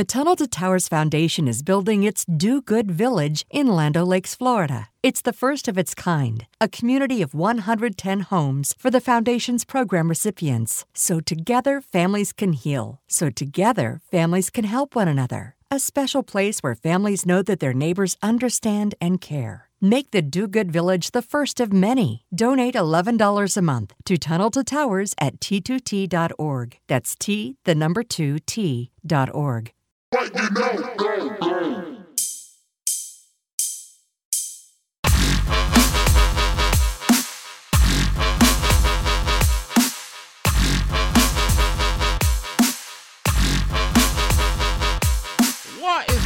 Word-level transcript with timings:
The 0.00 0.14
Tunnel 0.16 0.36
to 0.36 0.46
Towers 0.46 0.88
Foundation 0.88 1.46
is 1.46 1.62
building 1.62 2.04
its 2.04 2.24
Do 2.24 2.62
Good 2.62 2.90
Village 2.90 3.44
in 3.50 3.66
Land 3.66 3.98
O' 3.98 4.02
Lakes, 4.02 4.34
Florida. 4.34 4.88
It's 5.02 5.20
the 5.20 5.34
first 5.34 5.68
of 5.68 5.76
its 5.76 5.94
kind, 5.94 6.46
a 6.58 6.68
community 6.68 7.20
of 7.20 7.34
110 7.34 8.20
homes 8.20 8.74
for 8.78 8.90
the 8.90 9.02
Foundation's 9.02 9.66
program 9.66 10.08
recipients. 10.08 10.86
So 10.94 11.20
together, 11.20 11.82
families 11.82 12.32
can 12.32 12.54
heal. 12.54 13.02
So 13.08 13.28
together, 13.28 14.00
families 14.10 14.48
can 14.48 14.64
help 14.64 14.96
one 14.96 15.06
another. 15.06 15.54
A 15.70 15.78
special 15.78 16.22
place 16.22 16.60
where 16.60 16.74
families 16.74 17.26
know 17.26 17.42
that 17.42 17.60
their 17.60 17.74
neighbors 17.74 18.16
understand 18.22 18.94
and 19.02 19.20
care. 19.20 19.68
Make 19.82 20.12
the 20.12 20.22
Do 20.22 20.48
Good 20.48 20.72
Village 20.72 21.10
the 21.10 21.20
first 21.20 21.60
of 21.60 21.74
many. 21.74 22.24
Donate 22.34 22.74
$11 22.74 23.54
a 23.54 23.60
month 23.60 23.92
to 24.06 24.16
Tunnel 24.16 24.50
to 24.52 24.64
Towers 24.64 25.14
at 25.20 25.40
t2t.org. 25.40 26.78
That's 26.86 27.14
T, 27.16 27.58
the 27.64 27.74
number 27.74 28.02
2, 28.02 28.38
T.org. 28.38 29.72
What 30.12 30.26
is 30.26 30.50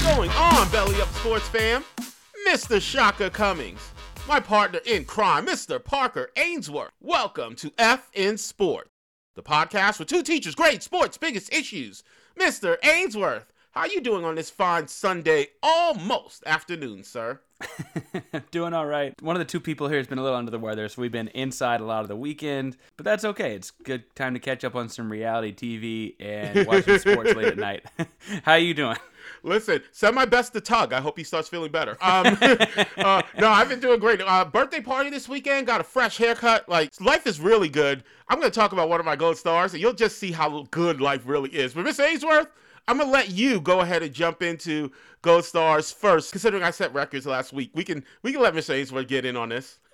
going 0.03 0.31
on, 0.31 0.71
Belly 0.71 0.99
Up 1.03 1.13
Sports 1.13 1.49
fam? 1.49 1.85
Mr. 2.49 2.81
Shaka 2.81 3.29
Cummings, 3.29 3.91
my 4.27 4.41
partner 4.41 4.81
in 4.87 5.05
crime, 5.05 5.47
Mr. 5.47 5.83
Parker 5.85 6.31
Ainsworth. 6.37 6.93
Welcome 7.03 7.55
to 7.57 7.71
F 7.77 8.09
in 8.15 8.39
Sport, 8.39 8.89
the 9.35 9.43
podcast 9.43 9.97
for 9.97 10.07
two 10.07 10.23
teachers, 10.23 10.55
great 10.55 10.83
sports, 10.83 11.19
biggest 11.19 11.53
issues. 11.53 12.03
Mr. 12.41 12.79
Ainsworth, 12.83 13.53
how 13.75 13.87
you 13.87 14.01
doing 14.01 14.25
on 14.25 14.37
this 14.37 14.51
fine 14.51 14.87
Sunday 14.87 15.49
almost 15.61 16.45
afternoon, 16.47 17.03
sir? 17.03 17.41
Doing 18.53 18.73
all 18.73 18.87
right. 18.87 19.21
One 19.21 19.35
of 19.35 19.41
the 19.41 19.45
two 19.45 19.59
people 19.59 19.89
here 19.89 19.99
has 19.99 20.07
been 20.07 20.19
a 20.19 20.23
little 20.23 20.39
under 20.39 20.53
the 20.53 20.61
weather, 20.61 20.89
so 20.89 21.03
we've 21.03 21.11
been 21.11 21.27
inside 21.29 21.81
a 21.81 21.85
lot 21.85 22.03
of 22.03 22.09
the 22.09 22.15
weekend, 22.15 22.77
but 22.97 23.05
that's 23.05 23.25
okay. 23.25 23.57
It's 23.57 23.73
good 23.73 24.15
time 24.15 24.35
to 24.35 24.41
catch 24.41 24.63
up 24.63 24.77
on 24.77 24.89
some 24.89 25.11
reality 25.11 25.53
TV 25.53 26.15
and 26.25 26.69
watch 26.69 26.87
watching 26.87 26.99
sports 27.01 27.35
late 27.35 27.49
at 27.49 27.57
night. 27.57 27.85
How 28.45 28.55
you 28.55 28.75
doing? 28.75 28.97
Listen, 29.43 29.83
send 29.91 30.15
my 30.15 30.25
best 30.25 30.53
to 30.53 30.61
Tug. 30.61 30.93
I 30.93 31.01
hope 31.01 31.19
he 31.19 31.25
starts 31.25 31.49
feeling 31.49 31.73
better. 31.73 31.97
Um, 32.01 32.39
uh, 32.97 33.23
no, 33.39 33.49
I've 33.49 33.69
been 33.69 33.81
doing 33.81 33.99
great. 33.99 34.21
Uh, 34.21 34.45
birthday 34.45 34.81
party 34.81 35.11
this 35.11 35.29
weekend. 35.29 35.67
Got 35.67 35.81
a 35.81 35.85
fresh 35.85 36.17
haircut. 36.17 36.69
Like 36.69 36.93
life 37.01 37.27
is 37.27 37.41
really 37.41 37.69
good. 37.69 38.05
I'm 38.29 38.39
going 38.39 38.51
to 38.51 38.55
talk 38.55 38.73
about 38.73 38.89
one 38.89 39.01
of 39.01 39.07
my 39.07 39.17
gold 39.17 39.37
stars, 39.37 39.73
and 39.73 39.83
you'll 39.83 39.95
just 39.95 40.19
see 40.19 40.31
how 40.31 40.67
good 40.71 41.01
life 41.01 41.23
really 41.25 41.51
is. 41.51 41.75
But 41.75 41.85
Miss 41.85 41.99
Ainsworth, 41.99 42.49
I'm 42.87 42.99
gonna 42.99 43.11
let 43.11 43.31
you 43.31 43.61
go 43.61 43.81
ahead 43.81 44.03
and 44.03 44.13
jump 44.13 44.43
into 44.43 44.93
Gold 45.23 45.45
Stars 45.45 45.91
first, 45.91 46.33
considering 46.33 46.63
I 46.63 46.71
set 46.71 46.93
records 46.93 47.25
last 47.25 47.53
week. 47.53 47.71
We 47.75 47.83
can 47.83 48.05
we 48.23 48.33
can 48.33 48.43
let 48.43 48.53
Mr. 48.55 48.75
Ainsworth 48.75 49.09
get 49.09 49.25
in 49.25 49.37
on 49.37 49.49
this. 49.49 49.79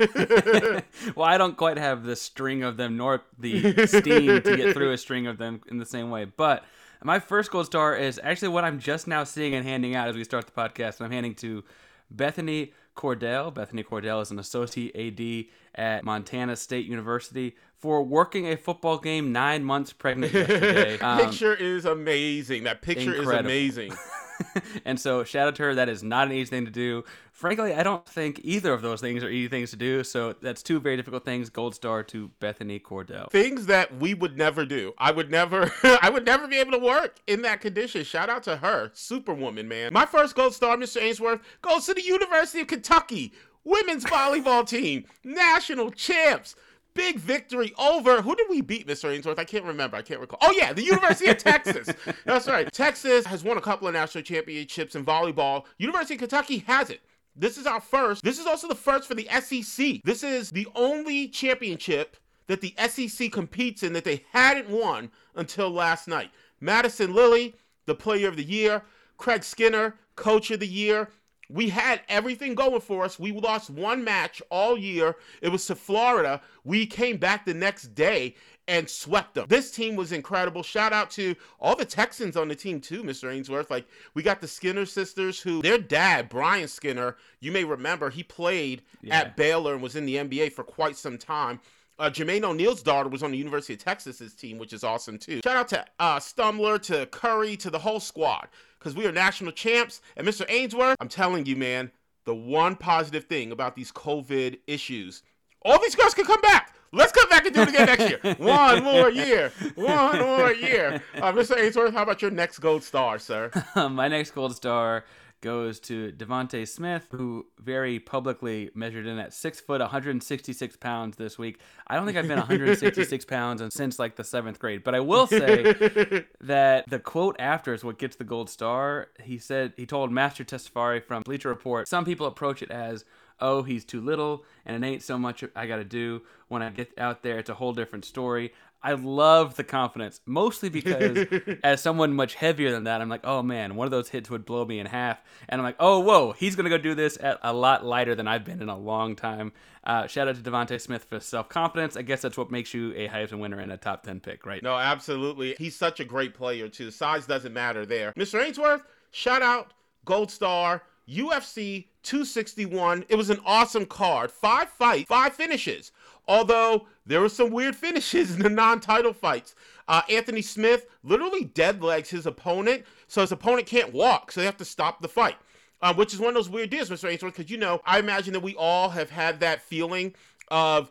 well, 1.14 1.26
I 1.26 1.38
don't 1.38 1.56
quite 1.56 1.78
have 1.78 2.02
the 2.02 2.16
string 2.16 2.64
of 2.64 2.76
them 2.76 2.96
nor 2.96 3.22
the 3.38 3.86
steam 3.86 4.42
to 4.42 4.56
get 4.56 4.74
through 4.74 4.92
a 4.92 4.98
string 4.98 5.28
of 5.28 5.38
them 5.38 5.60
in 5.70 5.78
the 5.78 5.86
same 5.86 6.10
way. 6.10 6.24
But 6.24 6.64
my 7.04 7.20
first 7.20 7.50
gold 7.50 7.66
star 7.66 7.96
is 7.96 8.20
actually 8.22 8.48
what 8.48 8.64
I'm 8.64 8.80
just 8.80 9.06
now 9.06 9.22
seeing 9.22 9.54
and 9.54 9.64
handing 9.64 9.94
out 9.94 10.08
as 10.08 10.16
we 10.16 10.24
start 10.24 10.46
the 10.46 10.52
podcast. 10.52 11.00
I'm 11.00 11.12
handing 11.12 11.34
to 11.36 11.62
Bethany 12.10 12.72
Cordell. 12.96 13.54
Bethany 13.54 13.84
Cordell 13.84 14.20
is 14.20 14.32
an 14.32 14.38
associate 14.40 14.96
AD 14.96 15.46
at 15.76 16.04
Montana 16.04 16.56
State 16.56 16.86
University 16.86 17.54
for 17.80 18.02
working 18.02 18.46
a 18.46 18.56
football 18.56 18.98
game 18.98 19.32
nine 19.32 19.64
months 19.64 19.92
pregnant 19.92 20.32
yesterday. 20.32 20.98
Um, 21.00 21.18
picture 21.18 21.54
is 21.54 21.86
amazing. 21.86 22.64
That 22.64 22.82
picture 22.82 23.14
incredible. 23.14 23.50
is 23.50 23.78
amazing. 23.78 23.92
and 24.84 25.00
so 25.00 25.24
shout 25.24 25.48
out 25.48 25.56
to 25.56 25.62
her. 25.62 25.74
That 25.74 25.88
is 25.88 26.02
not 26.02 26.26
an 26.26 26.34
easy 26.34 26.50
thing 26.50 26.64
to 26.66 26.70
do. 26.70 27.04
Frankly, 27.32 27.72
I 27.72 27.82
don't 27.82 28.04
think 28.06 28.40
either 28.44 28.72
of 28.72 28.82
those 28.82 29.00
things 29.00 29.24
are 29.24 29.30
easy 29.30 29.48
things 29.48 29.70
to 29.70 29.76
do. 29.76 30.04
So 30.04 30.34
that's 30.34 30.62
two 30.62 30.78
very 30.78 30.96
difficult 30.96 31.24
things. 31.24 31.48
Gold 31.48 31.74
star 31.74 32.02
to 32.04 32.28
Bethany 32.38 32.78
Cordell. 32.78 33.30
Things 33.30 33.66
that 33.66 33.96
we 33.96 34.12
would 34.12 34.36
never 34.36 34.66
do. 34.66 34.92
I 34.98 35.10
would 35.10 35.30
never. 35.30 35.72
I 36.02 36.10
would 36.10 36.26
never 36.26 36.46
be 36.46 36.58
able 36.58 36.72
to 36.72 36.78
work 36.78 37.18
in 37.26 37.42
that 37.42 37.60
condition. 37.60 38.04
Shout 38.04 38.28
out 38.28 38.42
to 38.42 38.58
her, 38.58 38.90
Superwoman, 38.92 39.68
man. 39.68 39.92
My 39.92 40.06
first 40.06 40.34
gold 40.34 40.54
star, 40.54 40.76
Mr. 40.76 41.00
Ainsworth, 41.00 41.40
goes 41.62 41.86
to 41.86 41.94
the 41.94 42.02
University 42.02 42.60
of 42.60 42.66
Kentucky 42.66 43.32
women's 43.64 44.04
volleyball 44.04 44.66
team, 44.66 45.04
national 45.22 45.90
champs 45.90 46.54
big 46.94 47.18
victory 47.18 47.72
over 47.78 48.22
who 48.22 48.34
did 48.34 48.46
we 48.48 48.60
beat, 48.60 48.86
Mr. 48.86 49.12
Ainsworth? 49.14 49.38
I 49.38 49.44
can't 49.44 49.64
remember. 49.64 49.96
I 49.96 50.02
can't 50.02 50.20
recall. 50.20 50.38
Oh 50.42 50.52
yeah, 50.56 50.72
the 50.72 50.82
University 50.84 51.30
of 51.30 51.38
Texas. 51.38 51.88
That's 52.24 52.46
right. 52.46 52.72
Texas 52.72 53.26
has 53.26 53.44
won 53.44 53.58
a 53.58 53.60
couple 53.60 53.88
of 53.88 53.94
national 53.94 54.22
championships 54.22 54.94
in 54.94 55.04
volleyball. 55.04 55.64
University 55.78 56.14
of 56.14 56.20
Kentucky 56.20 56.58
has 56.66 56.90
it. 56.90 57.00
This 57.36 57.56
is 57.56 57.66
our 57.66 57.80
first. 57.80 58.22
This 58.22 58.38
is 58.38 58.46
also 58.46 58.68
the 58.68 58.74
first 58.74 59.08
for 59.08 59.14
the 59.14 59.28
SEC. 59.40 60.02
This 60.04 60.22
is 60.22 60.50
the 60.50 60.66
only 60.74 61.28
championship 61.28 62.16
that 62.48 62.60
the 62.60 62.74
SEC 62.88 63.30
competes 63.30 63.82
in 63.82 63.92
that 63.92 64.04
they 64.04 64.24
hadn't 64.32 64.68
won 64.68 65.10
until 65.36 65.70
last 65.70 66.08
night. 66.08 66.30
Madison 66.60 67.14
Lilley, 67.14 67.54
the 67.86 67.94
player 67.94 68.28
of 68.28 68.36
the 68.36 68.44
year. 68.44 68.82
Craig 69.16 69.44
Skinner, 69.44 69.94
coach 70.16 70.50
of 70.50 70.60
the 70.60 70.66
year. 70.66 71.08
We 71.52 71.68
had 71.68 72.00
everything 72.08 72.54
going 72.54 72.80
for 72.80 73.04
us. 73.04 73.18
We 73.18 73.32
lost 73.32 73.70
one 73.70 74.04
match 74.04 74.40
all 74.50 74.78
year. 74.78 75.16
It 75.42 75.48
was 75.48 75.66
to 75.66 75.74
Florida. 75.74 76.40
We 76.64 76.86
came 76.86 77.16
back 77.16 77.44
the 77.44 77.54
next 77.54 77.94
day 77.94 78.36
and 78.68 78.88
swept 78.88 79.34
them. 79.34 79.46
This 79.48 79.72
team 79.72 79.96
was 79.96 80.12
incredible. 80.12 80.62
Shout 80.62 80.92
out 80.92 81.10
to 81.12 81.34
all 81.58 81.74
the 81.74 81.84
Texans 81.84 82.36
on 82.36 82.46
the 82.46 82.54
team 82.54 82.80
too, 82.80 83.02
Mr. 83.02 83.32
Ainsworth. 83.32 83.70
Like 83.70 83.86
we 84.14 84.22
got 84.22 84.40
the 84.40 84.46
Skinner 84.46 84.86
sisters 84.86 85.40
who 85.40 85.60
their 85.60 85.78
dad, 85.78 86.28
Brian 86.28 86.68
Skinner, 86.68 87.16
you 87.40 87.50
may 87.50 87.64
remember, 87.64 88.10
he 88.10 88.22
played 88.22 88.82
Yeah. 89.02 89.18
at 89.18 89.36
Baylor 89.36 89.74
and 89.74 89.82
was 89.82 89.96
in 89.96 90.06
the 90.06 90.16
NBA 90.18 90.50
for 90.52 90.62
quite 90.62 90.96
some 90.96 91.18
time. 91.18 91.60
Uh, 92.00 92.08
Jermaine 92.08 92.44
O'Neal's 92.44 92.82
daughter 92.82 93.10
was 93.10 93.22
on 93.22 93.30
the 93.30 93.36
University 93.36 93.74
of 93.74 93.84
Texas's 93.84 94.32
team, 94.32 94.56
which 94.56 94.72
is 94.72 94.82
awesome 94.82 95.18
too. 95.18 95.42
Shout 95.44 95.56
out 95.56 95.68
to 95.68 95.84
uh, 95.98 96.18
Stumler, 96.18 96.80
to 96.84 97.04
Curry, 97.06 97.58
to 97.58 97.68
the 97.68 97.78
whole 97.78 98.00
squad, 98.00 98.48
because 98.78 98.94
we 98.96 99.06
are 99.06 99.12
national 99.12 99.52
champs. 99.52 100.00
And 100.16 100.26
Mr. 100.26 100.46
Ainsworth, 100.48 100.96
I'm 100.98 101.08
telling 101.08 101.44
you, 101.44 101.56
man, 101.56 101.90
the 102.24 102.34
one 102.34 102.74
positive 102.74 103.24
thing 103.24 103.52
about 103.52 103.76
these 103.76 103.92
COVID 103.92 104.60
issues, 104.66 105.22
all 105.60 105.78
these 105.78 105.94
girls 105.94 106.14
can 106.14 106.24
come 106.24 106.40
back. 106.40 106.74
Let's 106.92 107.12
come 107.12 107.28
back 107.28 107.44
and 107.44 107.54
do 107.54 107.60
it 107.60 107.68
again 107.68 107.86
next 107.86 108.08
year. 108.08 108.34
One 108.38 108.82
more 108.82 109.10
year. 109.10 109.52
One 109.76 110.18
more 110.18 110.52
year. 110.52 111.00
Uh, 111.14 111.32
Mr. 111.32 111.56
Ainsworth, 111.56 111.94
how 111.94 112.02
about 112.02 112.20
your 112.20 112.32
next 112.32 112.58
gold 112.58 112.82
star, 112.82 113.20
sir? 113.20 113.50
My 113.76 114.08
next 114.08 114.32
gold 114.32 114.56
star 114.56 115.04
goes 115.40 115.80
to 115.80 116.12
DeVonta 116.12 116.66
Smith, 116.66 117.06
who 117.10 117.46
very 117.58 117.98
publicly 117.98 118.70
measured 118.74 119.06
in 119.06 119.18
at 119.18 119.32
six 119.32 119.60
foot, 119.60 119.80
166 119.80 120.76
pounds 120.76 121.16
this 121.16 121.38
week. 121.38 121.60
I 121.86 121.96
don't 121.96 122.06
think 122.06 122.18
I've 122.18 122.28
been 122.28 122.38
166 122.38 123.24
pounds 123.26 123.62
since 123.74 123.98
like 123.98 124.16
the 124.16 124.24
seventh 124.24 124.58
grade, 124.58 124.84
but 124.84 124.94
I 124.94 125.00
will 125.00 125.26
say 125.26 126.24
that 126.40 126.88
the 126.88 126.98
quote 126.98 127.36
after 127.38 127.74
is 127.74 127.84
what 127.84 127.98
gets 127.98 128.16
the 128.16 128.24
gold 128.24 128.50
star. 128.50 129.08
He 129.22 129.38
said 129.38 129.72
he 129.76 129.86
told 129.86 130.12
Master 130.12 130.44
Tesfatsion 130.44 131.04
from 131.04 131.22
Bleacher 131.22 131.48
Report. 131.48 131.88
Some 131.88 132.04
people 132.04 132.26
approach 132.26 132.62
it 132.62 132.70
as 132.70 133.04
oh, 133.40 133.62
he's 133.62 133.84
too 133.84 134.00
little, 134.00 134.44
and 134.66 134.82
it 134.82 134.86
ain't 134.86 135.02
so 135.02 135.18
much 135.18 135.42
I 135.56 135.66
got 135.66 135.76
to 135.76 135.84
do. 135.84 136.22
When 136.48 136.62
I 136.62 136.70
get 136.70 136.92
out 136.98 137.22
there, 137.22 137.38
it's 137.38 137.50
a 137.50 137.54
whole 137.54 137.72
different 137.72 138.04
story. 138.04 138.52
I 138.82 138.92
love 138.94 139.56
the 139.56 139.64
confidence, 139.64 140.20
mostly 140.24 140.70
because 140.70 141.26
as 141.64 141.82
someone 141.82 142.14
much 142.14 142.34
heavier 142.34 142.70
than 142.70 142.84
that, 142.84 143.00
I'm 143.00 143.08
like, 143.08 143.20
oh 143.24 143.42
man, 143.42 143.76
one 143.76 143.86
of 143.86 143.90
those 143.90 144.08
hits 144.08 144.30
would 144.30 144.46
blow 144.46 144.64
me 144.64 144.78
in 144.78 144.86
half. 144.86 145.22
And 145.48 145.60
I'm 145.60 145.64
like, 145.64 145.76
oh, 145.78 146.00
whoa, 146.00 146.32
he's 146.32 146.56
going 146.56 146.64
to 146.64 146.70
go 146.70 146.78
do 146.78 146.94
this 146.94 147.18
at 147.20 147.38
a 147.42 147.52
lot 147.52 147.84
lighter 147.84 148.14
than 148.14 148.26
I've 148.26 148.44
been 148.44 148.62
in 148.62 148.68
a 148.68 148.78
long 148.78 149.16
time. 149.16 149.52
Uh, 149.84 150.06
shout 150.06 150.28
out 150.28 150.36
to 150.36 150.42
DeVonta 150.42 150.80
Smith 150.80 151.04
for 151.04 151.20
self 151.20 151.48
confidence. 151.48 151.96
I 151.96 152.02
guess 152.02 152.22
that's 152.22 152.36
what 152.36 152.50
makes 152.50 152.72
you 152.72 152.92
a 152.94 153.08
Heisman 153.08 153.40
winner 153.40 153.58
and 153.58 153.72
a 153.72 153.76
top 153.76 154.02
10 154.02 154.20
pick, 154.20 154.46
right? 154.46 154.62
No, 154.62 154.76
absolutely. 154.76 155.54
He's 155.58 155.76
such 155.76 156.00
a 156.00 156.04
great 156.04 156.34
player, 156.34 156.68
too. 156.68 156.90
Size 156.90 157.26
doesn't 157.26 157.52
matter 157.52 157.84
there. 157.84 158.12
Mr. 158.12 158.42
Ainsworth, 158.44 158.82
shout 159.10 159.42
out, 159.42 159.72
Gold 160.04 160.30
Star, 160.30 160.82
UFC 161.08 161.86
261. 162.02 163.04
It 163.08 163.16
was 163.16 163.30
an 163.30 163.40
awesome 163.44 163.86
card. 163.86 164.30
Five 164.30 164.68
fights, 164.70 165.08
five 165.08 165.34
finishes. 165.34 165.92
Although 166.28 166.86
there 167.06 167.20
were 167.20 167.28
some 167.28 167.50
weird 167.50 167.74
finishes 167.76 168.34
in 168.34 168.42
the 168.42 168.48
non-title 168.48 169.12
fights. 169.12 169.54
Uh, 169.88 170.02
Anthony 170.08 170.42
Smith 170.42 170.86
literally 171.02 171.44
dead 171.44 171.82
legs 171.82 172.10
his 172.10 172.26
opponent, 172.26 172.84
so 173.08 173.20
his 173.20 173.32
opponent 173.32 173.66
can't 173.66 173.92
walk, 173.92 174.30
so 174.30 174.40
they 174.40 174.46
have 174.46 174.56
to 174.58 174.64
stop 174.64 175.00
the 175.00 175.08
fight. 175.08 175.36
Uh, 175.82 175.94
which 175.94 176.12
is 176.12 176.20
one 176.20 176.28
of 176.28 176.34
those 176.34 176.50
weird 176.50 176.68
deals, 176.68 176.90
Mr. 176.90 177.10
Ainsworth, 177.10 177.36
because 177.36 177.50
you 177.50 177.56
know, 177.56 177.80
I 177.86 177.98
imagine 177.98 178.34
that 178.34 178.40
we 178.40 178.54
all 178.54 178.90
have 178.90 179.10
had 179.10 179.40
that 179.40 179.62
feeling 179.62 180.14
of 180.50 180.90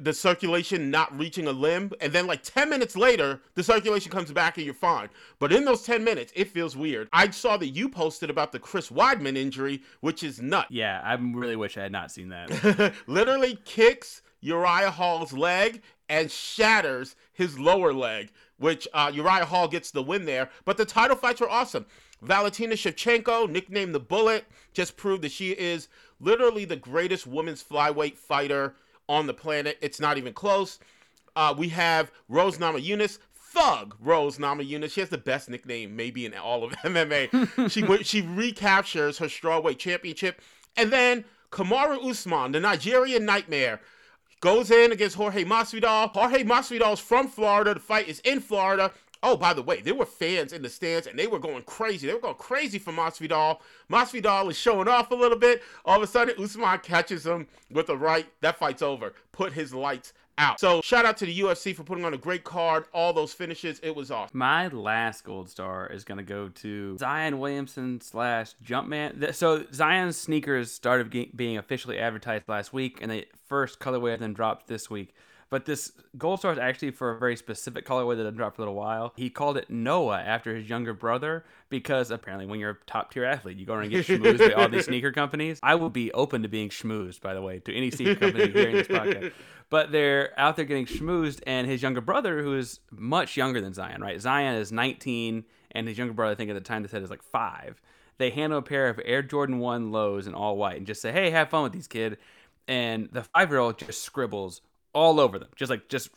the 0.00 0.12
circulation 0.12 0.90
not 0.90 1.16
reaching 1.18 1.46
a 1.46 1.52
limb, 1.52 1.92
and 2.00 2.12
then 2.12 2.26
like 2.26 2.42
10 2.42 2.70
minutes 2.70 2.96
later, 2.96 3.40
the 3.54 3.62
circulation 3.62 4.10
comes 4.10 4.32
back 4.32 4.56
and 4.56 4.64
you're 4.64 4.74
fine. 4.74 5.08
But 5.38 5.52
in 5.52 5.64
those 5.64 5.82
10 5.82 6.02
minutes, 6.02 6.32
it 6.34 6.48
feels 6.48 6.76
weird. 6.76 7.08
I 7.12 7.28
saw 7.30 7.56
that 7.58 7.68
you 7.68 7.88
posted 7.88 8.30
about 8.30 8.52
the 8.52 8.58
Chris 8.58 8.88
Weidman 8.88 9.36
injury, 9.36 9.82
which 10.00 10.22
is 10.22 10.40
nuts. 10.40 10.70
Yeah, 10.70 11.00
I 11.04 11.14
really 11.14 11.56
wish 11.56 11.76
I 11.76 11.82
had 11.82 11.92
not 11.92 12.10
seen 12.10 12.30
that. 12.30 12.94
Literally 13.06 13.58
kicks 13.64 14.22
Uriah 14.40 14.90
Hall's 14.90 15.32
leg 15.32 15.82
and 16.08 16.30
shatters 16.30 17.16
his 17.32 17.58
lower 17.58 17.92
leg, 17.92 18.30
which 18.58 18.86
uh, 18.92 19.10
Uriah 19.12 19.44
Hall 19.44 19.68
gets 19.68 19.90
the 19.90 20.02
win 20.02 20.24
there. 20.24 20.50
But 20.64 20.76
the 20.76 20.84
title 20.84 21.16
fights 21.16 21.40
were 21.40 21.50
awesome. 21.50 21.86
Valentina 22.22 22.74
Shevchenko, 22.74 23.50
nicknamed 23.50 23.94
the 23.94 24.00
Bullet, 24.00 24.46
just 24.72 24.96
proved 24.96 25.22
that 25.22 25.32
she 25.32 25.50
is 25.50 25.88
literally 26.20 26.64
the 26.64 26.76
greatest 26.76 27.26
women's 27.26 27.62
flyweight 27.62 28.16
fighter 28.16 28.74
on 29.08 29.26
the 29.26 29.34
planet. 29.34 29.78
It's 29.80 30.00
not 30.00 30.16
even 30.16 30.32
close. 30.32 30.78
Uh, 31.34 31.54
we 31.56 31.68
have 31.68 32.10
Rose 32.28 32.56
Namajunas, 32.58 33.18
Thug 33.34 33.94
Rose 34.00 34.38
Namajunas. 34.38 34.90
She 34.90 35.00
has 35.00 35.10
the 35.10 35.18
best 35.18 35.50
nickname 35.50 35.94
maybe 35.94 36.24
in 36.24 36.34
all 36.34 36.64
of 36.64 36.72
MMA. 36.84 37.70
she 37.70 38.04
she 38.04 38.22
recaptures 38.22 39.18
her 39.18 39.26
strawweight 39.26 39.78
championship, 39.78 40.40
and 40.76 40.90
then 40.90 41.24
Kamaru 41.50 42.10
Usman, 42.10 42.52
the 42.52 42.60
Nigerian 42.60 43.24
Nightmare, 43.24 43.80
goes 44.40 44.70
in 44.70 44.92
against 44.92 45.16
Jorge 45.16 45.44
Masvidal. 45.44 46.10
Jorge 46.10 46.44
Masvidal 46.44 46.94
is 46.94 47.00
from 47.00 47.28
Florida. 47.28 47.74
The 47.74 47.80
fight 47.80 48.08
is 48.08 48.20
in 48.20 48.40
Florida. 48.40 48.92
Oh, 49.22 49.36
by 49.36 49.54
the 49.54 49.62
way, 49.62 49.80
there 49.80 49.94
were 49.94 50.06
fans 50.06 50.52
in 50.52 50.62
the 50.62 50.68
stands 50.68 51.06
and 51.06 51.18
they 51.18 51.26
were 51.26 51.38
going 51.38 51.62
crazy. 51.62 52.06
They 52.06 52.14
were 52.14 52.20
going 52.20 52.34
crazy 52.34 52.78
for 52.78 52.92
Masvidal. 52.92 53.58
Masvidal 53.90 54.50
is 54.50 54.56
showing 54.56 54.88
off 54.88 55.10
a 55.10 55.14
little 55.14 55.38
bit. 55.38 55.62
All 55.84 55.96
of 55.96 56.02
a 56.02 56.06
sudden, 56.06 56.40
Usman 56.42 56.80
catches 56.80 57.26
him 57.26 57.46
with 57.70 57.88
a 57.88 57.96
right. 57.96 58.26
That 58.42 58.58
fight's 58.58 58.82
over. 58.82 59.14
Put 59.32 59.52
his 59.52 59.72
lights 59.74 60.12
out. 60.38 60.60
So 60.60 60.80
shout 60.82 61.04
out 61.04 61.16
to 61.18 61.26
the 61.26 61.40
UFC 61.40 61.74
for 61.74 61.82
putting 61.82 62.04
on 62.04 62.14
a 62.14 62.18
great 62.18 62.44
card. 62.44 62.84
All 62.92 63.12
those 63.12 63.32
finishes, 63.32 63.80
it 63.82 63.94
was 63.94 64.10
awesome. 64.10 64.38
My 64.38 64.68
last 64.68 65.24
gold 65.24 65.48
star 65.48 65.86
is 65.86 66.04
to 66.18 66.24
go 66.24 66.48
to 66.48 66.96
Zion 66.98 67.38
Williamson 67.38 68.00
slash 68.00 68.54
Jumpman. 68.64 69.34
So 69.34 69.64
Zion's 69.72 70.16
sneakers 70.16 70.72
started 70.72 71.10
being 71.36 71.56
officially 71.56 71.98
advertised 71.98 72.48
last 72.48 72.72
week, 72.72 72.98
and 73.00 73.10
the 73.10 73.26
first 73.46 73.80
colorway 73.80 74.14
of 74.14 74.20
them 74.20 74.34
dropped 74.34 74.66
this 74.68 74.90
week. 74.90 75.14
But 75.48 75.64
this 75.64 75.92
gold 76.18 76.40
star 76.40 76.52
is 76.52 76.58
actually 76.58 76.90
for 76.90 77.12
a 77.12 77.18
very 77.18 77.36
specific 77.36 77.86
colorway 77.86 78.16
that 78.16 78.36
dropped 78.36 78.56
for 78.56 78.62
a 78.62 78.64
little 78.64 78.74
while. 78.74 79.12
He 79.16 79.30
called 79.30 79.56
it 79.56 79.70
Noah 79.70 80.20
after 80.20 80.54
his 80.56 80.68
younger 80.68 80.92
brother 80.92 81.44
because 81.68 82.10
apparently 82.10 82.46
when 82.46 82.58
you're 82.58 82.70
a 82.70 82.78
top 82.86 83.12
tier 83.12 83.24
athlete, 83.24 83.56
you 83.56 83.64
go 83.64 83.74
around 83.74 83.84
and 83.84 83.92
get 83.92 84.06
schmoozed 84.06 84.38
by 84.38 84.60
all 84.60 84.68
these 84.68 84.84
sneaker 84.86 85.12
companies. 85.12 85.60
I 85.62 85.76
would 85.76 85.92
be 85.92 86.12
open 86.12 86.42
to 86.42 86.48
being 86.48 86.70
schmoozed, 86.70 87.20
by 87.20 87.34
the 87.34 87.42
way, 87.42 87.60
to 87.60 87.74
any 87.74 87.92
sneaker 87.92 88.16
company 88.16 88.50
hearing 88.50 88.74
this 88.76 88.88
podcast. 88.88 89.32
But 89.70 89.92
they're 89.92 90.32
out 90.38 90.56
there 90.56 90.64
getting 90.64 90.86
schmoozed, 90.86 91.40
and 91.46 91.66
his 91.66 91.82
younger 91.82 92.00
brother, 92.00 92.40
who 92.40 92.56
is 92.56 92.78
much 92.90 93.36
younger 93.36 93.60
than 93.60 93.72
Zion, 93.72 94.00
right? 94.00 94.20
Zion 94.20 94.54
is 94.54 94.70
19, 94.70 95.44
and 95.72 95.88
his 95.88 95.98
younger 95.98 96.14
brother, 96.14 96.32
I 96.32 96.34
think 96.36 96.50
at 96.50 96.54
the 96.54 96.60
time 96.60 96.82
they 96.82 96.88
said 96.88 97.02
is 97.02 97.10
like 97.10 97.22
five. 97.22 97.80
They 98.18 98.30
hand 98.30 98.52
him 98.52 98.58
a 98.58 98.62
pair 98.62 98.88
of 98.88 99.00
Air 99.04 99.22
Jordan 99.22 99.58
1 99.58 99.92
lows 99.92 100.26
in 100.26 100.34
all 100.34 100.56
white 100.56 100.76
and 100.76 100.86
just 100.86 101.02
say, 101.02 101.12
hey, 101.12 101.30
have 101.30 101.50
fun 101.50 101.64
with 101.64 101.72
these, 101.72 101.88
kid. 101.88 102.18
And 102.68 103.08
the 103.12 103.24
five 103.24 103.50
year 103.50 103.58
old 103.58 103.78
just 103.78 104.02
scribbles 104.02 104.60
all 104.96 105.20
over 105.20 105.38
them, 105.38 105.48
just 105.54 105.68
like 105.68 105.88
just 105.88 106.08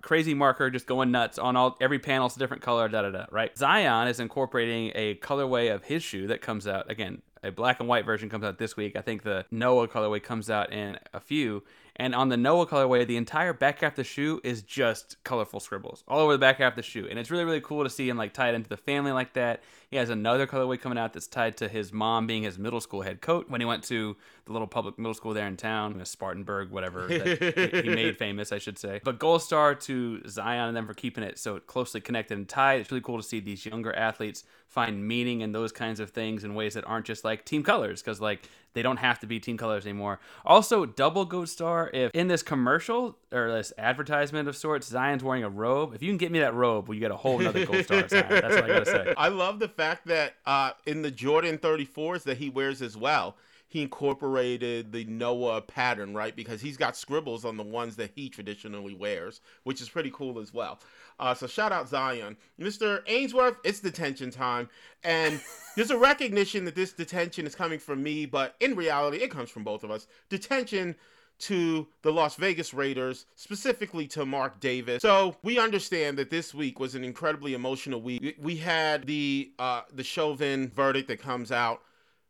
crazy 0.00 0.32
marker, 0.32 0.70
just 0.70 0.86
going 0.86 1.10
nuts 1.10 1.40
on 1.40 1.56
all 1.56 1.76
every 1.80 1.98
panel's 1.98 2.36
a 2.36 2.38
different 2.38 2.62
color, 2.62 2.88
da 2.88 3.02
da 3.02 3.10
da. 3.10 3.24
Right? 3.32 3.56
Zion 3.58 4.06
is 4.06 4.20
incorporating 4.20 4.92
a 4.94 5.16
colorway 5.16 5.74
of 5.74 5.82
his 5.82 6.04
shoe 6.04 6.28
that 6.28 6.40
comes 6.40 6.68
out 6.68 6.88
again. 6.88 7.20
A 7.42 7.50
black 7.50 7.80
and 7.80 7.88
white 7.88 8.04
version 8.04 8.30
comes 8.30 8.44
out 8.44 8.58
this 8.58 8.76
week. 8.76 8.94
I 8.94 9.00
think 9.00 9.24
the 9.24 9.44
Noah 9.50 9.88
colorway 9.88 10.22
comes 10.22 10.50
out 10.50 10.72
in 10.72 10.98
a 11.12 11.18
few. 11.18 11.64
And 12.00 12.14
on 12.14 12.28
the 12.28 12.36
Noah 12.36 12.66
colorway, 12.66 13.06
the 13.06 13.16
entire 13.16 13.52
back 13.52 13.80
half 13.80 13.92
of 13.92 13.96
the 13.96 14.04
shoe 14.04 14.40
is 14.44 14.62
just 14.62 15.22
colorful 15.24 15.58
scribbles 15.58 16.04
all 16.06 16.20
over 16.20 16.32
the 16.32 16.38
back 16.38 16.58
half 16.58 16.74
of 16.74 16.76
the 16.76 16.82
shoe, 16.82 17.06
and 17.08 17.18
it's 17.18 17.30
really 17.30 17.44
really 17.44 17.60
cool 17.60 17.82
to 17.82 17.90
see 17.90 18.08
him 18.08 18.16
like 18.16 18.32
tied 18.32 18.54
into 18.54 18.68
the 18.68 18.76
family 18.76 19.10
like 19.12 19.32
that. 19.32 19.62
He 19.90 19.96
has 19.96 20.10
another 20.10 20.46
colorway 20.46 20.78
coming 20.80 20.98
out 20.98 21.12
that's 21.14 21.26
tied 21.26 21.56
to 21.56 21.68
his 21.68 21.92
mom 21.92 22.26
being 22.26 22.42
his 22.42 22.58
middle 22.58 22.80
school 22.80 23.00
head 23.00 23.20
coach 23.20 23.46
when 23.48 23.60
he 23.60 23.64
went 23.64 23.82
to 23.84 24.16
the 24.44 24.52
little 24.52 24.66
public 24.66 24.98
middle 24.98 25.14
school 25.14 25.32
there 25.34 25.46
in 25.46 25.56
town, 25.56 26.04
Spartanburg, 26.04 26.70
whatever 26.70 27.06
that 27.08 27.82
he 27.84 27.88
made 27.94 28.18
famous, 28.18 28.52
I 28.52 28.58
should 28.58 28.78
say. 28.78 29.00
But 29.02 29.18
gold 29.18 29.42
star 29.42 29.74
to 29.74 30.22
Zion 30.28 30.68
and 30.68 30.76
them 30.76 30.86
for 30.86 30.94
keeping 30.94 31.24
it 31.24 31.38
so 31.38 31.58
closely 31.58 32.00
connected 32.00 32.36
and 32.36 32.48
tied. 32.48 32.80
It's 32.80 32.90
really 32.90 33.02
cool 33.02 33.16
to 33.16 33.22
see 33.22 33.40
these 33.40 33.64
younger 33.64 33.94
athletes 33.94 34.44
find 34.68 35.06
meaning 35.08 35.40
in 35.40 35.52
those 35.52 35.72
kinds 35.72 36.00
of 36.00 36.10
things 36.10 36.44
in 36.44 36.54
ways 36.54 36.74
that 36.74 36.86
aren't 36.86 37.06
just 37.06 37.24
like 37.24 37.44
team 37.44 37.62
colors, 37.62 38.02
because 38.02 38.20
like 38.20 38.48
they 38.78 38.82
don't 38.82 38.98
have 38.98 39.18
to 39.18 39.26
be 39.26 39.40
team 39.40 39.56
colors 39.56 39.84
anymore. 39.84 40.20
Also, 40.46 40.86
double 40.86 41.24
gold 41.24 41.48
star 41.48 41.90
if 41.92 42.12
in 42.14 42.28
this 42.28 42.44
commercial 42.44 43.18
or 43.32 43.50
this 43.50 43.72
advertisement 43.76 44.48
of 44.48 44.56
sorts, 44.56 44.86
Zion's 44.86 45.24
wearing 45.24 45.42
a 45.42 45.48
robe. 45.48 45.94
If 45.96 46.02
you 46.02 46.10
can 46.10 46.16
get 46.16 46.30
me 46.30 46.38
that 46.38 46.54
robe, 46.54 46.86
well, 46.86 46.94
you 46.94 47.00
get 47.00 47.10
a 47.10 47.16
whole 47.16 47.40
nother 47.40 47.66
gold 47.66 47.84
star. 47.84 48.08
Zion. 48.08 48.26
That's 48.28 48.54
what 48.54 48.64
I 48.64 48.68
gotta 48.68 48.86
say. 48.86 49.14
I 49.18 49.28
love 49.28 49.58
the 49.58 49.66
fact 49.66 50.06
that 50.06 50.34
uh, 50.46 50.70
in 50.86 51.02
the 51.02 51.10
Jordan 51.10 51.58
34s 51.58 52.22
that 52.22 52.36
he 52.36 52.50
wears 52.50 52.80
as 52.80 52.96
well, 52.96 53.34
he 53.66 53.82
incorporated 53.82 54.92
the 54.92 55.04
Noah 55.06 55.60
pattern, 55.60 56.14
right? 56.14 56.34
Because 56.34 56.60
he's 56.60 56.76
got 56.76 56.96
scribbles 56.96 57.44
on 57.44 57.56
the 57.56 57.64
ones 57.64 57.96
that 57.96 58.12
he 58.14 58.28
traditionally 58.28 58.94
wears, 58.94 59.40
which 59.64 59.82
is 59.82 59.88
pretty 59.88 60.10
cool 60.10 60.38
as 60.38 60.54
well. 60.54 60.78
Uh, 61.20 61.34
so 61.34 61.46
shout 61.46 61.72
out 61.72 61.88
Zion. 61.88 62.36
Mr. 62.60 63.02
Ainsworth, 63.06 63.56
it's 63.64 63.80
detention 63.80 64.30
time. 64.30 64.68
And 65.04 65.40
there's 65.76 65.90
a 65.90 65.98
recognition 65.98 66.64
that 66.64 66.74
this 66.74 66.92
detention 66.92 67.46
is 67.46 67.54
coming 67.54 67.78
from 67.78 68.02
me, 68.02 68.26
but 68.26 68.54
in 68.60 68.74
reality, 68.76 69.18
it 69.18 69.30
comes 69.30 69.50
from 69.50 69.64
both 69.64 69.84
of 69.84 69.90
us. 69.90 70.06
Detention 70.28 70.94
to 71.40 71.86
the 72.02 72.12
Las 72.12 72.34
Vegas 72.34 72.74
Raiders, 72.74 73.26
specifically 73.36 74.08
to 74.08 74.26
Mark 74.26 74.58
Davis. 74.58 75.02
So 75.02 75.36
we 75.44 75.58
understand 75.58 76.18
that 76.18 76.30
this 76.30 76.52
week 76.52 76.80
was 76.80 76.96
an 76.96 77.04
incredibly 77.04 77.54
emotional 77.54 78.00
week. 78.02 78.20
We- 78.22 78.34
We 78.40 78.56
had 78.56 79.06
the 79.06 79.52
uh, 79.58 79.82
the 79.92 80.02
Chauvin 80.02 80.68
verdict 80.74 81.06
that 81.08 81.20
comes 81.20 81.52
out. 81.52 81.82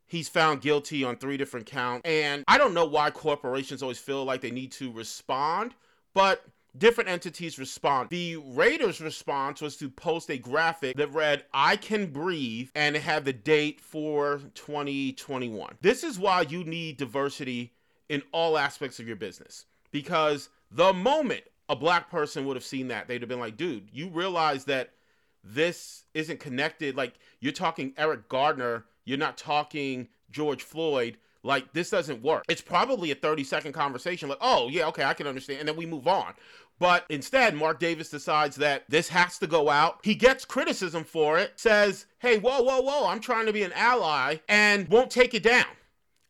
He's 0.06 0.28
found 0.28 0.60
guilty 0.62 1.04
on 1.04 1.16
three 1.16 1.36
different 1.36 1.66
counts, 1.66 2.02
and 2.06 2.42
I 2.48 2.56
don't 2.58 2.72
know 2.74 2.86
why 2.86 3.10
corporations 3.10 3.82
always 3.82 3.98
feel 3.98 4.24
like 4.24 4.40
they 4.42 4.50
need 4.50 4.72
to 4.72 4.90
respond, 4.92 5.74
but 6.14 6.44
different 6.78 7.10
entities 7.10 7.58
respond. 7.58 8.10
The 8.10 8.36
Raiders' 8.36 9.00
response 9.00 9.60
was 9.60 9.76
to 9.76 9.90
post 9.90 10.30
a 10.30 10.38
graphic 10.38 10.96
that 10.96 11.12
read, 11.12 11.44
I 11.52 11.76
can 11.76 12.06
breathe, 12.06 12.70
and 12.74 12.96
had 12.96 13.24
the 13.24 13.32
date 13.32 13.80
for 13.80 14.40
2021. 14.54 15.76
This 15.80 16.04
is 16.04 16.18
why 16.18 16.42
you 16.42 16.64
need 16.64 16.96
diversity 16.96 17.72
in 18.08 18.22
all 18.32 18.56
aspects 18.56 18.98
of 18.98 19.06
your 19.06 19.16
business. 19.16 19.66
Because 19.90 20.48
the 20.70 20.92
moment 20.92 21.44
a 21.68 21.76
black 21.76 22.10
person 22.10 22.46
would 22.46 22.56
have 22.56 22.64
seen 22.64 22.88
that, 22.88 23.08
they'd 23.08 23.22
have 23.22 23.28
been 23.28 23.40
like, 23.40 23.56
dude, 23.56 23.88
you 23.92 24.08
realize 24.08 24.64
that 24.64 24.90
this 25.44 26.04
isn't 26.14 26.40
connected. 26.40 26.96
Like, 26.96 27.14
you're 27.40 27.52
talking 27.52 27.92
Eric 27.96 28.28
Garner, 28.28 28.84
you're 29.04 29.18
not 29.18 29.36
talking 29.36 30.08
George 30.30 30.62
Floyd. 30.62 31.18
Like, 31.42 31.72
this 31.72 31.90
doesn't 31.90 32.22
work. 32.22 32.44
It's 32.48 32.60
probably 32.60 33.10
a 33.10 33.14
30 33.14 33.44
second 33.44 33.72
conversation, 33.72 34.28
like, 34.28 34.38
oh, 34.40 34.68
yeah, 34.68 34.86
okay, 34.88 35.04
I 35.04 35.14
can 35.14 35.26
understand. 35.26 35.60
And 35.60 35.68
then 35.68 35.76
we 35.76 35.86
move 35.86 36.08
on. 36.08 36.34
But 36.80 37.04
instead, 37.08 37.56
Mark 37.56 37.80
Davis 37.80 38.08
decides 38.08 38.56
that 38.56 38.84
this 38.88 39.08
has 39.08 39.38
to 39.38 39.46
go 39.46 39.68
out. 39.68 39.98
He 40.04 40.14
gets 40.14 40.44
criticism 40.44 41.04
for 41.04 41.38
it, 41.38 41.52
says, 41.56 42.06
hey, 42.20 42.38
whoa, 42.38 42.62
whoa, 42.62 42.80
whoa, 42.80 43.08
I'm 43.08 43.20
trying 43.20 43.46
to 43.46 43.52
be 43.52 43.62
an 43.62 43.72
ally, 43.72 44.36
and 44.48 44.88
won't 44.88 45.10
take 45.10 45.34
it 45.34 45.42
down 45.42 45.66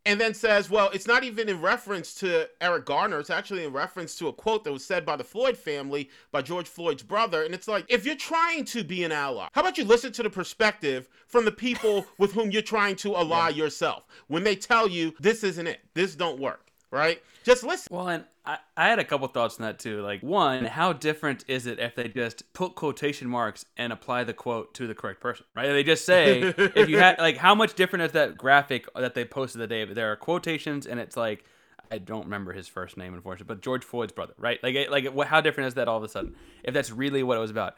and 0.07 0.21
then 0.21 0.35
says, 0.35 0.71
well, 0.71 0.91
it's 0.91 1.07
not 1.07 1.25
even 1.25 1.49
in 1.49 1.61
reference 1.61 2.15
to 2.15 2.49
Eric 2.61 2.87
Garner. 2.87 3.21
It's 3.21 3.31
actually 3.31 3.65
in 3.65 3.73
reference 3.73 4.15
to 4.17 4.29
a 4.29 4.33
quote 4.33 4.65
that 4.65 4.73
was 4.73 4.85
said 4.85 5.05
by 5.05 5.17
the 5.17 5.25
Floyd 5.25 5.57
family, 5.57 6.09
by 6.33 6.43
George 6.43 6.69
Floyd's 6.69 7.03
brother. 7.03 7.43
And 7.43 7.55
it's 7.55 7.69
like, 7.69 7.85
if 7.89 8.07
you're 8.07 8.15
trying 8.15 8.65
to 8.67 8.85
be 8.85 9.05
an 9.05 9.13
ally, 9.13 9.49
how 9.53 9.61
about 9.61 9.77
you 9.77 9.85
listen 9.85 10.13
to 10.13 10.23
the 10.23 10.31
perspective 10.31 11.09
from 11.27 11.45
the 11.45 11.53
people 11.53 12.07
with 12.19 12.33
whom 12.33 12.51
you're 12.51 12.63
trying 12.63 12.97
to 12.97 13.17
ally 13.17 13.51
yeah. 13.51 13.65
yourself 13.65 14.05
when 14.29 14.45
they 14.45 14.57
tell 14.57 14.89
you 14.89 15.15
this 15.21 15.45
isn't 15.45 15.67
it, 15.67 15.81
this 15.95 16.15
don't 16.15 16.41
work 16.41 16.69
right? 16.91 17.23
Just 17.45 17.65
listen. 17.65 17.89
Well, 17.95 18.09
and 18.09 18.25
I, 18.49 18.59
I 18.79 18.89
had 18.89 18.99
a 18.99 19.05
couple 19.05 19.29
thoughts 19.29 19.61
on 19.61 19.67
that 19.67 19.79
too. 19.79 20.01
Like, 20.01 20.23
one, 20.23 20.65
how 20.65 20.95
different 20.95 21.45
is 21.49 21.67
it 21.67 21.79
if 21.79 21.95
they 21.95 22.09
just 22.09 22.51
put 22.55 22.75
quotation 22.75 23.29
marks 23.29 23.67
and 23.77 23.93
apply 23.93 24.25
the 24.25 24.33
quote 24.33 24.73
to 24.75 24.87
the 24.87 24.95
correct 24.95 25.21
person, 25.21 25.45
right? 25.55 25.69
They 25.69 25.85
just 25.85 26.07
say, 26.07 26.55
if 26.57 26.89
you 26.89 26.99
had, 26.99 27.19
like, 27.19 27.37
how 27.37 27.55
much 27.55 27.75
different 27.75 28.05
is 28.07 28.13
that 28.13 28.39
graphic 28.39 28.87
that 28.95 29.15
they 29.15 29.27
posted 29.27 29.61
the 29.61 29.67
day? 29.67 29.85
There 29.85 30.11
are 30.11 30.17
quotations 30.17 30.87
and 30.87 30.99
it's 30.99 31.17
like, 31.17 31.45
I 31.91 31.99
don't 31.99 32.25
remember 32.25 32.55
his 32.55 32.69
first 32.69 32.97
name, 32.97 33.13
unfortunately, 33.13 33.55
but 33.55 33.63
George 33.63 33.85
Floyd's 33.85 34.13
brother, 34.13 34.35
right? 34.39 34.59
Like, 34.63 34.91
like, 34.91 35.27
how 35.27 35.43
different 35.43 35.69
is 35.69 35.75
that 35.75 35.87
all 35.87 35.99
of 35.99 36.03
a 36.03 36.09
sudden? 36.09 36.35
If 36.65 36.73
that's 36.73 36.91
really 36.91 37.23
what 37.23 37.37
it 37.37 37.41
was 37.41 37.51
about. 37.51 37.75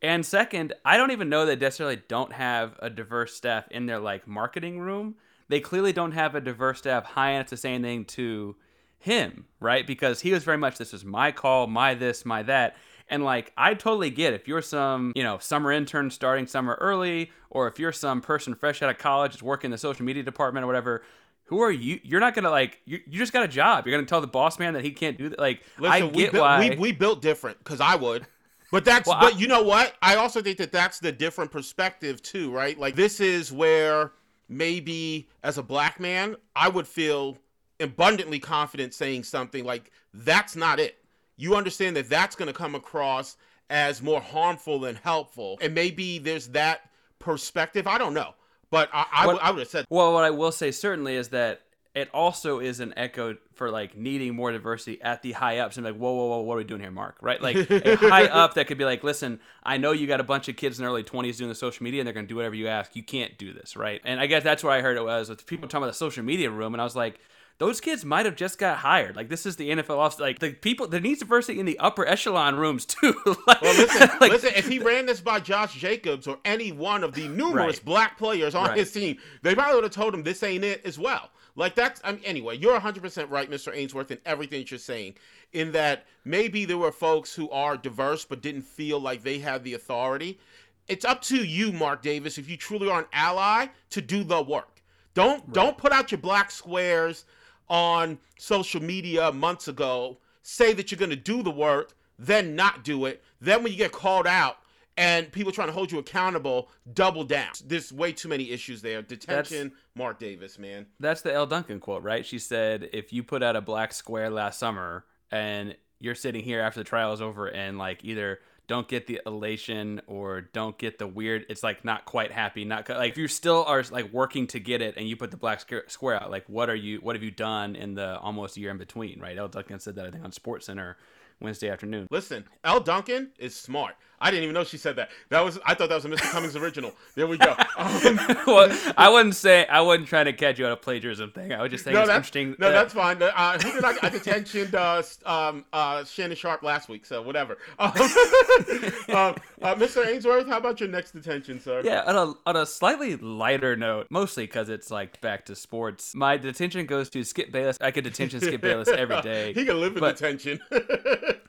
And 0.00 0.24
second, 0.24 0.72
I 0.84 0.96
don't 0.96 1.10
even 1.10 1.28
know 1.28 1.46
they 1.46 1.56
necessarily 1.56 2.00
don't 2.08 2.32
have 2.32 2.76
a 2.78 2.88
diverse 2.88 3.34
staff 3.34 3.66
in 3.70 3.86
their 3.86 3.98
like 3.98 4.26
marketing 4.28 4.78
room 4.78 5.16
they 5.52 5.60
clearly 5.60 5.92
don't 5.92 6.12
have 6.12 6.34
a 6.34 6.40
diverse 6.40 6.78
staff 6.78 7.04
high 7.04 7.32
enough 7.32 7.48
to 7.48 7.58
say 7.58 7.74
anything 7.74 8.06
to 8.06 8.56
him, 9.02 9.46
right? 9.60 9.86
Because 9.86 10.20
he 10.20 10.32
was 10.32 10.44
very 10.44 10.58
much 10.58 10.78
this 10.78 10.94
is 10.94 11.04
my 11.04 11.32
call, 11.32 11.66
my 11.66 11.94
this, 11.94 12.24
my 12.24 12.42
that. 12.44 12.76
And 13.08 13.24
like 13.24 13.52
I 13.56 13.74
totally 13.74 14.10
get 14.10 14.32
if 14.32 14.48
you're 14.48 14.62
some, 14.62 15.12
you 15.14 15.22
know, 15.22 15.38
summer 15.38 15.72
intern 15.72 16.10
starting 16.10 16.46
summer 16.46 16.78
early, 16.80 17.30
or 17.50 17.68
if 17.68 17.78
you're 17.78 17.92
some 17.92 18.20
person 18.20 18.54
fresh 18.54 18.80
out 18.80 18.90
of 18.90 18.98
college 18.98 19.32
that's 19.32 19.42
working 19.42 19.68
in 19.68 19.72
the 19.72 19.78
social 19.78 20.04
media 20.04 20.22
department 20.22 20.64
or 20.64 20.66
whatever, 20.66 21.02
who 21.44 21.60
are 21.60 21.70
you? 21.70 22.00
You're 22.02 22.20
not 22.20 22.34
gonna 22.34 22.50
like 22.50 22.80
you. 22.86 23.00
You 23.06 23.18
just 23.18 23.32
got 23.32 23.42
a 23.42 23.48
job. 23.48 23.86
You're 23.86 23.96
gonna 23.96 24.06
tell 24.06 24.20
the 24.20 24.26
boss 24.26 24.58
man 24.58 24.72
that 24.74 24.84
he 24.84 24.92
can't 24.92 25.18
do 25.18 25.28
that. 25.28 25.38
Like 25.38 25.62
Listen, 25.78 25.92
I 25.92 26.00
get 26.00 26.14
we 26.14 26.22
built, 26.30 26.42
why 26.42 26.60
we, 26.60 26.76
we 26.76 26.92
built 26.92 27.20
different 27.20 27.58
because 27.58 27.80
I 27.80 27.96
would. 27.96 28.26
But 28.70 28.86
that's 28.86 29.06
well, 29.06 29.20
but 29.20 29.34
I, 29.34 29.36
you 29.36 29.48
know 29.48 29.62
what? 29.62 29.94
I 30.00 30.16
also 30.16 30.40
think 30.40 30.56
that 30.56 30.72
that's 30.72 30.98
the 30.98 31.12
different 31.12 31.50
perspective 31.50 32.22
too, 32.22 32.50
right? 32.50 32.78
Like 32.78 32.94
this 32.94 33.20
is 33.20 33.52
where 33.52 34.12
maybe 34.48 35.28
as 35.42 35.58
a 35.58 35.62
black 35.62 36.00
man, 36.00 36.36
I 36.56 36.70
would 36.70 36.88
feel 36.88 37.36
abundantly 37.80 38.38
confident 38.38 38.94
saying 38.94 39.24
something 39.24 39.64
like, 39.64 39.90
that's 40.14 40.56
not 40.56 40.80
it. 40.80 40.98
You 41.36 41.56
understand 41.56 41.96
that 41.96 42.08
that's 42.08 42.36
going 42.36 42.48
to 42.48 42.52
come 42.52 42.74
across 42.74 43.36
as 43.70 44.02
more 44.02 44.20
harmful 44.20 44.80
than 44.80 44.96
helpful. 44.96 45.58
And 45.60 45.74
maybe 45.74 46.18
there's 46.18 46.48
that 46.48 46.90
perspective. 47.18 47.86
I 47.86 47.98
don't 47.98 48.14
know. 48.14 48.34
But 48.70 48.88
I, 48.92 49.06
I, 49.12 49.26
what, 49.26 49.42
I 49.42 49.50
would 49.50 49.60
have 49.60 49.68
said. 49.68 49.86
Well, 49.90 50.12
what 50.14 50.24
I 50.24 50.30
will 50.30 50.52
say 50.52 50.70
certainly 50.70 51.14
is 51.14 51.28
that 51.28 51.62
it 51.94 52.08
also 52.14 52.58
is 52.58 52.80
an 52.80 52.94
echo 52.96 53.36
for 53.54 53.70
like 53.70 53.96
needing 53.96 54.34
more 54.34 54.50
diversity 54.50 55.00
at 55.02 55.22
the 55.22 55.32
high 55.32 55.58
ups 55.58 55.76
and 55.76 55.84
like 55.84 55.96
whoa 55.96 56.12
whoa 56.12 56.26
whoa 56.26 56.40
what 56.40 56.54
are 56.54 56.58
we 56.58 56.64
doing 56.64 56.80
here 56.80 56.90
mark 56.90 57.16
right 57.20 57.42
like 57.42 57.56
a 57.70 57.96
high 58.00 58.26
up 58.26 58.54
that 58.54 58.66
could 58.66 58.78
be 58.78 58.84
like 58.84 59.04
listen 59.04 59.38
i 59.62 59.76
know 59.76 59.92
you 59.92 60.06
got 60.06 60.20
a 60.20 60.24
bunch 60.24 60.48
of 60.48 60.56
kids 60.56 60.78
in 60.78 60.84
their 60.84 60.90
early 60.90 61.04
20s 61.04 61.36
doing 61.36 61.48
the 61.48 61.54
social 61.54 61.84
media 61.84 62.00
and 62.00 62.06
they're 62.06 62.14
going 62.14 62.26
to 62.26 62.28
do 62.28 62.36
whatever 62.36 62.54
you 62.54 62.66
ask 62.66 62.96
you 62.96 63.02
can't 63.02 63.36
do 63.36 63.52
this 63.52 63.76
right 63.76 64.00
and 64.04 64.20
i 64.20 64.26
guess 64.26 64.42
that's 64.42 64.64
where 64.64 64.72
i 64.72 64.80
heard 64.80 64.96
it 64.96 65.04
was 65.04 65.28
with 65.28 65.44
people 65.46 65.68
talking 65.68 65.82
about 65.82 65.92
the 65.92 65.98
social 65.98 66.24
media 66.24 66.50
room 66.50 66.74
and 66.74 66.80
i 66.80 66.84
was 66.84 66.96
like 66.96 67.20
those 67.58 67.80
kids 67.80 68.04
might 68.04 68.26
have 68.26 68.36
just 68.36 68.58
got 68.58 68.78
hired. 68.78 69.16
Like 69.16 69.28
this 69.28 69.46
is 69.46 69.56
the 69.56 69.70
NFL 69.70 69.98
off. 69.98 70.18
Like 70.18 70.38
the 70.38 70.52
people, 70.52 70.88
there 70.88 71.00
needs 71.00 71.20
diversity 71.20 71.60
in 71.60 71.66
the 71.66 71.78
upper 71.78 72.06
echelon 72.06 72.56
rooms 72.56 72.84
too. 72.86 73.14
like, 73.46 73.62
well, 73.62 73.74
listen, 73.74 74.10
like, 74.20 74.32
listen. 74.32 74.52
If 74.56 74.68
he 74.68 74.78
ran 74.78 75.06
this 75.06 75.20
by 75.20 75.40
Josh 75.40 75.74
Jacobs 75.74 76.26
or 76.26 76.38
any 76.44 76.72
one 76.72 77.04
of 77.04 77.14
the 77.14 77.28
numerous 77.28 77.76
right. 77.76 77.84
black 77.84 78.18
players 78.18 78.54
on 78.54 78.68
right. 78.68 78.78
his 78.78 78.92
team, 78.92 79.16
they 79.42 79.54
probably 79.54 79.76
would 79.76 79.84
have 79.84 79.92
told 79.92 80.14
him 80.14 80.22
this 80.22 80.42
ain't 80.42 80.64
it 80.64 80.84
as 80.84 80.98
well. 80.98 81.30
Like 81.54 81.74
that's 81.74 82.00
I 82.04 82.12
mean, 82.12 82.22
anyway. 82.24 82.56
You're 82.56 82.72
100 82.72 83.02
percent 83.02 83.30
right, 83.30 83.50
Mr. 83.50 83.74
Ainsworth, 83.74 84.10
in 84.10 84.18
everything 84.24 84.60
that 84.60 84.70
you're 84.70 84.78
saying. 84.78 85.14
In 85.52 85.72
that 85.72 86.06
maybe 86.24 86.64
there 86.64 86.78
were 86.78 86.92
folks 86.92 87.34
who 87.34 87.50
are 87.50 87.76
diverse 87.76 88.24
but 88.24 88.40
didn't 88.40 88.62
feel 88.62 88.98
like 88.98 89.22
they 89.22 89.38
had 89.38 89.62
the 89.64 89.74
authority. 89.74 90.40
It's 90.88 91.04
up 91.04 91.22
to 91.22 91.36
you, 91.36 91.72
Mark 91.72 92.02
Davis, 92.02 92.38
if 92.38 92.50
you 92.50 92.56
truly 92.56 92.90
are 92.90 93.00
an 93.00 93.06
ally, 93.12 93.66
to 93.90 94.00
do 94.00 94.24
the 94.24 94.42
work. 94.42 94.82
Don't 95.14 95.40
right. 95.44 95.52
don't 95.52 95.78
put 95.78 95.92
out 95.92 96.10
your 96.10 96.18
black 96.18 96.50
squares 96.50 97.24
on 97.68 98.18
social 98.38 98.82
media 98.82 99.32
months 99.32 99.68
ago. 99.68 100.18
Say 100.42 100.72
that 100.72 100.90
you're 100.90 100.98
going 100.98 101.10
to 101.10 101.16
do 101.16 101.42
the 101.42 101.50
work, 101.50 101.94
then 102.18 102.56
not 102.56 102.84
do 102.84 103.06
it. 103.06 103.22
Then 103.40 103.62
when 103.62 103.72
you 103.72 103.78
get 103.78 103.92
called 103.92 104.26
out, 104.26 104.58
and 104.96 105.32
people 105.32 105.52
trying 105.52 105.68
to 105.68 105.72
hold 105.72 105.90
you 105.90 105.98
accountable 105.98 106.68
double 106.92 107.24
down. 107.24 107.52
There's 107.64 107.92
way 107.92 108.12
too 108.12 108.28
many 108.28 108.50
issues 108.50 108.82
there. 108.82 109.00
Detention, 109.02 109.68
that's, 109.68 109.80
Mark 109.94 110.18
Davis, 110.18 110.58
man. 110.58 110.86
That's 111.00 111.22
the 111.22 111.32
Elle 111.32 111.46
Duncan 111.46 111.80
quote, 111.80 112.02
right? 112.02 112.26
She 112.26 112.38
said, 112.38 112.90
"If 112.92 113.12
you 113.12 113.22
put 113.22 113.42
out 113.42 113.56
a 113.56 113.60
black 113.60 113.92
square 113.92 114.28
last 114.28 114.58
summer 114.58 115.04
and 115.30 115.76
you're 115.98 116.14
sitting 116.14 116.42
here 116.42 116.60
after 116.60 116.80
the 116.80 116.84
trial 116.84 117.12
is 117.12 117.22
over 117.22 117.48
and 117.48 117.78
like 117.78 118.04
either 118.04 118.40
don't 118.68 118.88
get 118.88 119.06
the 119.06 119.20
elation 119.26 120.00
or 120.06 120.40
don't 120.40 120.78
get 120.78 120.98
the 120.98 121.06
weird 121.06 121.44
it's 121.48 121.62
like 121.62 121.84
not 121.84 122.04
quite 122.04 122.30
happy 122.30 122.64
not 122.64 122.88
like 122.88 123.12
if 123.12 123.18
you 123.18 123.28
still 123.28 123.64
are 123.64 123.82
like 123.90 124.12
working 124.12 124.46
to 124.46 124.60
get 124.60 124.80
it 124.80 124.96
and 124.96 125.08
you 125.08 125.16
put 125.16 125.30
the 125.30 125.36
black 125.36 125.60
square 125.88 126.22
out 126.22 126.30
like 126.30 126.48
what 126.48 126.70
are 126.70 126.74
you 126.74 126.98
what 126.98 127.16
have 127.16 127.22
you 127.22 127.30
done 127.30 127.76
in 127.76 127.94
the 127.94 128.18
almost 128.18 128.56
year 128.56 128.70
in 128.70 128.78
between 128.78 129.20
right? 129.20 129.36
Elle 129.36 129.48
Duncan 129.48 129.80
said 129.80 129.96
that 129.96 130.06
i 130.06 130.10
think 130.10 130.24
on 130.24 130.32
sports 130.32 130.66
center 130.66 130.96
wednesday 131.40 131.68
afternoon 131.68 132.06
listen 132.10 132.44
Elle 132.64 132.80
Duncan 132.80 133.30
is 133.38 133.54
smart 133.54 133.94
I 134.22 134.30
didn't 134.30 134.44
even 134.44 134.54
know 134.54 134.62
she 134.62 134.78
said 134.78 134.96
that. 134.96 135.10
That 135.30 135.44
was 135.44 135.58
I 135.66 135.74
thought 135.74 135.88
that 135.88 135.96
was 135.96 136.04
a 136.04 136.08
Mr. 136.08 136.30
Cummings 136.30 136.54
original. 136.54 136.92
There 137.16 137.26
we 137.26 137.36
go. 137.36 137.56
Um, 137.78 138.18
well, 138.46 138.94
I 138.96 139.08
wouldn't 139.08 139.34
say 139.34 139.66
I 139.66 139.80
wasn't 139.80 140.06
trying 140.06 140.26
to 140.26 140.32
catch 140.32 140.58
you 140.58 140.66
on 140.66 140.72
a 140.72 140.76
plagiarism 140.76 141.30
thing. 141.32 141.52
I 141.52 141.62
was 141.62 141.70
just 141.70 141.84
saying 141.84 141.94
no, 141.94 142.02
it's 142.02 142.10
interesting. 142.10 142.54
No, 142.58 142.70
that's 142.70 142.94
fine. 142.94 143.20
Uh, 143.20 143.58
who 143.58 143.72
did 143.72 143.84
I, 143.84 143.90
I 143.90 144.10
detentioned 144.10 144.74
uh, 144.74 145.02
um, 145.28 145.64
uh, 145.72 146.04
Shannon 146.04 146.36
Sharpe 146.36 146.62
last 146.62 146.88
week, 146.88 147.04
so 147.06 147.22
whatever. 147.22 147.58
Um, 147.78 147.92
uh, 147.96 149.34
uh, 149.62 149.74
Mr. 149.74 150.06
Ainsworth, 150.06 150.46
how 150.46 150.58
about 150.58 150.80
your 150.80 150.88
next 150.90 151.12
detention, 151.12 151.58
sir? 151.58 151.82
Yeah, 151.82 152.02
on 152.06 152.14
a 152.14 152.34
on 152.48 152.56
a 152.56 152.66
slightly 152.66 153.16
lighter 153.16 153.74
note, 153.74 154.06
mostly 154.10 154.44
because 154.44 154.68
it's 154.68 154.90
like 154.90 155.20
back 155.20 155.46
to 155.46 155.56
sports. 155.56 156.14
My 156.14 156.36
detention 156.36 156.86
goes 156.86 157.10
to 157.10 157.24
Skip 157.24 157.50
Bayless. 157.50 157.78
I 157.80 157.90
could 157.90 158.04
detention 158.04 158.40
Skip 158.40 158.60
Bayless 158.60 158.88
every 158.88 159.20
day. 159.22 159.54
he 159.54 159.64
could 159.64 159.76
live 159.76 159.94
in 159.94 160.00
but, 160.00 160.16
detention. 160.16 160.60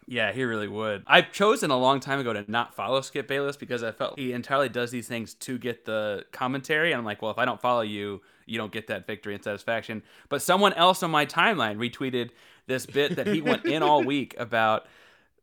Yeah, 0.07 0.31
he 0.31 0.43
really 0.43 0.67
would. 0.67 1.03
I've 1.07 1.31
chosen 1.31 1.71
a 1.71 1.77
long 1.77 1.99
time 1.99 2.19
ago 2.19 2.33
to 2.33 2.49
not 2.49 2.75
follow 2.75 3.01
Skip 3.01 3.27
Bayless 3.27 3.57
because 3.57 3.83
I 3.83 3.91
felt 3.91 4.19
he 4.19 4.33
entirely 4.33 4.69
does 4.69 4.91
these 4.91 5.07
things 5.07 5.33
to 5.35 5.57
get 5.57 5.85
the 5.85 6.25
commentary. 6.31 6.91
And 6.91 6.99
I'm 6.99 7.05
like, 7.05 7.21
well, 7.21 7.31
if 7.31 7.37
I 7.37 7.45
don't 7.45 7.61
follow 7.61 7.81
you, 7.81 8.21
you 8.45 8.57
don't 8.57 8.71
get 8.71 8.87
that 8.87 9.07
victory 9.07 9.33
and 9.33 9.43
satisfaction. 9.43 10.03
But 10.29 10.41
someone 10.41 10.73
else 10.73 11.03
on 11.03 11.11
my 11.11 11.25
timeline 11.25 11.77
retweeted 11.77 12.31
this 12.67 12.85
bit 12.85 13.15
that 13.15 13.27
he 13.27 13.41
went 13.41 13.65
in 13.65 13.83
all 13.83 14.03
week 14.03 14.35
about 14.37 14.85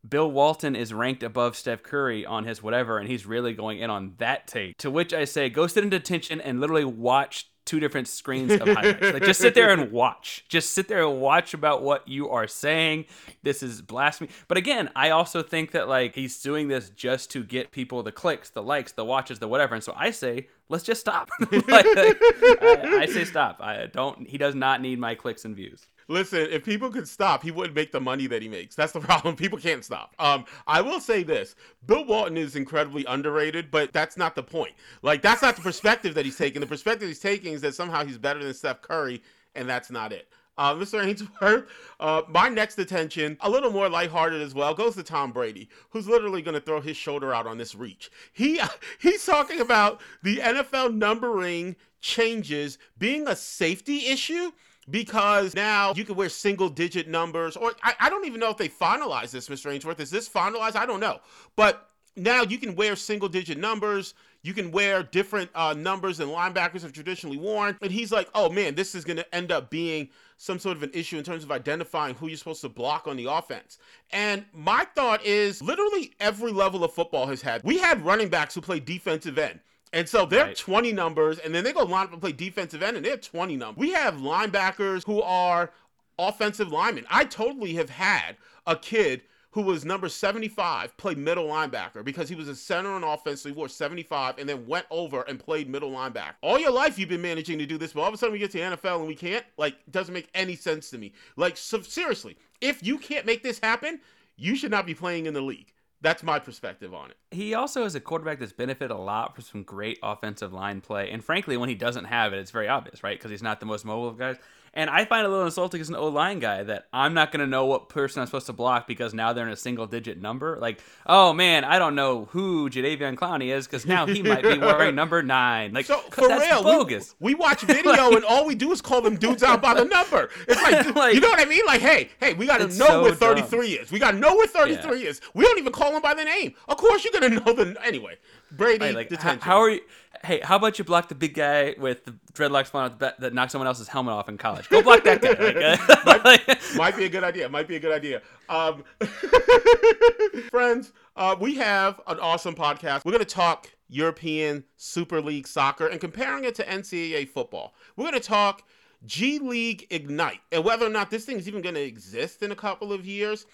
Bill 0.09 0.31
Walton 0.31 0.77
is 0.77 0.95
ranked 0.95 1.23
above 1.23 1.57
Steph 1.57 1.83
Curry 1.83 2.25
on 2.25 2.45
his 2.45 2.63
whatever, 2.63 2.99
and 2.99 3.09
he's 3.09 3.27
really 3.27 3.53
going 3.53 3.81
in 3.81 3.91
on 3.91 4.15
that 4.19 4.47
take. 4.47 4.79
To 4.79 4.91
which 4.91 5.13
I 5.13 5.25
say, 5.25 5.51
go 5.51 5.67
sit 5.67 5.85
in 5.85 5.91
detention 5.91 6.41
and 6.41 6.61
literally 6.61 6.87
watch 6.87 7.50
two 7.71 7.79
different 7.79 8.09
screens 8.09 8.51
of 8.51 8.67
highlights. 8.67 9.01
like 9.13 9.23
just 9.23 9.39
sit 9.39 9.55
there 9.55 9.71
and 9.71 9.93
watch. 9.93 10.45
Just 10.49 10.73
sit 10.73 10.89
there 10.89 11.07
and 11.07 11.21
watch 11.21 11.55
about 11.55 11.85
what 11.85 12.09
you 12.09 12.29
are 12.29 12.49
saying. 12.49 13.05
This 13.45 13.63
is 13.63 13.81
blasphemy. 13.81 14.29
But 14.49 14.59
again, 14.59 14.91
I 14.97 15.11
also 15.11 15.41
think 15.41 15.71
that 15.71 15.89
like 15.89 16.17
he's 16.17 16.43
doing 16.43 16.67
this 16.67 16.91
just 16.91 17.31
to 17.31 17.45
get 17.45 17.71
people 17.71 18.03
the 18.03 18.11
clicks, 18.11 18.51
the 18.51 18.63
likes, 18.63 18.91
the 18.91 19.05
watches, 19.05 19.39
the 19.39 19.47
whatever. 19.47 19.77
And 19.77 19.85
so 19.85 19.95
I 19.97 20.11
say, 20.11 20.49
let's 20.69 20.83
just 20.83 21.01
stop. 21.01 21.31
like, 21.53 21.87
I, 21.87 22.99
I 23.03 23.07
say 23.07 23.25
stop. 23.25 23.59
I 23.61 23.87
don't. 23.87 24.27
He 24.27 24.37
does 24.37 24.57
not 24.57 24.81
need 24.81 24.99
my 24.99 25.15
clicks 25.15 25.45
and 25.45 25.55
views. 25.55 25.87
Listen, 26.11 26.49
if 26.51 26.65
people 26.65 26.91
could 26.91 27.07
stop, 27.07 27.41
he 27.41 27.53
wouldn't 27.53 27.77
make 27.77 27.93
the 27.93 28.01
money 28.01 28.27
that 28.27 28.43
he 28.43 28.49
makes. 28.49 28.75
That's 28.75 28.91
the 28.91 29.01
problem. 29.11 29.37
People 29.37 29.59
can't 29.59 29.85
stop. 29.85 30.17
Um, 30.19 30.45
I 30.67 30.81
will 30.81 30.99
say 30.99 31.23
this: 31.23 31.55
Bill 31.87 32.05
Walton 32.05 32.37
is 32.37 32.57
incredibly 32.57 33.05
underrated, 33.05 33.71
but 33.71 33.93
that's 33.93 34.17
not 34.17 34.35
the 34.35 34.43
point. 34.43 34.73
Like, 35.03 35.23
that's 35.23 35.41
not 35.41 35.55
the 35.55 35.63
perspective 35.63 36.15
that 36.15 36.25
he's 36.25 36.37
taking. 36.37 36.61
The 36.61 36.67
perspective 36.67 37.07
he's 37.07 37.21
taking 37.21 37.53
is 37.53 37.61
that 37.61 37.77
somehow 37.77 38.05
he's 38.05 38.19
better 38.19 38.43
than 38.43 38.53
Steph 38.55 38.83
Curry, 38.83 39.23
and 39.55 39.69
that's 39.69 39.89
not 39.89 40.13
it. 40.13 40.29
Uh, 40.59 40.75
Mr. 40.75 41.01
Ainsworth, 41.03 41.69
uh, 42.01 42.23
my 42.29 42.49
next 42.49 42.81
attention, 42.81 43.37
a 43.43 43.49
little 43.49 43.71
more 43.71 43.89
lighthearted 43.89 44.43
as 44.43 44.53
well, 44.53 44.75
goes 44.75 44.97
to 44.97 45.05
Tom 45.05 45.31
Brady, 45.31 45.69
who's 45.91 46.09
literally 46.09 46.43
going 46.43 46.55
to 46.55 46.61
throw 46.61 46.81
his 46.81 46.97
shoulder 46.97 47.33
out 47.33 47.47
on 47.47 47.57
this 47.57 47.77
reach. 47.77 48.11
He 48.33 48.61
he's 49.01 49.25
talking 49.25 49.61
about 49.61 50.01
the 50.25 50.39
NFL 50.39 50.93
numbering 50.93 51.77
changes 52.01 52.79
being 52.99 53.29
a 53.29 53.37
safety 53.37 54.07
issue 54.07 54.51
because 54.91 55.55
now 55.55 55.93
you 55.95 56.05
can 56.05 56.17
wear 56.17 56.29
single 56.29 56.69
digit 56.69 57.09
numbers, 57.09 57.57
or 57.57 57.73
I, 57.83 57.95
I 58.01 58.11
don't 58.11 58.27
even 58.27 58.41
know 58.41 58.51
if 58.51 58.57
they 58.57 58.69
finalized 58.69 59.31
this, 59.31 59.49
Mr. 59.49 59.73
Ainsworth. 59.73 60.01
Is 60.01 60.11
this 60.11 60.29
finalized? 60.29 60.77
I 60.77 60.87
don't 60.87 61.01
know. 61.01 61.21
But 61.57 61.91
now 62.17 62.43
you 62.43 62.59
can 62.59 62.75
wear 62.75 62.97
single 62.97 63.29
digit 63.29 63.59
numbers. 63.59 64.15
You 64.43 64.55
can 64.55 64.71
wear 64.71 65.03
different 65.03 65.51
uh, 65.55 65.75
numbers 65.77 66.19
than 66.19 66.29
linebackers 66.29 66.83
have 66.83 66.93
traditionally 66.93 67.37
worn. 67.37 67.77
And 67.83 67.93
he's 67.93 68.11
like, 68.11 68.29
oh 68.35 68.49
man, 68.49 68.75
this 68.75 68.95
is 68.95 69.05
going 69.05 69.19
to 69.19 69.35
end 69.35 69.53
up 69.53 69.71
being 69.71 70.09
some 70.39 70.59
sort 70.59 70.77
of 70.77 70.83
an 70.83 70.91
issue 70.95 71.19
in 71.19 71.25
terms 71.25 71.45
of 71.45 71.53
identifying 71.53 72.15
who 72.15 72.29
you're 72.29 72.39
supposed 72.39 72.63
to 72.63 72.69
block 72.69 73.07
on 73.07 73.17
the 73.17 73.27
offense. 73.27 73.79
And 74.13 74.45
my 74.55 74.87
thought 74.95 75.25
is 75.25 75.63
literally 75.63 76.15
every 76.21 76.53
level 76.53 76.83
of 76.85 76.93
football 76.93 77.27
has 77.27 77.43
had. 77.43 77.63
We 77.65 77.79
had 77.79 78.05
running 78.05 78.29
backs 78.29 78.55
who 78.55 78.63
play 78.63 78.81
defensive 78.81 79.39
end. 79.39 79.61
And 79.93 80.09
so 80.09 80.25
they're 80.25 80.47
right. 80.47 80.57
20 80.57 80.93
numbers, 80.93 81.39
and 81.39 81.55
then 81.55 81.65
they 81.65 81.73
go 81.73 81.83
line 81.83 82.05
up 82.05 82.13
and 82.13 82.21
play 82.21 82.33
defensive 82.33 82.83
end, 82.83 82.97
and 82.97 83.05
they're 83.05 83.17
20 83.17 83.57
numbers. 83.57 83.81
We 83.81 83.91
have 83.93 84.15
linebackers 84.15 85.05
who 85.05 85.21
are 85.23 85.73
offensive 86.19 86.71
linemen. 86.71 87.07
I 87.11 87.25
totally 87.25 87.75
have 87.75 87.91
had 87.91 88.37
a 88.67 88.77
kid 88.77 89.23
who 89.53 89.63
was 89.63 89.85
number 89.85 90.09
75 90.09 90.97
play 90.97 91.15
middle 91.17 91.49
linebacker 91.49 92.05
because 92.05 92.29
he 92.29 92.37
was 92.37 92.47
a 92.47 92.55
center 92.55 92.91
on 92.91 93.03
offense, 93.03 93.41
so 93.43 93.49
he 93.49 93.55
wore 93.55 93.69
75 93.69 94.39
and 94.39 94.49
then 94.49 94.65
went 94.67 94.87
over 94.91 95.23
and 95.23 95.41
played 95.41 95.69
middle 95.69 95.91
linebacker. 95.91 96.35
All 96.41 96.59
your 96.59 96.71
life 96.71 96.99
you've 96.99 97.09
been 97.09 97.23
managing 97.23 97.59
to 97.59 97.67
do 97.67 97.77
this, 97.77 97.93
but 97.93 98.03
all 98.03 98.09
of 98.09 98.15
a 98.15 98.17
sudden 98.17 98.33
we 98.33 98.39
get 98.39 98.53
to 98.53 98.59
the 98.59 98.77
NFL 98.77 99.01
and 99.01 99.09
we 99.09 99.17
can't? 99.17 99.45
Like, 99.57 99.75
doesn't 99.91 100.15
make 100.15 100.29
any 100.35 100.55
sense 100.55 100.91
to 100.91 100.99
me. 100.99 101.13
Like, 101.37 101.57
so 101.57 101.81
seriously, 101.81 102.37
if 102.61 102.85
you 102.85 102.97
can't 102.97 103.27
make 103.27 103.43
this 103.43 103.59
happen, 103.59 104.01
you 104.37 104.55
should 104.55 104.71
not 104.71 104.87
be 104.87 104.95
playing 104.95 105.27
in 105.27 105.35
the 105.35 105.43
league. 105.43 105.73
That's 106.03 106.23
my 106.23 106.39
perspective 106.39 106.95
on 106.95 107.11
it. 107.11 107.17
He 107.31 107.53
also 107.53 107.85
is 107.85 107.95
a 107.95 108.01
quarterback 108.01 108.39
that's 108.39 108.53
benefited 108.53 108.91
a 108.91 108.97
lot 108.97 109.35
from 109.35 109.45
some 109.45 109.63
great 109.63 109.99
offensive 110.03 110.53
line 110.53 110.81
play. 110.81 111.11
And 111.11 111.23
frankly, 111.23 111.57
when 111.59 111.69
he 111.69 111.75
doesn't 111.75 112.07
have 112.07 112.33
it, 112.33 112.39
it's 112.39 112.51
very 112.51 112.69
obvious, 112.69 113.03
right? 113.03 113.19
Because 113.19 113.31
he's 113.31 113.43
not 113.43 113.61
the 113.61 113.67
most 113.67 113.85
mobile 113.85 114.09
of 114.09 114.19
guys. 114.19 114.37
And 114.73 114.89
I 114.89 115.05
find 115.05 115.25
it 115.25 115.29
a 115.29 115.31
little 115.31 115.47
insulting 115.47 115.81
as 115.81 115.89
an 115.89 115.97
O 115.97 116.09
line 116.09 116.39
guy 116.39 116.63
that 116.63 116.87
I'm 116.93 117.13
not 117.13 117.33
going 117.33 117.41
to 117.41 117.47
know 117.47 117.67
what 117.67 117.89
person 117.89 118.21
I'm 118.21 118.27
supposed 118.27 118.47
to 118.47 118.53
block 118.53 118.87
because 118.87 119.13
now 119.13 119.33
they're 119.33 119.47
in 119.47 119.53
a 119.53 119.57
single 119.57 119.87
digit 119.87 120.21
number. 120.21 120.59
Like, 120.61 120.81
oh 121.07 121.33
man, 121.33 121.65
I 121.65 121.81
don't 121.81 121.97
know 121.97 122.27
who 122.27 122.71
Jadeveon 122.71 123.17
Clowney 123.17 123.55
is 123.55 123.67
because 123.67 123.85
now 123.85 124.07
he 124.07 124.23
might 124.23 124.43
be 124.43 124.59
wearing 124.59 124.95
number 124.95 125.23
nine. 125.23 125.73
Like, 125.73 125.87
so, 125.87 125.99
for 126.11 126.29
real, 126.29 126.63
bogus. 126.63 127.17
We, 127.19 127.35
we 127.35 127.41
watch 127.41 127.63
video 127.63 127.91
like, 127.91 128.13
and 128.13 128.25
all 128.25 128.47
we 128.47 128.55
do 128.55 128.71
is 128.71 128.81
call 128.81 129.01
them 129.01 129.17
dudes 129.17 129.43
out 129.43 129.61
by 129.61 129.75
the 129.75 129.85
number. 129.85 130.31
It's 130.47 130.63
like, 130.63 130.95
like 130.95 131.15
you 131.15 131.21
know 131.21 131.31
what 131.31 131.41
I 131.41 131.47
mean? 131.47 131.63
Like, 131.67 131.81
hey, 131.81 132.11
hey, 132.21 132.35
we 132.35 132.47
got 132.47 132.59
to 132.59 132.69
know 132.69 132.87
so 132.87 133.03
where 133.03 133.15
33 133.15 133.75
dumb. 133.75 133.85
is. 133.85 133.91
We 133.91 133.99
got 133.99 134.13
to 134.13 134.19
know 134.19 134.37
where 134.37 134.47
33 134.47 135.03
yeah. 135.03 135.09
is. 135.09 135.21
We 135.35 135.45
don't 135.45 135.59
even 135.59 135.73
call 135.73 135.93
them 135.93 136.03
by 136.03 136.15
the 136.15 136.25
name. 136.25 136.55
Of 136.69 136.77
course, 136.77 137.05
you're 137.05 137.19
going 137.19 137.33
to 137.33 137.41
know 137.41 137.53
the 137.53 137.77
anyway. 137.85 138.19
Brady, 138.53 138.85
right, 138.85 138.95
like, 138.95 139.09
detention. 139.09 139.41
How, 139.41 139.53
how 139.53 139.61
are 139.63 139.71
you? 139.71 139.81
Hey, 140.25 140.41
how 140.43 140.57
about 140.57 140.79
you 140.79 140.85
block 140.85 141.09
the 141.09 141.15
big 141.15 141.35
guy 141.35 141.75
with 141.79 142.05
the 142.05 142.15
dreadlocks 142.33 142.67
falling 142.67 142.95
that, 142.99 143.21
that 143.21 143.33
knocks 143.33 143.53
someone 143.53 143.67
else's 143.67 143.89
helmet 143.89 144.13
off 144.13 144.29
in 144.29 144.37
college? 144.39 144.69
Go 144.69 144.83
block 144.83 145.05
that 145.05 145.23
guy. 145.23 145.31
Like, 145.31 146.47
uh, 146.49 146.55
might, 146.57 146.77
might, 146.77 146.97
be 146.97 147.05
a 147.05 147.09
good 147.09 147.25
idea. 147.25 147.49
Might 147.49 147.69
be 147.69 147.77
a 147.77 147.81
good 147.81 147.93
idea. 147.93 148.23
Um, 148.49 148.85
friends, 150.51 150.93
uh, 151.17 151.37
we 151.41 151.55
have 151.57 152.01
an 152.07 152.19
awesome 152.21 152.55
podcast. 152.55 153.05
We're 153.05 153.13
going 153.13 153.25
to 153.25 153.35
talk 153.35 153.71
European 153.89 154.65
Super 154.77 155.21
League 155.21 155.47
soccer 155.47 155.87
and 155.87 156.01
comparing 156.01 156.45
it 156.45 156.55
to 156.57 156.65
NCAA 156.65 157.29
football. 157.29 157.75
We're 157.97 158.11
going 158.11 158.21
to 158.21 158.27
talk 158.27 158.63
G 159.07 159.39
League 159.39 159.87
Ignite 159.91 160.41
and 160.53 160.65
whether 160.65 160.87
or 160.87 160.91
not 160.91 161.11
this 161.11 161.25
thing 161.25 161.39
is 161.39 161.49
even 161.49 161.63
going 161.63 161.75
to 161.75 161.83
exist 161.83 162.43
in 162.43 162.53
a 162.53 162.57
couple 162.57 162.93
of 162.93 163.07
years. 163.07 163.47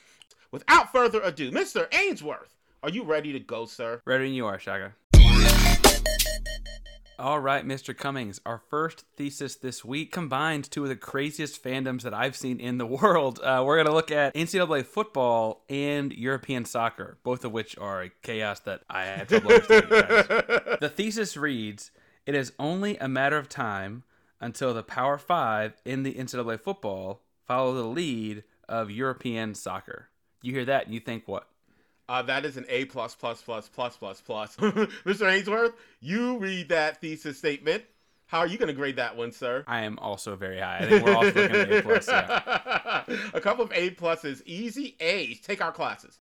Without 0.53 0.93
further 0.93 1.21
ado, 1.23 1.51
Mr. 1.51 1.93
Ainsworth, 1.93 2.55
are 2.83 2.89
you 2.89 3.03
ready 3.03 3.33
to 3.33 3.41
go, 3.41 3.67
sir? 3.67 4.01
Ready 4.05 4.31
you 4.31 4.47
are, 4.47 4.59
Shaka. 4.59 4.95
All 7.19 7.41
right, 7.41 7.67
Mr. 7.67 7.97
Cummings, 7.97 8.43
our 8.45 8.59
first 8.59 9.07
thesis 9.17 9.55
this 9.55 9.83
week 9.83 10.13
combines 10.13 10.69
two 10.69 10.83
of 10.83 10.91
the 10.91 10.97
craziest 10.97 11.65
fandoms 11.65 12.03
that 12.03 12.13
I've 12.13 12.37
seen 12.37 12.61
in 12.61 12.77
the 12.77 12.85
world. 13.03 13.41
Uh, 13.43 13.63
we're 13.65 13.77
going 13.77 13.87
to 13.87 13.95
look 13.95 14.11
at 14.11 14.35
NCAA 14.35 14.85
football 14.85 15.65
and 15.71 16.13
European 16.13 16.67
soccer, 16.67 17.17
both 17.23 17.43
of 17.43 17.53
which 17.53 17.79
are 17.79 18.03
a 18.03 18.11
chaos 18.21 18.61
that 18.61 18.83
I 18.91 19.05
had 19.05 19.29
trouble 19.31 19.51
understanding. 19.51 19.89
the 20.81 20.93
thesis 20.95 21.39
reads 21.39 21.91
It 22.27 22.35
is 22.35 22.53
only 22.59 22.99
a 22.99 23.09
matter 23.09 23.39
of 23.39 23.49
time 23.49 24.03
until 24.39 24.75
the 24.75 24.83
Power 24.83 25.17
Five 25.17 25.73
in 25.87 26.03
the 26.03 26.13
NCAA 26.13 26.61
football 26.61 27.23
follow 27.47 27.73
the 27.73 27.85
lead 27.85 28.45
of 28.69 28.91
European 28.91 29.55
soccer. 29.55 30.11
You 30.43 30.53
hear 30.53 30.67
that 30.67 30.85
and 30.85 30.93
you 30.93 31.01
think 31.01 31.27
what? 31.27 31.49
Uh, 32.09 32.23
that 32.23 32.45
is 32.45 32.57
an 32.57 32.65
A 32.69 32.85
plus 32.85 33.15
plus 33.15 33.43
plus 33.43 33.69
plus 33.69 33.97
plus 33.97 34.21
plus. 34.21 34.57
Mr. 34.57 35.31
Ainsworth, 35.31 35.75
you 36.01 36.39
read 36.39 36.69
that 36.69 37.01
thesis 37.01 37.39
statement. 37.39 37.83
How 38.27 38.41
are 38.41 38.47
you 38.47 38.59
going 38.59 38.69
to 38.69 38.75
grade 38.75 38.97
that 38.97 39.17
one, 39.17 39.31
sir? 39.33 39.65
I 39.67 39.83
am 39.83 39.99
also 40.01 40.35
very 40.35 40.61
high. 40.61 40.79
I 40.81 40.89
think 40.89 41.05
we're 41.05 41.15
all 41.15 41.25
looking 41.25 41.43
at 41.43 41.73
A 41.73 41.83
plus. 41.83 42.09
Yeah. 42.09 43.05
a 43.35 43.41
couple 43.41 43.65
of 43.65 43.73
A 43.73 43.91
pluses, 43.91 44.43
easy 44.47 44.97
A's. 44.99 45.41
Take 45.41 45.63
our 45.63 45.71
classes. 45.73 46.19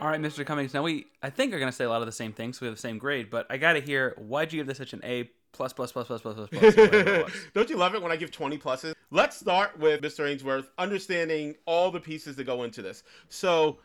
All 0.00 0.10
right, 0.10 0.20
Mr. 0.20 0.44
Cummings. 0.44 0.74
Now 0.74 0.82
we, 0.82 1.06
I 1.22 1.30
think, 1.30 1.52
are 1.54 1.58
going 1.58 1.70
to 1.70 1.76
say 1.76 1.84
a 1.84 1.88
lot 1.88 2.02
of 2.02 2.06
the 2.06 2.12
same 2.12 2.32
things. 2.32 2.58
So 2.58 2.66
we 2.66 2.68
have 2.68 2.76
the 2.76 2.80
same 2.80 2.98
grade, 2.98 3.30
but 3.30 3.46
I 3.50 3.56
got 3.56 3.72
to 3.72 3.80
hear 3.80 4.14
why'd 4.18 4.52
you 4.52 4.60
give 4.60 4.66
this 4.66 4.78
such 4.78 4.92
an 4.92 5.00
A 5.04 5.30
plus 5.52 5.72
plus 5.72 5.92
plus 5.92 6.06
plus 6.06 6.20
plus 6.20 6.34
plus 6.34 6.74
plus. 6.74 7.32
Don't 7.54 7.70
you 7.70 7.76
love 7.76 7.94
it 7.94 8.02
when 8.02 8.12
I 8.12 8.16
give 8.16 8.30
20 8.30 8.58
pluses? 8.58 8.93
Let's 9.14 9.36
start 9.36 9.78
with 9.78 10.00
Mr. 10.00 10.28
Ainsworth 10.28 10.70
understanding 10.76 11.54
all 11.66 11.92
the 11.92 12.00
pieces 12.00 12.34
that 12.34 12.46
go 12.46 12.64
into 12.64 12.82
this. 12.82 13.04
So 13.28 13.78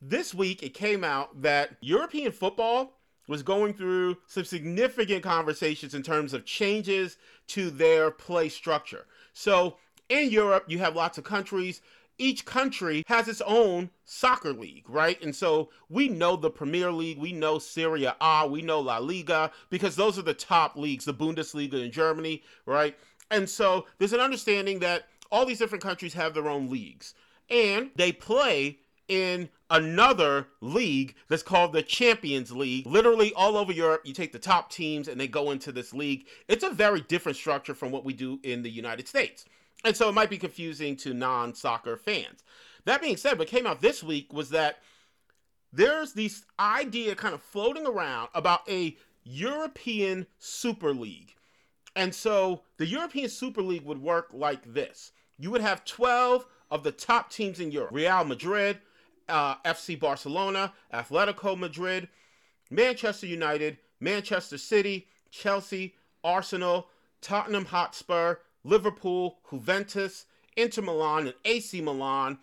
this 0.00 0.32
week 0.32 0.62
it 0.62 0.74
came 0.74 1.02
out 1.02 1.42
that 1.42 1.70
European 1.80 2.30
football 2.30 2.92
was 3.26 3.42
going 3.42 3.74
through 3.74 4.18
some 4.28 4.44
significant 4.44 5.24
conversations 5.24 5.94
in 5.94 6.04
terms 6.04 6.32
of 6.32 6.44
changes 6.44 7.16
to 7.48 7.68
their 7.70 8.12
play 8.12 8.48
structure. 8.48 9.06
So 9.32 9.76
in 10.08 10.30
Europe, 10.30 10.66
you 10.68 10.78
have 10.78 10.94
lots 10.94 11.18
of 11.18 11.24
countries 11.24 11.80
each 12.18 12.44
country 12.44 13.04
has 13.06 13.28
its 13.28 13.42
own 13.42 13.90
soccer 14.04 14.52
league, 14.52 14.88
right? 14.88 15.20
And 15.22 15.34
so 15.34 15.70
we 15.88 16.08
know 16.08 16.36
the 16.36 16.50
Premier 16.50 16.90
League, 16.90 17.18
we 17.18 17.32
know 17.32 17.58
Serie 17.58 18.08
A, 18.20 18.46
we 18.46 18.62
know 18.62 18.80
La 18.80 18.98
Liga, 18.98 19.50
because 19.70 19.96
those 19.96 20.18
are 20.18 20.22
the 20.22 20.34
top 20.34 20.76
leagues, 20.76 21.04
the 21.04 21.14
Bundesliga 21.14 21.84
in 21.84 21.90
Germany, 21.90 22.42
right? 22.64 22.96
And 23.30 23.48
so 23.48 23.86
there's 23.98 24.12
an 24.12 24.20
understanding 24.20 24.78
that 24.80 25.08
all 25.30 25.46
these 25.46 25.58
different 25.58 25.82
countries 25.82 26.14
have 26.14 26.34
their 26.34 26.48
own 26.48 26.70
leagues. 26.70 27.14
And 27.50 27.90
they 27.96 28.12
play 28.12 28.78
in 29.08 29.48
another 29.70 30.48
league 30.60 31.14
that's 31.28 31.42
called 31.42 31.72
the 31.72 31.82
Champions 31.82 32.52
League. 32.52 32.86
Literally 32.86 33.32
all 33.34 33.56
over 33.56 33.72
Europe, 33.72 34.02
you 34.04 34.12
take 34.12 34.32
the 34.32 34.38
top 34.38 34.70
teams 34.70 35.08
and 35.08 35.20
they 35.20 35.28
go 35.28 35.50
into 35.50 35.72
this 35.72 35.92
league. 35.92 36.26
It's 36.48 36.64
a 36.64 36.70
very 36.70 37.00
different 37.02 37.36
structure 37.36 37.74
from 37.74 37.90
what 37.92 38.04
we 38.04 38.12
do 38.12 38.38
in 38.42 38.62
the 38.62 38.70
United 38.70 39.08
States. 39.08 39.44
And 39.84 39.96
so 39.96 40.08
it 40.08 40.14
might 40.14 40.30
be 40.30 40.38
confusing 40.38 40.96
to 40.98 41.14
non 41.14 41.54
soccer 41.54 41.96
fans. 41.96 42.42
That 42.84 43.00
being 43.00 43.16
said, 43.16 43.38
what 43.38 43.48
came 43.48 43.66
out 43.66 43.80
this 43.80 44.02
week 44.02 44.32
was 44.32 44.50
that 44.50 44.78
there's 45.72 46.12
this 46.12 46.44
idea 46.58 47.14
kind 47.14 47.34
of 47.34 47.42
floating 47.42 47.86
around 47.86 48.28
about 48.34 48.68
a 48.68 48.96
European 49.24 50.26
Super 50.38 50.94
League. 50.94 51.35
And 51.96 52.14
so 52.14 52.60
the 52.76 52.86
European 52.86 53.30
Super 53.30 53.62
League 53.62 53.84
would 53.84 54.00
work 54.00 54.28
like 54.32 54.72
this 54.72 55.12
you 55.38 55.50
would 55.50 55.60
have 55.60 55.84
12 55.84 56.46
of 56.70 56.82
the 56.82 56.92
top 56.92 57.30
teams 57.30 57.58
in 57.58 57.70
Europe 57.70 57.90
Real 57.92 58.24
Madrid, 58.24 58.78
uh, 59.28 59.56
FC 59.64 59.98
Barcelona, 59.98 60.72
Atletico 60.92 61.58
Madrid, 61.58 62.08
Manchester 62.70 63.26
United, 63.26 63.78
Manchester 64.00 64.58
City, 64.58 65.06
Chelsea, 65.30 65.94
Arsenal, 66.22 66.88
Tottenham 67.20 67.64
Hotspur, 67.64 68.36
Liverpool, 68.64 69.38
Juventus, 69.50 70.26
Inter 70.56 70.82
Milan, 70.82 71.26
and 71.26 71.34
AC 71.44 71.80
Milan, 71.80 72.38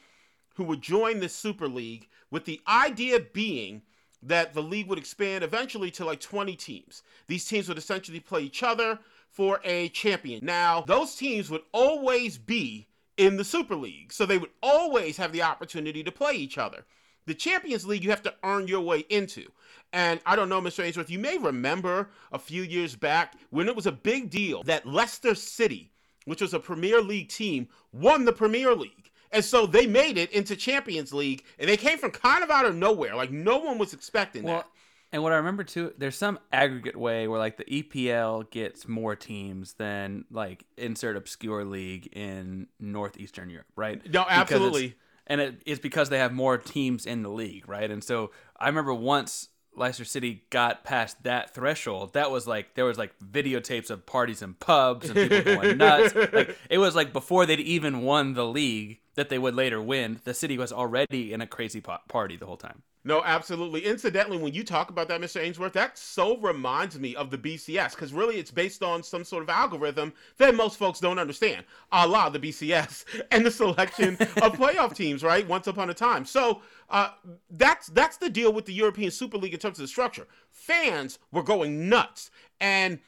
who 0.56 0.64
would 0.64 0.82
join 0.82 1.20
the 1.20 1.30
Super 1.30 1.68
League, 1.68 2.08
with 2.32 2.46
the 2.46 2.62
idea 2.68 3.20
being 3.20 3.82
that 4.22 4.54
the 4.54 4.64
league 4.64 4.88
would 4.88 4.98
expand 4.98 5.44
eventually 5.44 5.92
to 5.92 6.06
like 6.06 6.20
20 6.20 6.56
teams. 6.56 7.04
These 7.28 7.46
teams 7.46 7.68
would 7.68 7.78
essentially 7.78 8.20
play 8.20 8.42
each 8.42 8.64
other 8.64 9.00
for 9.34 9.60
a 9.66 9.90
champion. 9.90 10.40
Now, 10.46 10.82
those 10.82 11.16
teams 11.16 11.50
would 11.50 11.64
always 11.74 12.38
be 12.38 12.88
in 13.18 13.36
the 13.36 13.44
Super 13.44 13.76
League, 13.76 14.14
so 14.14 14.26
they 14.26 14.38
would 14.38 14.50
always 14.62 15.18
have 15.18 15.32
the 15.32 15.44
opportunity 15.44 16.04
to 16.04 16.12
play 16.12 16.34
each 16.34 16.58
other. 16.58 16.86
The 17.26 17.34
Champions 17.34 17.86
League, 17.86 18.04
you 18.04 18.10
have 18.10 18.24
to 18.24 18.34
earn 18.44 18.68
your 18.68 18.82
way 18.82 19.06
into. 19.10 19.46
And 19.92 20.20
I 20.26 20.36
don't 20.36 20.50
know, 20.50 20.62
Mr. 20.62 20.84
Ainsworth, 20.84 21.10
you 21.10 21.20
may 21.20 21.38
remember 21.38 22.10
a 22.32 22.40
few 22.40 22.64
years 22.64 22.96
back 22.96 23.36
when 23.50 23.68
it 23.68 23.76
was 23.76 23.86
a 23.86 23.92
big 23.92 24.30
deal 24.30 24.64
that 24.64 24.86
Leicester 24.86 25.36
City 25.36 25.92
which 26.26 26.42
was 26.42 26.54
a 26.54 26.60
Premier 26.60 27.02
League 27.02 27.30
team, 27.30 27.68
won 27.92 28.26
the 28.26 28.34
Premier 28.34 28.74
League. 28.76 29.12
And 29.32 29.44
so 29.44 29.66
they 29.66 29.88
made 29.88 30.18
it 30.18 30.32
into 30.32 30.56
Champions 30.56 31.12
League, 31.12 31.44
and 31.58 31.68
they 31.68 31.78
came 31.78 31.98
from 31.98 32.12
kind 32.12 32.44
of 32.44 32.52
out 32.52 32.66
of 32.66 32.76
nowhere. 32.76 33.16
Like 33.16 33.32
no 33.32 33.58
one 33.58 33.78
was 33.78 33.94
expecting 33.94 34.44
well, 34.44 34.58
that. 34.58 34.68
And 35.14 35.22
what 35.22 35.32
I 35.32 35.36
remember 35.36 35.64
too, 35.64 35.94
there's 35.96 36.18
some 36.18 36.40
aggregate 36.52 36.98
way 36.98 37.28
where 37.28 37.38
like 37.38 37.58
the 37.58 37.66
EPL 37.66 38.50
gets 38.50 38.88
more 38.88 39.16
teams 39.16 39.74
than 39.74 40.26
like 40.32 40.66
insert 40.76 41.16
obscure 41.16 41.64
league 41.64 42.08
in 42.14 42.68
northeastern 42.80 43.52
Europe, 43.52 43.68
right? 43.76 44.02
No, 44.12 44.26
absolutely. 44.28 44.96
and 45.28 45.40
it, 45.40 45.62
it's 45.68 45.80
because 45.80 46.10
they 46.10 46.18
have 46.18 46.34
more 46.34 46.58
teams 46.58 47.06
in 47.06 47.22
the 47.22 47.30
league, 47.30 47.70
right? 47.70 47.92
And 47.92 48.04
so 48.04 48.32
I 48.58 48.66
remember 48.66 48.92
once 48.92 49.50
Leicester 49.76 50.04
City 50.04 50.46
got 50.50 50.84
past 50.84 51.22
that 51.22 51.54
threshold, 51.54 52.14
that 52.14 52.32
was 52.32 52.48
like 52.48 52.74
there 52.74 52.86
was 52.86 52.98
like 52.98 53.14
videotapes 53.20 53.92
of 53.92 54.08
parties 54.08 54.42
in 54.42 54.56
pubs 54.56 55.12
and 55.12 55.30
people 55.30 55.56
going 55.56 55.78
nuts. 55.78 56.16
Like 56.16 56.58
it 56.72 56.80
was 56.80 56.96
like 56.96 57.14
before 57.14 57.46
they'd 57.46 57.60
even 57.60 58.02
won 58.02 58.34
the 58.34 58.48
league 58.48 59.00
that 59.14 59.30
they 59.30 59.38
would 59.38 59.54
later 59.54 59.80
win. 59.80 60.20
The 60.24 60.34
city 60.34 60.58
was 60.58 60.74
already 60.74 61.34
in 61.34 61.42
a 61.42 61.46
crazy 61.46 61.82
party 61.82 62.36
the 62.36 62.48
whole 62.48 62.58
time. 62.58 62.82
No, 63.06 63.22
absolutely. 63.24 63.82
Incidentally, 63.86 64.38
when 64.38 64.54
you 64.54 64.64
talk 64.64 64.90
about 64.90 65.10
that, 65.10 65.20
Mr. 65.20 65.42
Ainsworth, 65.42 65.74
that 65.74 65.98
so 65.98 66.38
reminds 66.38 66.98
me 66.98 67.16
of 67.16 67.30
the 67.30 67.38
BCS 67.38 67.92
because 67.92 68.14
really 68.14 68.38
it's 68.38 68.52
based 68.52 68.82
on 68.82 69.04
some 69.04 69.26
sort 69.26 69.44
of 69.44 69.50
algorithm 69.50 70.14
that 70.38 70.56
most 70.56 70.78
folks 70.78 71.02
don't 71.02 71.20
understand, 71.20 71.66
a 71.92 72.08
la 72.08 72.30
the 72.30 72.40
BCS 72.40 73.04
and 73.32 73.46
the 73.46 73.52
selection 73.52 74.14
of 74.42 74.54
playoff 74.58 74.96
teams, 74.96 75.22
right? 75.22 75.46
Once 75.48 75.68
upon 75.68 75.90
a 75.90 75.94
time. 75.94 76.26
So 76.26 76.62
uh, 76.90 77.10
that's 77.50 77.88
that's 77.88 78.18
the 78.18 78.30
deal 78.30 78.54
with 78.54 78.66
the 78.66 78.74
European 78.74 79.12
Super 79.12 79.38
League 79.38 79.54
in 79.54 79.60
terms 79.60 79.80
of 79.80 79.84
the 79.84 79.90
structure. 79.90 80.28
Fans 80.52 81.20
were 81.32 81.44
going 81.44 81.90
nuts, 81.90 82.32
and 82.62 83.00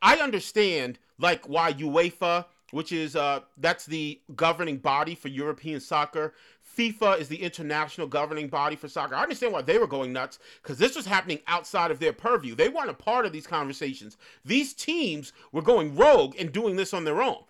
I 0.00 0.16
understand 0.16 0.98
like 1.18 1.46
why 1.48 1.74
UEFA, 1.74 2.46
which 2.70 2.92
is 2.92 3.14
uh, 3.14 3.40
that's 3.58 3.84
the 3.84 4.20
governing 4.34 4.78
body 4.78 5.14
for 5.14 5.28
European 5.28 5.80
soccer. 5.80 6.32
FIFA 6.76 7.18
is 7.18 7.28
the 7.28 7.42
international 7.42 8.06
governing 8.06 8.48
body 8.48 8.76
for 8.76 8.88
soccer. 8.88 9.14
I 9.14 9.22
understand 9.22 9.52
why 9.52 9.62
they 9.62 9.78
were 9.78 9.86
going 9.86 10.12
nuts 10.12 10.38
because 10.62 10.78
this 10.78 10.96
was 10.96 11.06
happening 11.06 11.40
outside 11.46 11.90
of 11.90 11.98
their 11.98 12.12
purview. 12.12 12.54
They 12.54 12.68
weren't 12.68 12.90
a 12.90 12.94
part 12.94 13.26
of 13.26 13.32
these 13.32 13.46
conversations. 13.46 14.16
These 14.44 14.74
teams 14.74 15.32
were 15.52 15.62
going 15.62 15.96
rogue 15.96 16.34
and 16.38 16.52
doing 16.52 16.76
this 16.76 16.94
on 16.94 17.04
their 17.04 17.22
own. 17.22 17.44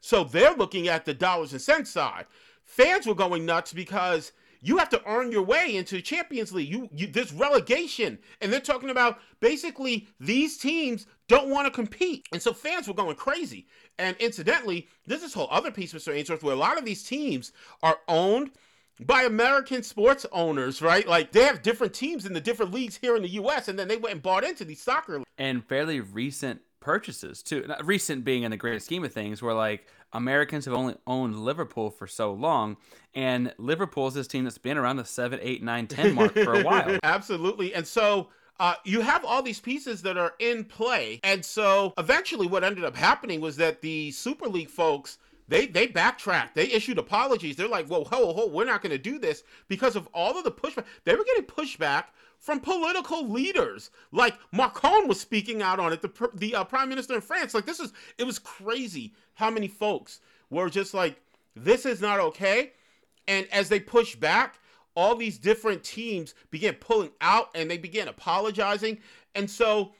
So 0.00 0.24
they're 0.24 0.54
looking 0.54 0.88
at 0.88 1.04
the 1.04 1.14
dollars 1.14 1.52
and 1.52 1.60
cents 1.60 1.90
side. 1.90 2.26
Fans 2.64 3.06
were 3.06 3.14
going 3.14 3.46
nuts 3.46 3.72
because 3.72 4.32
you 4.60 4.78
have 4.78 4.88
to 4.88 5.02
earn 5.06 5.30
your 5.30 5.42
way 5.42 5.76
into 5.76 5.96
the 5.96 6.02
Champions 6.02 6.52
League. 6.52 6.68
You, 6.68 6.88
you 6.92 7.12
relegation, 7.34 8.18
and 8.40 8.52
they're 8.52 8.60
talking 8.60 8.90
about 8.90 9.20
basically 9.40 10.08
these 10.18 10.58
teams 10.58 11.06
don't 11.28 11.48
want 11.48 11.66
to 11.66 11.70
compete, 11.70 12.26
and 12.32 12.42
so 12.42 12.52
fans 12.52 12.88
were 12.88 12.94
going 12.94 13.16
crazy. 13.16 13.66
And 13.98 14.16
incidentally, 14.18 14.88
this 15.06 15.32
whole 15.34 15.48
other 15.50 15.70
piece, 15.70 15.92
Mr. 15.92 16.14
Ainsworth, 16.14 16.42
where 16.42 16.54
a 16.54 16.58
lot 16.58 16.78
of 16.78 16.84
these 16.84 17.04
teams 17.04 17.52
are 17.82 17.98
owned 18.08 18.50
by 19.00 19.22
American 19.22 19.82
sports 19.82 20.24
owners, 20.32 20.80
right? 20.80 21.06
Like 21.06 21.32
they 21.32 21.44
have 21.44 21.62
different 21.62 21.94
teams 21.94 22.26
in 22.26 22.32
the 22.32 22.40
different 22.40 22.72
leagues 22.72 22.96
here 22.96 23.16
in 23.16 23.22
the 23.22 23.28
U.S., 23.30 23.68
and 23.68 23.78
then 23.78 23.88
they 23.88 23.96
went 23.96 24.14
and 24.14 24.22
bought 24.22 24.44
into 24.44 24.64
these 24.64 24.82
soccer. 24.82 25.22
and 25.38 25.64
fairly 25.64 26.00
recent 26.00 26.60
purchases 26.80 27.42
too. 27.42 27.64
Not 27.66 27.84
recent 27.84 28.24
being 28.24 28.44
in 28.44 28.50
the 28.50 28.56
great 28.56 28.82
scheme 28.82 29.04
of 29.04 29.12
things, 29.12 29.42
where 29.42 29.54
like 29.54 29.86
Americans 30.12 30.64
have 30.64 30.74
only 30.74 30.94
owned 31.06 31.38
Liverpool 31.38 31.90
for 31.90 32.06
so 32.06 32.32
long, 32.32 32.76
and 33.14 33.52
Liverpool's 33.58 34.14
this 34.14 34.26
team 34.26 34.44
that's 34.44 34.58
been 34.58 34.78
around 34.78 34.96
the 34.96 35.04
seven, 35.04 35.38
eight, 35.42 35.62
nine, 35.62 35.86
ten 35.86 36.14
mark 36.14 36.32
for 36.34 36.54
a 36.54 36.62
while. 36.62 36.98
Absolutely. 37.02 37.74
And 37.74 37.86
so 37.86 38.28
uh, 38.58 38.74
you 38.84 39.00
have 39.00 39.24
all 39.24 39.42
these 39.42 39.60
pieces 39.60 40.02
that 40.02 40.16
are 40.16 40.34
in 40.38 40.64
play. 40.64 41.20
And 41.22 41.44
so 41.44 41.92
eventually 41.98 42.46
what 42.46 42.64
ended 42.64 42.84
up 42.84 42.96
happening 42.96 43.40
was 43.40 43.56
that 43.56 43.82
the 43.82 44.10
Super 44.12 44.48
League 44.48 44.70
folks 44.70 45.18
they 45.48 45.66
they 45.66 45.86
backtracked. 45.86 46.54
They 46.54 46.70
issued 46.70 46.98
apologies. 46.98 47.56
They're 47.56 47.68
like, 47.68 47.86
"Whoa, 47.86 48.04
ho, 48.04 48.32
ho, 48.32 48.46
we're 48.46 48.64
not 48.64 48.82
going 48.82 48.92
to 48.92 48.98
do 48.98 49.18
this 49.18 49.44
because 49.68 49.96
of 49.96 50.08
all 50.12 50.36
of 50.36 50.44
the 50.44 50.50
pushback." 50.50 50.84
They 51.04 51.14
were 51.14 51.24
getting 51.24 51.44
pushback 51.44 52.04
from 52.38 52.60
political 52.60 53.28
leaders. 53.28 53.90
Like 54.12 54.34
Macron 54.52 55.08
was 55.08 55.20
speaking 55.20 55.62
out 55.62 55.78
on 55.78 55.92
it. 55.92 56.02
The 56.02 56.30
the 56.34 56.54
uh, 56.56 56.64
prime 56.64 56.88
minister 56.88 57.14
in 57.14 57.20
France. 57.20 57.54
Like 57.54 57.66
this 57.66 57.80
is 57.80 57.92
it 58.18 58.24
was 58.24 58.38
crazy 58.38 59.14
how 59.34 59.50
many 59.50 59.68
folks 59.68 60.20
were 60.50 60.68
just 60.68 60.94
like, 60.94 61.20
"This 61.54 61.86
is 61.86 62.00
not 62.00 62.20
okay." 62.20 62.72
And 63.28 63.46
as 63.52 63.68
they 63.68 63.80
push 63.80 64.14
back, 64.16 64.58
all 64.94 65.14
these 65.14 65.38
different 65.38 65.84
teams 65.84 66.34
began 66.50 66.74
pulling 66.74 67.10
out 67.20 67.50
and 67.54 67.70
they 67.70 67.78
began 67.78 68.08
apologizing. 68.08 68.98
And 69.34 69.50
so 69.50 69.92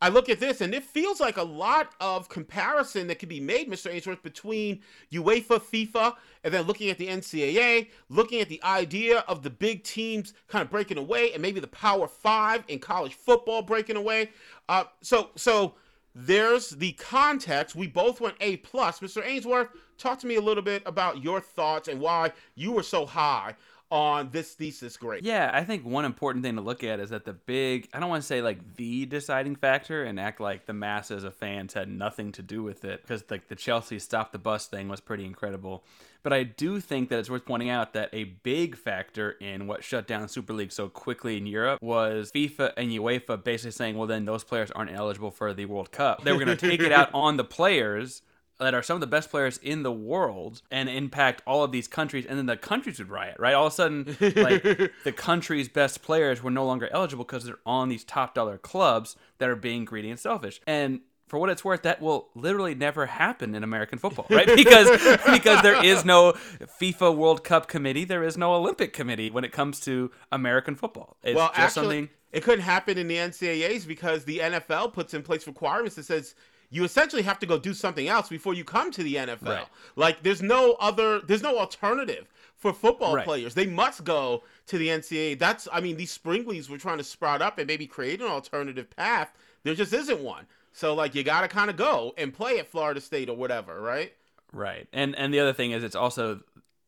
I 0.00 0.10
look 0.10 0.28
at 0.28 0.38
this 0.38 0.60
and 0.60 0.72
it 0.74 0.84
feels 0.84 1.18
like 1.18 1.38
a 1.38 1.42
lot 1.42 1.92
of 2.00 2.28
comparison 2.28 3.08
that 3.08 3.18
can 3.18 3.28
be 3.28 3.40
made, 3.40 3.68
Mr. 3.68 3.92
Ainsworth, 3.92 4.22
between 4.22 4.80
UEFA, 5.12 5.60
FIFA, 5.60 6.14
and 6.44 6.54
then 6.54 6.66
looking 6.66 6.88
at 6.88 6.98
the 6.98 7.08
NCAA, 7.08 7.88
looking 8.08 8.40
at 8.40 8.48
the 8.48 8.62
idea 8.62 9.24
of 9.26 9.42
the 9.42 9.50
big 9.50 9.82
teams 9.82 10.34
kind 10.46 10.62
of 10.62 10.70
breaking 10.70 10.98
away, 10.98 11.32
and 11.32 11.42
maybe 11.42 11.58
the 11.58 11.66
Power 11.66 12.06
Five 12.06 12.62
in 12.68 12.78
college 12.78 13.14
football 13.14 13.62
breaking 13.62 13.96
away. 13.96 14.30
Uh, 14.68 14.84
so, 15.00 15.30
so 15.34 15.74
there's 16.14 16.70
the 16.70 16.92
context. 16.92 17.74
We 17.74 17.88
both 17.88 18.20
went 18.20 18.36
A 18.40 18.58
plus. 18.58 19.00
Mr. 19.00 19.26
Ainsworth, 19.26 19.68
talk 19.98 20.20
to 20.20 20.28
me 20.28 20.36
a 20.36 20.40
little 20.40 20.62
bit 20.62 20.82
about 20.86 21.24
your 21.24 21.40
thoughts 21.40 21.88
and 21.88 22.00
why 22.00 22.32
you 22.54 22.70
were 22.70 22.84
so 22.84 23.04
high 23.04 23.56
on 23.90 24.30
this 24.30 24.52
thesis 24.52 24.96
grade. 24.96 25.24
Yeah, 25.24 25.50
I 25.52 25.64
think 25.64 25.84
one 25.84 26.04
important 26.04 26.44
thing 26.44 26.56
to 26.56 26.60
look 26.60 26.84
at 26.84 27.00
is 27.00 27.10
that 27.10 27.24
the 27.24 27.32
big, 27.32 27.88
I 27.92 28.00
don't 28.00 28.10
want 28.10 28.22
to 28.22 28.26
say 28.26 28.42
like 28.42 28.76
the 28.76 29.06
deciding 29.06 29.56
factor 29.56 30.04
and 30.04 30.20
act 30.20 30.40
like 30.40 30.66
the 30.66 30.72
masses 30.72 31.24
of 31.24 31.34
fans 31.34 31.74
had 31.74 31.88
nothing 31.88 32.32
to 32.32 32.42
do 32.42 32.62
with 32.62 32.84
it 32.84 33.02
because 33.02 33.24
like 33.30 33.48
the 33.48 33.56
Chelsea 33.56 33.98
stop 33.98 34.32
the 34.32 34.38
bus 34.38 34.66
thing 34.66 34.88
was 34.88 35.00
pretty 35.00 35.24
incredible. 35.24 35.84
But 36.22 36.32
I 36.32 36.42
do 36.42 36.80
think 36.80 37.08
that 37.08 37.18
it's 37.18 37.30
worth 37.30 37.46
pointing 37.46 37.70
out 37.70 37.92
that 37.94 38.10
a 38.12 38.24
big 38.24 38.76
factor 38.76 39.30
in 39.40 39.66
what 39.66 39.84
shut 39.84 40.06
down 40.06 40.28
Super 40.28 40.52
League 40.52 40.72
so 40.72 40.88
quickly 40.88 41.36
in 41.36 41.46
Europe 41.46 41.80
was 41.80 42.32
FIFA 42.32 42.72
and 42.76 42.90
UEFA 42.90 43.42
basically 43.42 43.70
saying, 43.70 43.96
well, 43.96 44.08
then 44.08 44.24
those 44.24 44.44
players 44.44 44.70
aren't 44.72 44.92
eligible 44.92 45.30
for 45.30 45.54
the 45.54 45.64
World 45.64 45.92
Cup. 45.92 46.24
They 46.24 46.32
were 46.32 46.44
going 46.44 46.56
to 46.56 46.68
take 46.68 46.80
it 46.80 46.92
out 46.92 47.10
on 47.14 47.36
the 47.36 47.44
players 47.44 48.22
that 48.58 48.74
are 48.74 48.82
some 48.82 48.96
of 48.96 49.00
the 49.00 49.06
best 49.06 49.30
players 49.30 49.58
in 49.58 49.82
the 49.82 49.92
world 49.92 50.62
and 50.70 50.88
impact 50.88 51.42
all 51.46 51.62
of 51.62 51.72
these 51.72 51.88
countries 51.88 52.26
and 52.26 52.38
then 52.38 52.46
the 52.46 52.56
countries 52.56 52.98
would 52.98 53.08
riot 53.08 53.36
right? 53.38 53.54
All 53.54 53.66
of 53.66 53.72
a 53.72 53.76
sudden 53.76 54.16
like 54.20 54.62
the 55.04 55.12
country's 55.14 55.68
best 55.68 56.02
players 56.02 56.42
were 56.42 56.50
no 56.50 56.66
longer 56.66 56.88
eligible 56.92 57.24
because 57.24 57.44
they're 57.44 57.58
on 57.64 57.88
these 57.88 58.04
top 58.04 58.34
dollar 58.34 58.58
clubs 58.58 59.16
that 59.38 59.48
are 59.48 59.56
being 59.56 59.84
greedy 59.84 60.10
and 60.10 60.18
selfish. 60.18 60.60
And 60.66 61.00
for 61.26 61.38
what 61.38 61.50
it's 61.50 61.64
worth 61.64 61.82
that 61.82 62.00
will 62.00 62.28
literally 62.34 62.74
never 62.74 63.04
happen 63.04 63.54
in 63.54 63.62
american 63.62 63.98
football 63.98 64.26
right? 64.30 64.46
Because 64.46 64.88
because 65.30 65.62
there 65.62 65.84
is 65.84 66.04
no 66.04 66.32
fifa 66.80 67.14
world 67.14 67.44
cup 67.44 67.68
committee 67.68 68.04
there 68.04 68.24
is 68.24 68.38
no 68.38 68.54
olympic 68.54 68.94
committee 68.94 69.30
when 69.30 69.44
it 69.44 69.52
comes 69.52 69.80
to 69.80 70.10
american 70.32 70.74
football. 70.74 71.16
It's 71.22 71.36
well, 71.36 71.48
just 71.48 71.58
actually, 71.58 71.82
something 71.82 72.08
it 72.32 72.42
couldn't 72.42 72.64
happen 72.64 72.98
in 72.98 73.08
the 73.08 73.16
NCAAs 73.16 73.86
because 73.86 74.24
the 74.24 74.38
NFL 74.38 74.92
puts 74.92 75.14
in 75.14 75.22
place 75.22 75.46
requirements 75.46 75.96
that 75.96 76.04
says 76.04 76.34
you 76.70 76.84
essentially 76.84 77.22
have 77.22 77.38
to 77.38 77.46
go 77.46 77.58
do 77.58 77.72
something 77.74 78.08
else 78.08 78.28
before 78.28 78.54
you 78.54 78.64
come 78.64 78.90
to 78.92 79.02
the 79.02 79.14
NFL. 79.16 79.42
Right. 79.42 79.66
Like 79.96 80.22
there's 80.22 80.42
no 80.42 80.72
other, 80.80 81.20
there's 81.20 81.42
no 81.42 81.58
alternative 81.58 82.26
for 82.56 82.72
football 82.72 83.14
Right. 83.14 83.24
players. 83.24 83.54
They 83.54 83.66
must 83.66 84.04
go 84.04 84.42
to 84.66 84.78
the 84.78 84.88
NCAA. 84.88 85.38
That's, 85.38 85.68
I 85.72 85.80
mean, 85.80 85.96
these 85.96 86.10
spring 86.10 86.46
leagues 86.46 86.68
were 86.68 86.78
trying 86.78 86.98
to 86.98 87.04
sprout 87.04 87.40
up 87.40 87.58
and 87.58 87.66
maybe 87.66 87.86
create 87.86 88.20
an 88.20 88.26
alternative 88.26 88.90
path. 88.94 89.32
There 89.62 89.74
just 89.74 89.92
isn't 89.92 90.20
one. 90.20 90.46
So 90.72 90.94
like 90.94 91.14
you 91.14 91.22
got 91.24 91.40
to 91.40 91.48
kind 91.48 91.70
of 91.70 91.76
go 91.76 92.14
and 92.18 92.32
play 92.34 92.58
at 92.58 92.66
Florida 92.68 93.00
State 93.00 93.28
or 93.28 93.36
whatever, 93.36 93.80
right? 93.80 94.12
Right. 94.52 94.86
And 94.92 95.14
and 95.16 95.32
the 95.34 95.40
other 95.40 95.52
thing 95.52 95.72
is 95.72 95.82
it's 95.84 95.96
also 95.96 96.40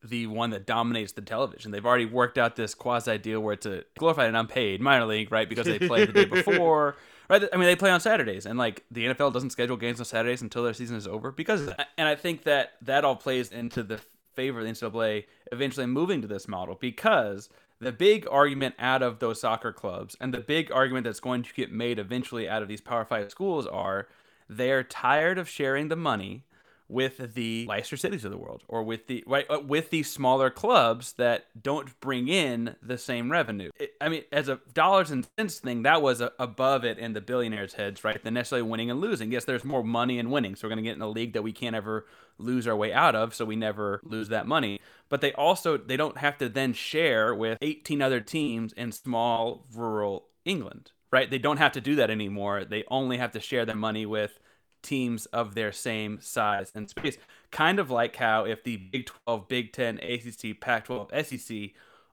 the 0.03 0.25
one 0.27 0.49
that 0.51 0.65
dominates 0.65 1.11
the 1.11 1.21
television. 1.21 1.71
They've 1.71 1.85
already 1.85 2.05
worked 2.05 2.37
out 2.37 2.55
this 2.55 2.73
quasi 2.73 3.17
deal 3.19 3.39
where 3.39 3.53
it's 3.53 3.65
a 3.67 3.83
glorified 3.97 4.27
and 4.29 4.37
unpaid 4.37 4.81
minor 4.81 5.05
league, 5.05 5.31
right? 5.31 5.47
Because 5.47 5.67
they 5.67 5.77
played 5.77 6.09
the 6.09 6.13
day 6.13 6.25
before. 6.41 6.95
Right? 7.31 7.47
I 7.53 7.55
mean, 7.55 7.65
they 7.65 7.77
play 7.77 7.91
on 7.91 8.01
Saturdays, 8.01 8.45
and 8.45 8.59
like 8.59 8.83
the 8.91 9.05
NFL 9.05 9.31
doesn't 9.31 9.51
schedule 9.51 9.77
games 9.77 10.01
on 10.01 10.05
Saturdays 10.05 10.41
until 10.41 10.63
their 10.63 10.73
season 10.73 10.97
is 10.97 11.07
over 11.07 11.31
because 11.31 11.61
of 11.61 11.67
that. 11.67 11.87
And 11.97 12.05
I 12.05 12.13
think 12.15 12.43
that 12.43 12.73
that 12.81 13.05
all 13.05 13.15
plays 13.15 13.53
into 13.53 13.83
the 13.83 14.01
favor 14.33 14.59
of 14.59 14.65
the 14.65 14.71
NCAA 14.71 15.23
eventually 15.53 15.85
moving 15.85 16.21
to 16.21 16.27
this 16.27 16.49
model 16.49 16.75
because 16.75 17.47
the 17.79 17.93
big 17.93 18.27
argument 18.29 18.75
out 18.79 19.01
of 19.01 19.19
those 19.19 19.39
soccer 19.39 19.71
clubs 19.71 20.17
and 20.19 20.33
the 20.33 20.41
big 20.41 20.73
argument 20.73 21.05
that's 21.05 21.21
going 21.21 21.43
to 21.43 21.53
get 21.53 21.71
made 21.71 21.99
eventually 21.99 22.49
out 22.49 22.61
of 22.61 22.67
these 22.67 22.81
Power 22.81 23.05
Five 23.05 23.31
schools 23.31 23.65
are 23.65 24.09
they're 24.49 24.83
tired 24.83 25.37
of 25.37 25.47
sharing 25.47 25.87
the 25.87 25.95
money 25.95 26.43
with 26.91 27.33
the 27.33 27.65
Leicester 27.67 27.97
Cities 27.97 28.25
of 28.25 28.31
the 28.31 28.37
world, 28.37 28.63
or 28.67 28.83
with 28.83 29.07
the 29.07 29.23
right 29.25 29.45
uh, 29.49 29.59
with 29.59 29.89
these 29.89 30.11
smaller 30.11 30.49
clubs 30.49 31.13
that 31.13 31.45
don't 31.61 31.99
bring 31.99 32.27
in 32.27 32.75
the 32.81 32.97
same 32.97 33.31
revenue. 33.31 33.71
It, 33.79 33.93
I 34.01 34.09
mean, 34.09 34.23
as 34.31 34.49
a 34.49 34.59
dollars 34.73 35.09
and 35.09 35.27
cents 35.37 35.59
thing, 35.59 35.83
that 35.83 36.01
was 36.01 36.21
a, 36.21 36.31
above 36.37 36.83
it 36.83 36.97
in 36.97 37.13
the 37.13 37.21
billionaires' 37.21 37.73
heads, 37.73 38.03
right? 38.03 38.21
Than 38.21 38.33
necessarily 38.33 38.69
winning 38.69 38.91
and 38.91 38.99
losing. 38.99 39.31
Yes, 39.31 39.45
there's 39.45 39.63
more 39.63 39.83
money 39.83 40.19
in 40.19 40.29
winning, 40.29 40.55
so 40.55 40.67
we're 40.67 40.75
going 40.75 40.83
to 40.83 40.89
get 40.89 40.95
in 40.95 41.01
a 41.01 41.09
league 41.09 41.33
that 41.33 41.43
we 41.43 41.53
can't 41.53 41.75
ever 41.75 42.05
lose 42.37 42.67
our 42.67 42.75
way 42.75 42.91
out 42.91 43.15
of, 43.15 43.33
so 43.33 43.45
we 43.45 43.55
never 43.55 44.01
lose 44.03 44.29
that 44.29 44.47
money. 44.47 44.79
But 45.09 45.21
they 45.21 45.33
also 45.33 45.77
they 45.77 45.97
don't 45.97 46.17
have 46.17 46.37
to 46.39 46.49
then 46.49 46.73
share 46.73 47.33
with 47.33 47.57
18 47.61 48.01
other 48.01 48.19
teams 48.19 48.73
in 48.73 48.91
small 48.91 49.65
rural 49.73 50.27
England, 50.43 50.91
right? 51.11 51.29
They 51.29 51.37
don't 51.37 51.57
have 51.57 51.71
to 51.73 51.81
do 51.81 51.95
that 51.95 52.09
anymore. 52.09 52.65
They 52.65 52.83
only 52.89 53.17
have 53.17 53.31
to 53.33 53.39
share 53.39 53.65
their 53.65 53.75
money 53.75 54.05
with 54.05 54.39
teams 54.81 55.25
of 55.27 55.55
their 55.55 55.71
same 55.71 56.19
size 56.21 56.71
and 56.75 56.89
space. 56.89 57.17
Kind 57.51 57.79
of 57.79 57.89
like 57.89 58.15
how 58.15 58.45
if 58.45 58.63
the 58.63 58.77
Big 58.77 59.07
12, 59.25 59.47
Big 59.47 59.73
10, 59.73 59.99
ACC, 59.99 60.59
Pac 60.59 60.85
12, 60.85 61.11
SEC 61.25 61.57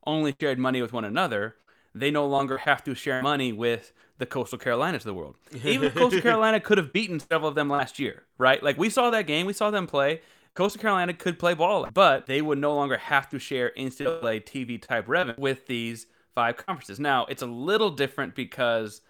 only 0.07 0.35
shared 0.41 0.59
money 0.59 0.83
with 0.83 0.93
one 0.93 1.05
another, 1.05 1.57
they 1.95 2.11
no 2.11 2.27
longer 2.27 2.59
have 2.59 2.83
to 2.85 2.95
share 2.95 3.23
money 3.23 3.53
with 3.53 3.93
the 4.19 4.27
Coastal 4.27 4.59
Carolinas 4.59 5.03
of 5.03 5.07
the 5.07 5.15
world. 5.15 5.37
Even 5.65 5.91
Coastal 5.93 6.21
Carolina 6.21 6.61
could 6.61 6.79
have 6.79 6.93
beaten 6.93 7.21
several 7.21 7.49
of 7.49 7.55
them 7.55 7.69
last 7.69 7.99
year, 7.99 8.25
right? 8.37 8.63
Like 8.63 8.79
we 8.79 8.91
saw 8.91 9.11
that 9.11 9.27
game, 9.27 9.47
we 9.47 9.53
saw 9.53 9.71
them 9.71 9.87
play. 9.87 10.21
Coastal 10.55 10.81
Carolina 10.81 11.15
could 11.15 11.39
play 11.39 11.55
ball, 11.55 11.89
but 11.95 12.27
they 12.27 12.43
would 12.43 12.59
no 12.59 12.75
longer 12.75 12.97
have 12.97 13.29
to 13.31 13.39
share 13.39 13.73
NCAA 13.79 14.45
TV 14.45 14.81
type 14.81 15.05
revenue 15.07 15.37
with 15.39 15.67
these 15.69 16.07
five 16.35 16.57
conferences. 16.57 16.99
Now, 16.99 17.27
it's 17.27 17.43
a 17.43 17.47
little 17.47 17.91
different 17.91 18.35
because 18.35 19.03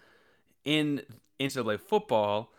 in 0.63 1.01
NCAA 1.39 1.79
football, 1.79 2.51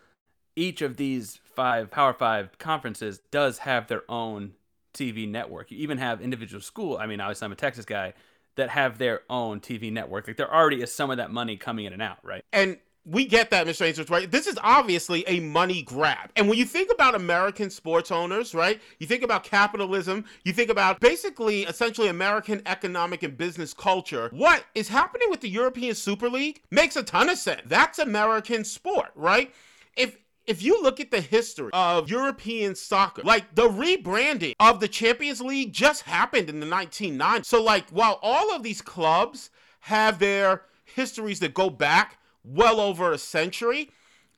each 0.55 0.81
of 0.81 0.97
these 0.97 1.39
five 1.43 1.91
Power 1.91 2.13
Five 2.13 2.57
conferences 2.57 3.19
does 3.31 3.59
have 3.59 3.87
their 3.87 4.03
own 4.09 4.53
TV 4.93 5.27
network. 5.27 5.71
You 5.71 5.77
even 5.79 5.97
have 5.97 6.21
individual 6.21 6.61
school. 6.61 6.97
I 6.97 7.05
mean, 7.05 7.21
obviously, 7.21 7.45
I'm 7.45 7.51
a 7.51 7.55
Texas 7.55 7.85
guy 7.85 8.13
that 8.55 8.69
have 8.69 8.97
their 8.97 9.21
own 9.29 9.59
TV 9.59 9.91
network. 9.91 10.27
Like 10.27 10.37
there 10.37 10.53
already 10.53 10.81
is 10.81 10.93
some 10.93 11.09
of 11.09 11.17
that 11.17 11.31
money 11.31 11.57
coming 11.57 11.85
in 11.85 11.93
and 11.93 12.01
out, 12.01 12.17
right? 12.23 12.43
And 12.51 12.77
we 13.05 13.25
get 13.25 13.49
that, 13.49 13.65
Mr. 13.65 13.85
Ainsworth, 13.85 14.11
right? 14.11 14.29
This 14.29 14.45
is 14.45 14.59
obviously 14.61 15.23
a 15.27 15.39
money 15.39 15.81
grab. 15.81 16.29
And 16.35 16.47
when 16.47 16.57
you 16.57 16.65
think 16.65 16.91
about 16.91 17.15
American 17.15 17.69
sports 17.71 18.11
owners, 18.11 18.53
right, 18.53 18.79
you 18.99 19.07
think 19.07 19.23
about 19.23 19.43
capitalism, 19.43 20.25
you 20.43 20.53
think 20.53 20.69
about 20.69 20.99
basically, 20.99 21.63
essentially, 21.63 22.09
American 22.09 22.61
economic 22.67 23.23
and 23.23 23.35
business 23.35 23.73
culture. 23.73 24.29
What 24.31 24.65
is 24.75 24.87
happening 24.87 25.29
with 25.31 25.41
the 25.41 25.49
European 25.49 25.95
Super 25.95 26.29
League 26.29 26.61
makes 26.69 26.95
a 26.95 27.03
ton 27.03 27.29
of 27.29 27.37
sense. 27.37 27.61
That's 27.65 27.97
American 27.97 28.63
sport, 28.63 29.09
right? 29.15 29.51
If 29.97 30.17
if 30.47 30.61
you 30.63 30.81
look 30.81 30.99
at 30.99 31.11
the 31.11 31.21
history 31.21 31.69
of 31.73 32.09
European 32.09 32.75
soccer, 32.75 33.21
like 33.23 33.55
the 33.55 33.69
rebranding 33.69 34.53
of 34.59 34.79
the 34.79 34.87
Champions 34.87 35.41
League 35.41 35.73
just 35.73 36.03
happened 36.03 36.49
in 36.49 36.59
the 36.59 36.65
1990s. 36.65 37.45
So, 37.45 37.61
like, 37.61 37.89
while 37.89 38.19
all 38.21 38.53
of 38.53 38.63
these 38.63 38.81
clubs 38.81 39.49
have 39.81 40.19
their 40.19 40.63
histories 40.85 41.39
that 41.39 41.53
go 41.53 41.69
back 41.69 42.17
well 42.43 42.79
over 42.79 43.11
a 43.11 43.17
century. 43.17 43.89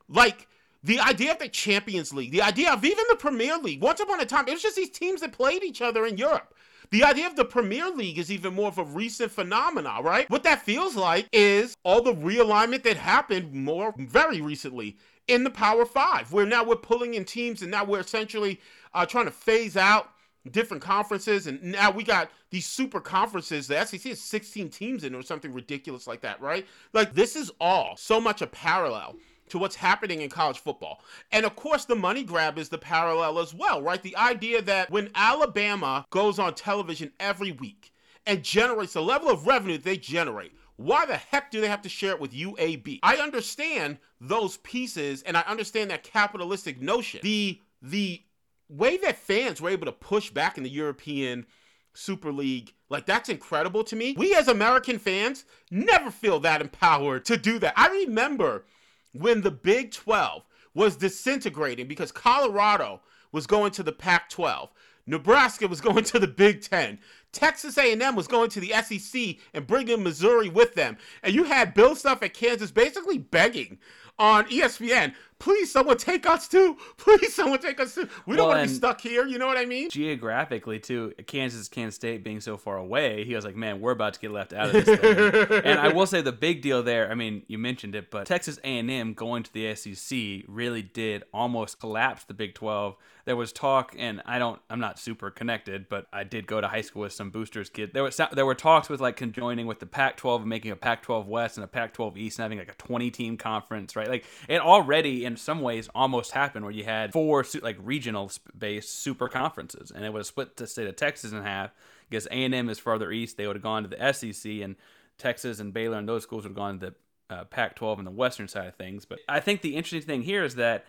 Like 0.08 0.48
the 0.82 1.00
idea 1.00 1.32
of 1.32 1.38
the 1.38 1.48
Champions 1.48 2.12
League, 2.12 2.32
the 2.32 2.42
idea 2.42 2.72
of 2.72 2.84
even 2.84 3.04
the 3.08 3.16
Premier 3.16 3.56
League, 3.58 3.82
once 3.82 4.00
upon 4.00 4.20
a 4.20 4.26
time, 4.26 4.46
it 4.48 4.52
was 4.52 4.62
just 4.62 4.76
these 4.76 4.90
teams 4.90 5.20
that 5.20 5.32
played 5.32 5.62
each 5.62 5.82
other 5.82 6.06
in 6.06 6.18
Europe. 6.18 6.54
The 6.90 7.02
idea 7.02 7.26
of 7.26 7.34
the 7.34 7.46
Premier 7.46 7.90
League 7.90 8.18
is 8.18 8.30
even 8.30 8.54
more 8.54 8.68
of 8.68 8.78
a 8.78 8.84
recent 8.84 9.32
phenomenon, 9.32 10.04
right? 10.04 10.28
What 10.28 10.42
that 10.44 10.62
feels 10.62 10.94
like 10.94 11.26
is 11.32 11.74
all 11.82 12.02
the 12.02 12.14
realignment 12.14 12.82
that 12.82 12.96
happened 12.96 13.52
more 13.52 13.94
very 13.96 14.40
recently 14.42 14.96
in 15.28 15.44
the 15.44 15.50
Power 15.50 15.86
Five, 15.86 16.32
where 16.32 16.46
now 16.46 16.64
we're 16.64 16.76
pulling 16.76 17.14
in 17.14 17.24
teams 17.24 17.62
and 17.62 17.70
now 17.70 17.84
we're 17.84 18.00
essentially 18.00 18.60
uh, 18.92 19.06
trying 19.06 19.26
to 19.26 19.30
phase 19.30 19.76
out 19.76 20.10
different 20.50 20.82
conferences, 20.82 21.46
and 21.46 21.62
now 21.62 21.90
we 21.90 22.04
got 22.04 22.30
these 22.50 22.66
super 22.66 23.00
conferences. 23.00 23.66
The 23.66 23.84
SEC 23.84 24.02
has 24.02 24.20
16 24.20 24.68
teams 24.68 25.04
in 25.04 25.14
or 25.14 25.22
something 25.22 25.52
ridiculous 25.52 26.06
like 26.06 26.20
that, 26.20 26.40
right? 26.40 26.66
Like 26.92 27.14
this 27.14 27.36
is 27.36 27.50
all 27.60 27.96
so 27.96 28.20
much 28.20 28.42
a 28.42 28.46
parallel 28.46 29.16
to 29.48 29.58
what's 29.58 29.76
happening 29.76 30.20
in 30.22 30.30
college 30.30 30.58
football. 30.58 31.00
And 31.32 31.44
of 31.44 31.56
course, 31.56 31.84
the 31.84 31.94
money 31.94 32.24
grab 32.24 32.58
is 32.58 32.68
the 32.68 32.78
parallel 32.78 33.38
as 33.38 33.54
well, 33.54 33.82
right? 33.82 34.02
The 34.02 34.16
idea 34.16 34.62
that 34.62 34.90
when 34.90 35.10
Alabama 35.14 36.06
goes 36.10 36.38
on 36.38 36.54
television 36.54 37.12
every 37.20 37.52
week 37.52 37.92
and 38.26 38.42
generates 38.42 38.94
the 38.94 39.02
level 39.02 39.30
of 39.30 39.46
revenue 39.46 39.78
they 39.78 39.96
generate, 39.96 40.52
why 40.76 41.06
the 41.06 41.16
heck 41.16 41.50
do 41.50 41.60
they 41.60 41.68
have 41.68 41.82
to 41.82 41.88
share 41.88 42.12
it 42.12 42.20
with 42.20 42.32
UAB? 42.32 43.00
I 43.02 43.16
understand 43.16 43.98
those 44.20 44.56
pieces 44.58 45.22
and 45.22 45.36
I 45.36 45.42
understand 45.42 45.90
that 45.90 46.02
capitalistic 46.02 46.80
notion. 46.80 47.20
The 47.22 47.60
the 47.80 48.22
way 48.68 48.96
that 48.96 49.18
fans 49.18 49.60
were 49.60 49.70
able 49.70 49.86
to 49.86 49.92
push 49.92 50.30
back 50.30 50.56
in 50.56 50.64
the 50.64 50.70
European 50.70 51.46
Super 51.92 52.32
League, 52.32 52.72
like 52.88 53.06
that's 53.06 53.28
incredible 53.28 53.84
to 53.84 53.96
me. 53.96 54.14
We 54.18 54.34
as 54.34 54.48
American 54.48 54.98
fans 54.98 55.44
never 55.70 56.10
feel 56.10 56.40
that 56.40 56.60
empowered 56.60 57.24
to 57.26 57.36
do 57.36 57.58
that. 57.60 57.74
I 57.76 57.88
remember 57.88 58.64
when 59.12 59.42
the 59.42 59.50
Big 59.50 59.92
12 59.92 60.44
was 60.74 60.96
disintegrating 60.96 61.86
because 61.86 62.10
Colorado 62.10 63.00
was 63.30 63.46
going 63.46 63.70
to 63.72 63.82
the 63.82 63.92
Pac 63.92 64.28
12. 64.30 64.70
Nebraska 65.06 65.68
was 65.68 65.80
going 65.80 66.04
to 66.04 66.18
the 66.18 66.26
Big 66.26 66.62
10. 66.62 66.98
Texas 67.32 67.76
A&M 67.76 68.14
was 68.14 68.26
going 68.26 68.48
to 68.50 68.60
the 68.60 68.72
SEC 68.82 69.36
and 69.52 69.66
bringing 69.66 70.02
Missouri 70.02 70.48
with 70.48 70.74
them. 70.74 70.96
And 71.22 71.34
you 71.34 71.44
had 71.44 71.74
Bill 71.74 71.96
Self 71.96 72.22
at 72.22 72.34
Kansas 72.34 72.70
basically 72.70 73.18
begging 73.18 73.78
on 74.18 74.44
ESPN, 74.46 75.14
please 75.38 75.70
someone 75.72 75.96
take 75.96 76.26
us 76.26 76.48
too. 76.48 76.76
Please 76.96 77.34
someone 77.34 77.58
take 77.58 77.80
us 77.80 77.94
too. 77.94 78.08
We 78.26 78.36
don't 78.36 78.48
Well, 78.48 78.56
want 78.56 78.68
to 78.68 78.72
be 78.72 78.76
stuck 78.76 79.00
here. 79.00 79.26
You 79.26 79.38
know 79.38 79.46
what 79.46 79.56
I 79.56 79.64
mean? 79.64 79.90
Geographically, 79.90 80.78
too, 80.78 81.12
Kansas, 81.26 81.68
Kansas 81.68 81.96
State 81.96 82.24
being 82.24 82.40
so 82.40 82.56
far 82.56 82.76
away, 82.76 83.24
he 83.24 83.34
was 83.34 83.44
like, 83.44 83.56
"Man, 83.56 83.80
we're 83.80 83.92
about 83.92 84.14
to 84.14 84.20
get 84.20 84.30
left 84.30 84.52
out 84.52 84.74
of 84.74 84.84
this." 84.84 84.88
and 85.64 85.78
I 85.78 85.88
will 85.88 86.06
say 86.06 86.20
the 86.22 86.32
big 86.32 86.62
deal 86.62 86.82
there. 86.82 87.10
I 87.10 87.14
mean, 87.14 87.42
you 87.46 87.58
mentioned 87.58 87.94
it, 87.94 88.10
but 88.10 88.26
Texas 88.26 88.58
A&M 88.64 89.14
going 89.14 89.42
to 89.42 89.52
the 89.52 89.74
SEC 89.74 90.44
really 90.48 90.82
did 90.82 91.24
almost 91.32 91.80
collapse 91.80 92.24
the 92.24 92.34
Big 92.34 92.54
12. 92.54 92.96
There 93.26 93.36
was 93.36 93.52
talk, 93.52 93.94
and 93.98 94.20
I 94.26 94.38
don't, 94.38 94.60
I'm 94.68 94.80
not 94.80 94.98
super 94.98 95.30
connected, 95.30 95.88
but 95.88 96.06
I 96.12 96.24
did 96.24 96.46
go 96.46 96.60
to 96.60 96.68
high 96.68 96.82
school 96.82 97.02
with 97.02 97.12
some 97.14 97.30
boosters 97.30 97.70
kids. 97.70 97.92
There 97.94 98.02
was 98.02 98.20
there 98.32 98.44
were 98.44 98.54
talks 98.54 98.88
with 98.90 99.00
like 99.00 99.16
conjoining 99.16 99.66
with 99.66 99.80
the 99.80 99.86
Pac-12 99.86 100.40
and 100.40 100.46
making 100.46 100.72
a 100.72 100.76
Pac-12 100.76 101.26
West 101.26 101.56
and 101.56 101.64
a 101.64 101.68
Pac-12 101.68 102.18
East 102.18 102.38
and 102.38 102.44
having 102.44 102.58
like 102.58 102.70
a 102.70 102.74
20 102.74 103.10
team 103.10 103.36
conference, 103.38 103.96
right? 103.96 104.08
Like 104.08 104.24
it 104.48 104.60
already 104.60 105.23
in 105.24 105.36
some 105.36 105.60
ways 105.60 105.88
almost 105.94 106.32
happened 106.32 106.64
where 106.64 106.74
you 106.74 106.84
had 106.84 107.12
four 107.12 107.44
like 107.62 107.76
regional 107.80 108.30
based 108.56 109.00
super 109.00 109.28
conferences, 109.28 109.90
and 109.90 110.04
it 110.04 110.12
was 110.12 110.28
split 110.28 110.56
the 110.56 110.66
state 110.66 110.86
of 110.86 110.96
Texas 110.96 111.32
in 111.32 111.42
half 111.42 111.70
because 112.08 112.26
A&M 112.26 112.68
is 112.68 112.78
further 112.78 113.10
east. 113.10 113.36
They 113.36 113.46
would 113.46 113.56
have 113.56 113.62
gone 113.62 113.82
to 113.82 113.88
the 113.88 114.12
SEC, 114.12 114.50
and 114.62 114.76
Texas 115.18 115.60
and 115.60 115.72
Baylor 115.72 115.98
and 115.98 116.08
those 116.08 116.22
schools 116.22 116.44
would 116.44 116.50
have 116.50 116.56
gone 116.56 116.80
to 116.80 116.86
the 116.86 116.94
uh, 117.34 117.44
Pac-12 117.44 117.98
and 117.98 118.06
the 118.06 118.12
western 118.12 118.48
side 118.48 118.66
of 118.66 118.74
things. 118.74 119.04
But 119.04 119.20
I 119.28 119.40
think 119.40 119.62
the 119.62 119.76
interesting 119.76 120.06
thing 120.06 120.22
here 120.22 120.44
is 120.44 120.56
that 120.56 120.84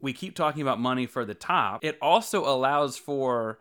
we 0.00 0.12
keep 0.12 0.34
talking 0.34 0.62
about 0.62 0.80
money 0.80 1.06
for 1.06 1.24
the 1.24 1.34
top. 1.34 1.84
It 1.84 1.98
also 2.00 2.44
allows 2.44 2.96
for 2.96 3.58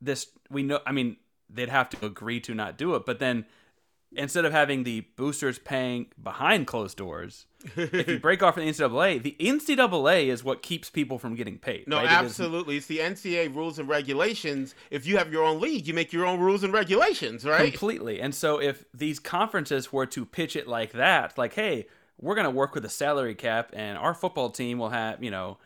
this. 0.00 0.26
We 0.50 0.62
know. 0.62 0.80
I 0.86 0.92
mean, 0.92 1.16
they'd 1.48 1.68
have 1.68 1.88
to 1.90 2.06
agree 2.06 2.40
to 2.40 2.54
not 2.54 2.76
do 2.76 2.94
it, 2.94 3.04
but 3.06 3.18
then 3.18 3.46
instead 4.12 4.44
of 4.44 4.52
having 4.52 4.82
the 4.84 5.06
boosters 5.16 5.58
paying 5.58 6.06
behind 6.22 6.66
closed 6.66 6.96
doors, 6.96 7.46
if 7.76 8.08
you 8.08 8.18
break 8.18 8.42
off 8.42 8.54
from 8.54 8.64
the 8.64 8.70
NCAA, 8.70 9.22
the 9.22 9.36
NCAA 9.38 10.26
is 10.26 10.42
what 10.42 10.62
keeps 10.62 10.90
people 10.90 11.18
from 11.18 11.34
getting 11.34 11.58
paid. 11.58 11.86
No, 11.86 11.96
right? 11.96 12.06
It 12.06 12.10
absolutely. 12.10 12.76
It's 12.76 12.86
the 12.86 12.98
NCAA 12.98 13.54
rules 13.54 13.78
and 13.78 13.88
regulations. 13.88 14.74
If 14.90 15.06
you 15.06 15.18
have 15.18 15.32
your 15.32 15.44
own 15.44 15.60
league, 15.60 15.86
you 15.86 15.94
make 15.94 16.12
your 16.12 16.26
own 16.26 16.40
rules 16.40 16.64
and 16.64 16.72
regulations, 16.72 17.44
right? 17.44 17.70
Completely. 17.70 18.20
And 18.20 18.34
so 18.34 18.60
if 18.60 18.84
these 18.94 19.18
conferences 19.18 19.92
were 19.92 20.06
to 20.06 20.24
pitch 20.24 20.56
it 20.56 20.66
like 20.66 20.92
that, 20.92 21.36
like, 21.38 21.54
hey, 21.54 21.86
we're 22.20 22.34
going 22.34 22.44
to 22.44 22.50
work 22.50 22.74
with 22.74 22.84
a 22.84 22.90
salary 22.90 23.34
cap 23.34 23.70
and 23.72 23.96
our 23.96 24.14
football 24.14 24.50
team 24.50 24.78
will 24.78 24.90
have, 24.90 25.22
you 25.22 25.30
know, 25.30 25.58